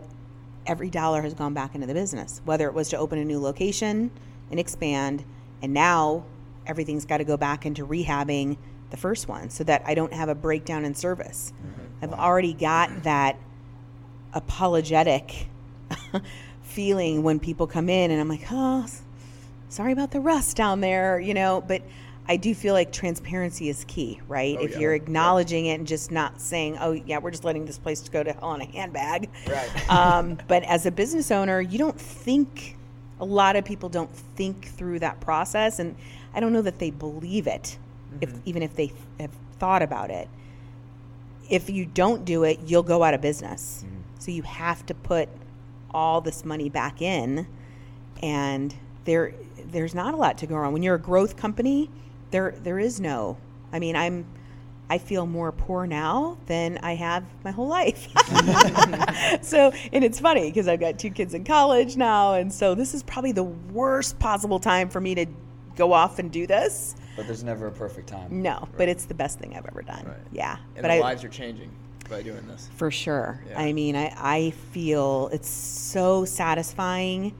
every 0.68 0.92
dollar 0.92 1.24
has 1.24 1.34
gone 1.34 1.56
back 1.56 1.74
into 1.74 1.88
the 1.88 1.96
business 1.96 2.42
whether 2.46 2.68
it 2.68 2.76
was 2.76 2.90
to 2.90 2.98
open 2.98 3.18
a 3.18 3.26
new 3.26 3.40
location 3.40 4.12
and 4.52 4.60
expand 4.60 5.26
and 5.64 5.74
now 5.74 6.24
everything's 6.68 7.06
got 7.06 7.18
to 7.18 7.24
go 7.24 7.38
back 7.38 7.66
into 7.66 7.88
rehabbing 7.88 8.56
the 8.92 8.98
first 8.98 9.28
one 9.28 9.50
so 9.50 9.64
that 9.64 9.82
i 9.86 9.94
don't 9.94 10.14
have 10.14 10.30
a 10.30 10.36
breakdown 10.36 10.86
in 10.86 10.94
service 10.94 11.52
i've 12.02 12.14
already 12.14 12.54
got 12.54 13.04
that 13.04 13.38
apologetic 14.34 15.48
feeling 16.64 17.24
when 17.24 17.40
people 17.40 17.68
come 17.68 17.90
in 17.90 18.12
and 18.12 18.20
I'm 18.20 18.30
like, 18.30 18.46
oh, 18.52 18.88
sorry 19.70 19.92
about 19.92 20.12
the 20.12 20.20
rust 20.20 20.58
down 20.58 20.82
there, 20.82 21.20
you 21.20 21.34
know, 21.34 21.64
but 21.66 21.82
I 22.28 22.38
do 22.38 22.54
feel 22.56 22.74
like 22.74 22.92
transparency 22.92 23.68
is 23.70 23.84
key, 23.88 24.22
right? 24.28 24.56
Oh, 24.60 24.64
if 24.64 24.72
yeah. 24.72 24.80
you're 24.80 24.94
acknowledging 24.94 25.66
it 25.66 25.80
and 25.80 25.88
just 25.88 26.12
not 26.12 26.40
saying, 26.40 26.78
oh, 26.80 26.92
yeah, 26.92 27.18
we're 27.18 27.32
just 27.32 27.44
letting 27.44 27.66
this 27.66 27.78
place 27.78 28.08
go 28.08 28.24
to 28.24 28.32
hell 28.32 28.54
in 28.54 28.62
a 28.62 28.66
handbag. 28.66 29.30
Right. 29.48 29.90
um, 29.90 30.38
but 30.48 30.64
as 30.64 30.86
a 30.86 30.92
business 30.92 31.32
owner, 31.32 31.60
you 31.60 31.78
don't 31.78 32.00
think, 32.00 32.78
a 33.20 33.26
lot 33.26 33.56
of 33.56 33.66
people 33.66 33.90
don't 33.90 34.10
think 34.10 34.66
through 34.66 35.00
that 35.00 35.20
process. 35.20 35.80
And 35.80 35.96
I 36.34 36.40
don't 36.40 36.54
know 36.54 36.62
that 36.62 36.80
they 36.80 36.90
believe 36.90 37.48
it, 37.48 37.78
if, 38.20 38.30
mm-hmm. 38.30 38.40
even 38.46 38.64
if 38.64 38.76
they 38.76 38.92
have 39.20 39.32
thought 39.58 39.82
about 39.82 40.10
it 40.10 40.28
if 41.52 41.70
you 41.70 41.86
don't 41.86 42.24
do 42.24 42.46
it, 42.46 42.60
you'll 42.66 42.82
go 42.82 43.04
out 43.04 43.14
of 43.14 43.22
business. 43.22 43.84
Mm-hmm. 43.86 43.98
So 44.20 44.32
you 44.32 44.42
have 44.44 44.86
to 44.88 44.94
put 44.94 45.30
all 45.94 46.22
this 46.22 46.46
money 46.46 46.70
back 46.70 47.02
in, 47.02 47.46
and 48.24 48.74
there 49.04 49.34
there's 49.68 49.94
not 49.94 50.14
a 50.14 50.18
lot 50.18 50.38
to 50.40 50.48
go 50.48 50.56
around. 50.56 50.74
When 50.74 50.82
you're 50.82 50.96
a 50.96 51.00
growth 51.00 51.36
company, 51.36 51.90
there 52.32 52.56
there 52.64 52.80
is 52.80 53.00
no. 53.00 53.38
I 53.74 53.80
mean, 53.80 53.98
I'm 53.98 54.26
I 54.90 54.98
feel 54.98 55.26
more 55.26 55.52
poor 55.52 55.86
now 55.86 56.38
than 56.46 56.78
I 56.84 56.96
have 56.96 57.26
my 57.44 57.52
whole 57.52 57.68
life. 57.68 58.08
so, 59.42 59.74
and 59.92 60.04
it's 60.04 60.20
funny 60.20 60.50
because 60.50 60.68
I've 60.70 60.80
got 60.80 61.00
two 61.00 61.10
kids 61.10 61.34
in 61.34 61.44
college 61.44 61.98
now, 61.98 62.36
and 62.36 62.52
so 62.52 62.76
this 62.76 62.94
is 62.94 63.04
probably 63.04 63.34
the 63.34 63.44
worst 63.44 64.20
possible 64.20 64.60
time 64.60 64.90
for 64.90 65.02
me 65.02 65.16
to 65.16 65.26
go 65.82 65.94
off 65.94 66.20
and 66.20 66.32
do 66.32 66.46
this. 66.46 66.96
But 67.16 67.26
there's 67.26 67.44
never 67.44 67.68
a 67.68 67.72
perfect 67.72 68.08
time. 68.08 68.42
No, 68.42 68.68
but 68.78 68.88
it's 68.88 69.06
the 69.06 69.16
best 69.16 69.40
thing 69.40 69.56
I've 69.56 69.66
ever 69.66 69.82
done. 69.82 70.06
Right. 70.06 70.18
Yeah, 70.32 70.58
And 70.76 70.84
but 70.84 70.90
the 70.90 70.94
I, 70.94 71.00
lives 71.00 71.24
are 71.24 71.30
changing. 71.30 71.72
by 72.10 72.22
doing 72.22 72.48
this. 72.48 72.70
For 72.76 72.92
sure. 72.92 73.44
Yeah. 73.50 73.60
I 73.60 73.74
mean, 73.74 73.96
I, 73.96 74.14
I 74.16 74.52
feel 74.72 75.30
it's 75.34 75.50
so 75.50 76.24
satisfying 76.24 77.34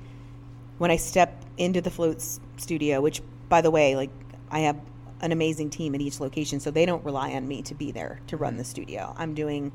when 0.80 0.90
I 0.90 0.96
step 0.96 1.46
into 1.58 1.82
the 1.82 1.92
float 1.92 2.24
studio, 2.58 3.00
which, 3.02 3.22
by 3.48 3.62
the 3.62 3.70
way, 3.70 3.96
like 3.96 4.10
I 4.50 4.62
have 4.62 4.78
an 5.22 5.32
amazing 5.32 5.70
team 5.70 5.94
at 5.94 6.02
each 6.02 6.20
location, 6.20 6.60
so 6.60 6.72
they 6.72 6.88
don't 6.88 7.06
rely 7.06 7.34
on 7.34 7.48
me 7.48 7.62
to 7.64 7.76
be 7.76 7.92
there 7.92 8.20
to 8.28 8.38
run 8.38 8.54
mm-hmm. 8.54 8.58
the 8.58 8.64
studio. 8.64 9.14
I'm 9.18 9.36
doing 9.36 9.72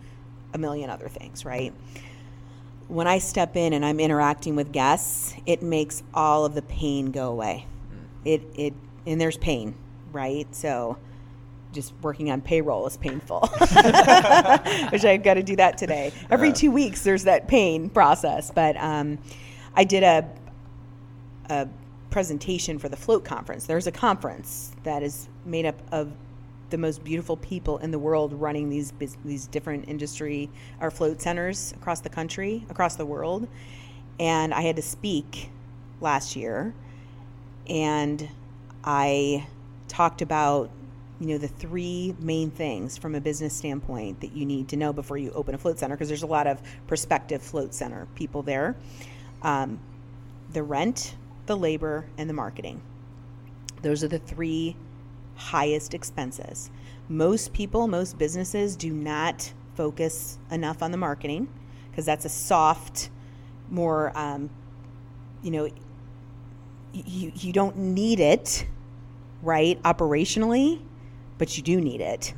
a 0.55 0.59
million 0.59 0.91
other 0.91 1.09
things, 1.09 1.45
right? 1.45 1.73
When 2.89 3.07
I 3.07 3.19
step 3.19 3.57
in 3.57 3.73
and 3.73 3.85
I'm 3.85 4.01
interacting 4.01 4.57
with 4.57 4.73
guests, 4.73 5.35
it 5.47 5.63
makes 5.63 6.03
all 6.13 6.45
of 6.45 6.55
the 6.55 6.63
pain 6.63 7.13
go 7.13 7.29
away. 7.31 7.67
It 8.27 8.43
it 8.55 8.75
and 9.07 9.21
there's 9.21 9.37
pain, 9.37 9.75
right? 10.13 10.53
So 10.55 10.99
just 11.73 11.93
working 12.03 12.31
on 12.31 12.41
payroll 12.41 12.87
is 12.87 12.97
painful. 12.97 13.41
Which 14.91 15.05
I've 15.05 15.23
got 15.23 15.35
to 15.35 15.43
do 15.43 15.57
that 15.57 15.77
today. 15.79 16.13
Every 16.31 16.53
two 16.53 16.71
weeks, 16.71 17.03
there's 17.03 17.25
that 17.25 17.49
pain 17.49 17.91
process. 17.91 18.51
But 18.51 18.77
um, 18.79 19.19
I 19.75 19.85
did 19.85 20.03
a, 20.03 20.29
a 21.51 21.69
presentation 22.11 22.79
for 22.79 22.89
the 22.89 22.97
Float 22.97 23.25
Conference. 23.25 23.67
There's 23.67 23.87
a 23.87 23.93
conference 23.93 24.73
that 24.85 25.03
is 25.03 25.29
made 25.45 25.67
up 25.67 25.81
of 25.93 26.13
the 26.71 26.79
most 26.79 27.05
beautiful 27.05 27.37
people 27.37 27.79
in 27.79 27.91
the 27.91 27.99
world 27.99 28.33
running 28.33 28.69
these 28.69 28.93
these 29.25 29.47
different 29.47 29.89
industry 29.89 30.51
or 30.81 30.91
float 30.91 31.21
centers 31.23 31.73
across 31.73 32.01
the 32.01 32.09
country, 32.09 32.67
across 32.71 32.97
the 32.97 33.07
world. 33.07 33.47
And 34.19 34.53
I 34.55 34.63
had 34.63 34.77
to 34.77 34.83
speak 34.83 35.51
last 36.01 36.35
year 36.35 36.75
and 37.69 38.29
I 38.85 39.47
talked 39.89 40.23
about 40.23 40.71
you 41.21 41.29
know 41.29 41.39
the 41.39 41.49
three 41.49 42.15
main 42.19 42.51
things 42.51 42.99
from 42.99 43.15
a 43.15 43.21
business 43.21 43.55
standpoint 43.55 44.21
that 44.21 44.33
you 44.33 44.45
need 44.45 44.69
to 44.69 44.77
know 44.77 44.93
before 44.93 45.17
you 45.17 45.33
open 45.33 45.55
a 45.55 45.59
float 45.59 45.79
center 45.79 45.95
because 45.95 46.09
there's 46.09 46.23
a 46.23 46.27
lot 46.27 46.47
of 46.47 46.61
prospective 46.87 47.43
float 47.43 47.75
center 47.75 48.07
people 48.15 48.43
there. 48.43 48.77
Um, 49.43 49.81
the 50.53 50.63
rent 50.63 51.17
the 51.47 51.57
labor 51.57 52.07
and 52.19 52.29
the 52.29 52.35
marketing. 52.35 52.83
Those 53.83 54.05
are 54.05 54.09
the 54.09 54.19
three 54.19 54.77
highest 55.37 55.95
expenses. 55.95 56.71
Most 57.09 57.53
people 57.53 57.87
most 57.89 58.19
businesses 58.19 58.77
do 58.77 58.93
not 58.93 59.53
focus 59.75 60.39
enough 60.51 60.83
on 60.83 60.91
the 60.91 60.97
marketing 60.97 61.49
because 61.91 62.05
that's 62.05 62.25
a 62.25 62.29
soft 62.29 63.11
more 63.71 64.17
um, 64.17 64.51
you 65.43 65.51
know 65.51 65.69
you, 67.07 67.33
you 67.37 67.53
don't 67.53 67.77
need 67.77 68.21
it 68.21 68.67
right 69.43 69.83
operationally 69.83 70.81
but 71.39 71.57
you 71.57 71.63
do 71.63 71.81
need 71.81 72.01
it. 72.01 72.33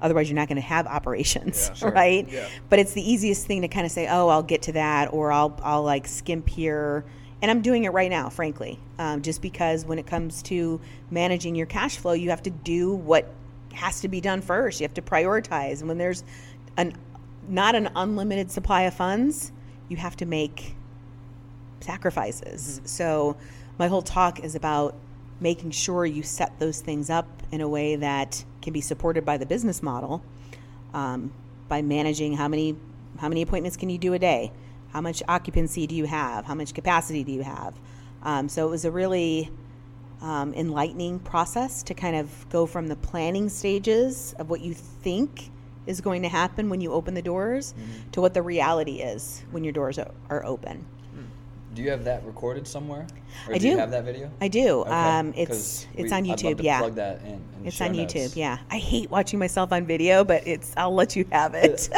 Otherwise 0.00 0.28
you're 0.28 0.34
not 0.36 0.48
going 0.48 0.56
to 0.56 0.60
have 0.62 0.86
operations 0.88 1.68
Yeah, 1.68 1.74
sure. 1.78 1.90
right? 1.92 2.28
Yeah. 2.28 2.48
but 2.68 2.80
it's 2.80 2.92
the 2.92 3.08
easiest 3.08 3.46
thing 3.46 3.62
to 3.62 3.68
kind 3.68 3.86
of 3.86 3.92
say 3.92 4.08
oh 4.08 4.28
i'll 4.28 4.42
get 4.42 4.62
to 4.62 4.72
that 4.72 5.12
or 5.12 5.30
i'll 5.30 5.56
i'll 5.62 5.82
like 5.84 6.08
skimp 6.08 6.48
here. 6.48 7.04
And 7.40 7.50
i'm 7.50 7.62
doing 7.62 7.84
it 7.84 7.90
right 7.92 8.10
now 8.10 8.28
frankly 8.28 8.78
um, 8.98 9.22
just 9.22 9.40
because 9.42 9.84
when 9.84 9.98
it 9.98 10.06
comes 10.06 10.42
to 10.44 10.80
managing 11.10 11.54
your 11.54 11.66
cash 11.66 11.96
flow 11.98 12.12
you 12.14 12.30
have 12.30 12.42
to 12.42 12.50
do 12.50 12.92
what 12.94 13.28
has 13.72 14.00
to 14.02 14.08
be 14.08 14.20
done 14.20 14.42
first. 14.42 14.80
You 14.80 14.84
have 14.84 14.92
to 14.94 15.02
prioritize. 15.02 15.78
And 15.80 15.88
when 15.88 15.96
there's 15.98 16.24
an 16.76 16.92
not 17.48 17.74
an 17.74 17.88
unlimited 17.96 18.50
supply 18.50 18.82
of 18.82 18.94
funds 18.94 19.50
you 19.88 19.96
have 19.96 20.16
to 20.16 20.26
make 20.26 20.74
sacrifices. 21.80 22.80
So, 22.84 23.36
my 23.78 23.88
whole 23.88 24.02
talk 24.02 24.40
is 24.40 24.54
about 24.54 24.94
making 25.40 25.70
sure 25.70 26.06
you 26.06 26.22
set 26.22 26.58
those 26.58 26.80
things 26.80 27.10
up 27.10 27.26
in 27.50 27.60
a 27.60 27.68
way 27.68 27.96
that 27.96 28.44
can 28.60 28.72
be 28.72 28.80
supported 28.80 29.24
by 29.24 29.36
the 29.36 29.46
business 29.46 29.82
model, 29.82 30.22
um, 30.94 31.32
by 31.68 31.82
managing 31.82 32.34
how 32.34 32.48
many 32.48 32.76
how 33.18 33.28
many 33.28 33.42
appointments 33.42 33.76
can 33.76 33.90
you 33.90 33.98
do 33.98 34.14
a 34.14 34.18
day, 34.18 34.50
how 34.90 35.00
much 35.00 35.22
occupancy 35.28 35.86
do 35.86 35.94
you 35.94 36.06
have, 36.06 36.44
how 36.44 36.54
much 36.54 36.74
capacity 36.74 37.22
do 37.22 37.32
you 37.32 37.42
have. 37.42 37.74
Um, 38.22 38.48
so 38.48 38.66
it 38.66 38.70
was 38.70 38.84
a 38.84 38.90
really 38.90 39.50
um, 40.22 40.54
enlightening 40.54 41.18
process 41.18 41.82
to 41.84 41.94
kind 41.94 42.16
of 42.16 42.48
go 42.48 42.64
from 42.66 42.86
the 42.88 42.96
planning 42.96 43.48
stages 43.48 44.34
of 44.38 44.48
what 44.48 44.60
you 44.60 44.72
think 44.72 45.50
is 45.86 46.00
going 46.00 46.22
to 46.22 46.28
happen 46.28 46.70
when 46.70 46.80
you 46.80 46.92
open 46.92 47.14
the 47.14 47.22
doors 47.22 47.74
to 48.12 48.20
what 48.20 48.34
the 48.34 48.42
reality 48.42 49.00
is 49.00 49.42
when 49.50 49.64
your 49.64 49.72
doors 49.72 49.98
are 49.98 50.46
open. 50.46 50.86
Do 51.74 51.82
you 51.82 51.90
have 51.90 52.04
that 52.04 52.24
recorded 52.26 52.66
somewhere? 52.66 53.06
Or 53.48 53.54
I 53.54 53.58
do. 53.58 53.66
you 53.68 53.72
do. 53.74 53.78
have 53.78 53.90
that 53.92 54.04
video? 54.04 54.30
I 54.40 54.48
do. 54.48 54.80
Okay, 54.82 54.90
Um, 54.90 55.32
it's 55.36 55.86
it's 55.94 56.10
we- 56.10 56.16
on 56.16 56.24
YouTube. 56.24 56.62
yeah, 56.62 56.80
Plug 56.80 56.94
that 56.96 57.22
in. 57.22 57.30
in 57.32 57.42
it's 57.64 57.80
on 57.80 57.92
notes. 57.92 58.12
YouTube. 58.12 58.36
Yeah, 58.36 58.58
I 58.70 58.76
hate 58.78 59.10
watching 59.10 59.38
myself 59.38 59.72
on 59.72 59.86
video, 59.86 60.22
but 60.24 60.46
it's 60.46 60.74
I'll 60.76 60.94
let 60.94 61.16
you 61.16 61.24
have 61.32 61.54
it. 61.54 61.88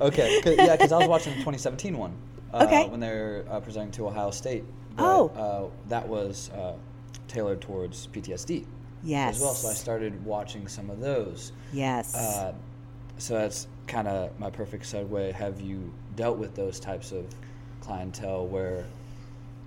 okay, 0.00 0.40
'cause- 0.44 0.54
yeah, 0.56 0.76
because 0.76 0.92
I 0.92 0.98
was 0.98 1.08
watching 1.08 1.32
the 1.32 1.38
2017 1.40 1.98
one. 1.98 2.12
Uh, 2.52 2.64
Okay. 2.66 2.88
When 2.88 3.00
they 3.00 3.08
were 3.10 3.44
uh, 3.50 3.58
presenting 3.58 3.90
to 3.92 4.06
Ohio 4.06 4.30
State. 4.30 4.64
But, 4.96 5.04
Oh. 5.04 5.28
Uh, 5.74 5.88
that 5.88 6.06
was 6.08 6.50
uh, 6.50 6.74
tailored 7.26 7.60
towards 7.60 8.06
PTSD. 8.06 8.64
yes. 9.02 9.34
As 9.36 9.42
well, 9.42 9.54
so 9.54 9.68
I 9.68 9.72
started 9.72 10.24
watching 10.24 10.68
some 10.68 10.88
of 10.90 11.00
those. 11.00 11.50
yes. 11.72 12.14
Uh, 12.14 12.52
so 13.18 13.34
that's 13.34 13.66
kind 13.88 14.06
of 14.06 14.38
my 14.38 14.50
perfect 14.50 14.84
segue. 14.84 15.32
Have 15.32 15.60
you 15.60 15.92
dealt 16.14 16.38
with 16.38 16.54
those 16.54 16.78
types 16.78 17.10
of 17.10 17.26
clientele 17.80 18.46
where, 18.46 18.84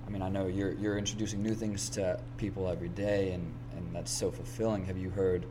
I 0.07 0.09
mean, 0.09 0.21
I 0.21 0.29
know 0.29 0.47
you're 0.47 0.71
you're 0.73 0.97
introducing 0.97 1.43
new 1.43 1.53
things 1.53 1.89
to 1.89 2.19
people 2.37 2.69
every 2.69 2.89
day, 2.89 3.31
and 3.31 3.51
and 3.75 3.93
that's 3.93 4.11
so 4.11 4.31
fulfilling. 4.31 4.85
Have 4.85 4.97
you 4.97 5.09
heard 5.09 5.45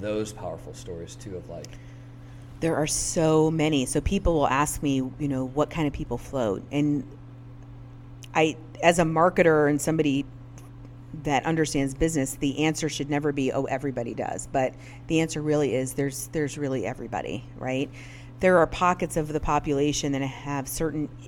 those 0.00 0.32
powerful 0.32 0.72
stories 0.72 1.16
too 1.16 1.36
of 1.36 1.48
like, 1.48 1.66
There 2.60 2.76
are 2.76 2.86
so 2.86 3.50
many. 3.50 3.86
So 3.86 4.00
people 4.00 4.34
will 4.34 4.48
ask 4.48 4.82
me, 4.82 4.96
you 4.96 5.28
know, 5.28 5.46
what 5.46 5.70
kind 5.70 5.86
of 5.86 5.92
people 5.92 6.18
float, 6.18 6.62
and 6.70 7.04
I, 8.34 8.56
as 8.82 8.98
a 8.98 9.04
marketer 9.04 9.68
and 9.68 9.80
somebody 9.80 10.24
that 11.24 11.44
understands 11.44 11.92
business, 11.92 12.36
the 12.36 12.64
answer 12.64 12.88
should 12.88 13.10
never 13.10 13.32
be, 13.32 13.50
oh, 13.52 13.64
everybody 13.64 14.14
does. 14.14 14.46
But 14.46 14.74
the 15.08 15.20
answer 15.20 15.42
really 15.42 15.74
is 15.74 15.94
there's 15.94 16.28
there's 16.28 16.56
really 16.56 16.86
everybody, 16.86 17.44
right? 17.58 17.90
There 18.38 18.58
are 18.58 18.66
pockets 18.66 19.16
of 19.18 19.28
the 19.28 19.40
population 19.40 20.12
that 20.12 20.22
have 20.22 20.66
certain 20.66 21.10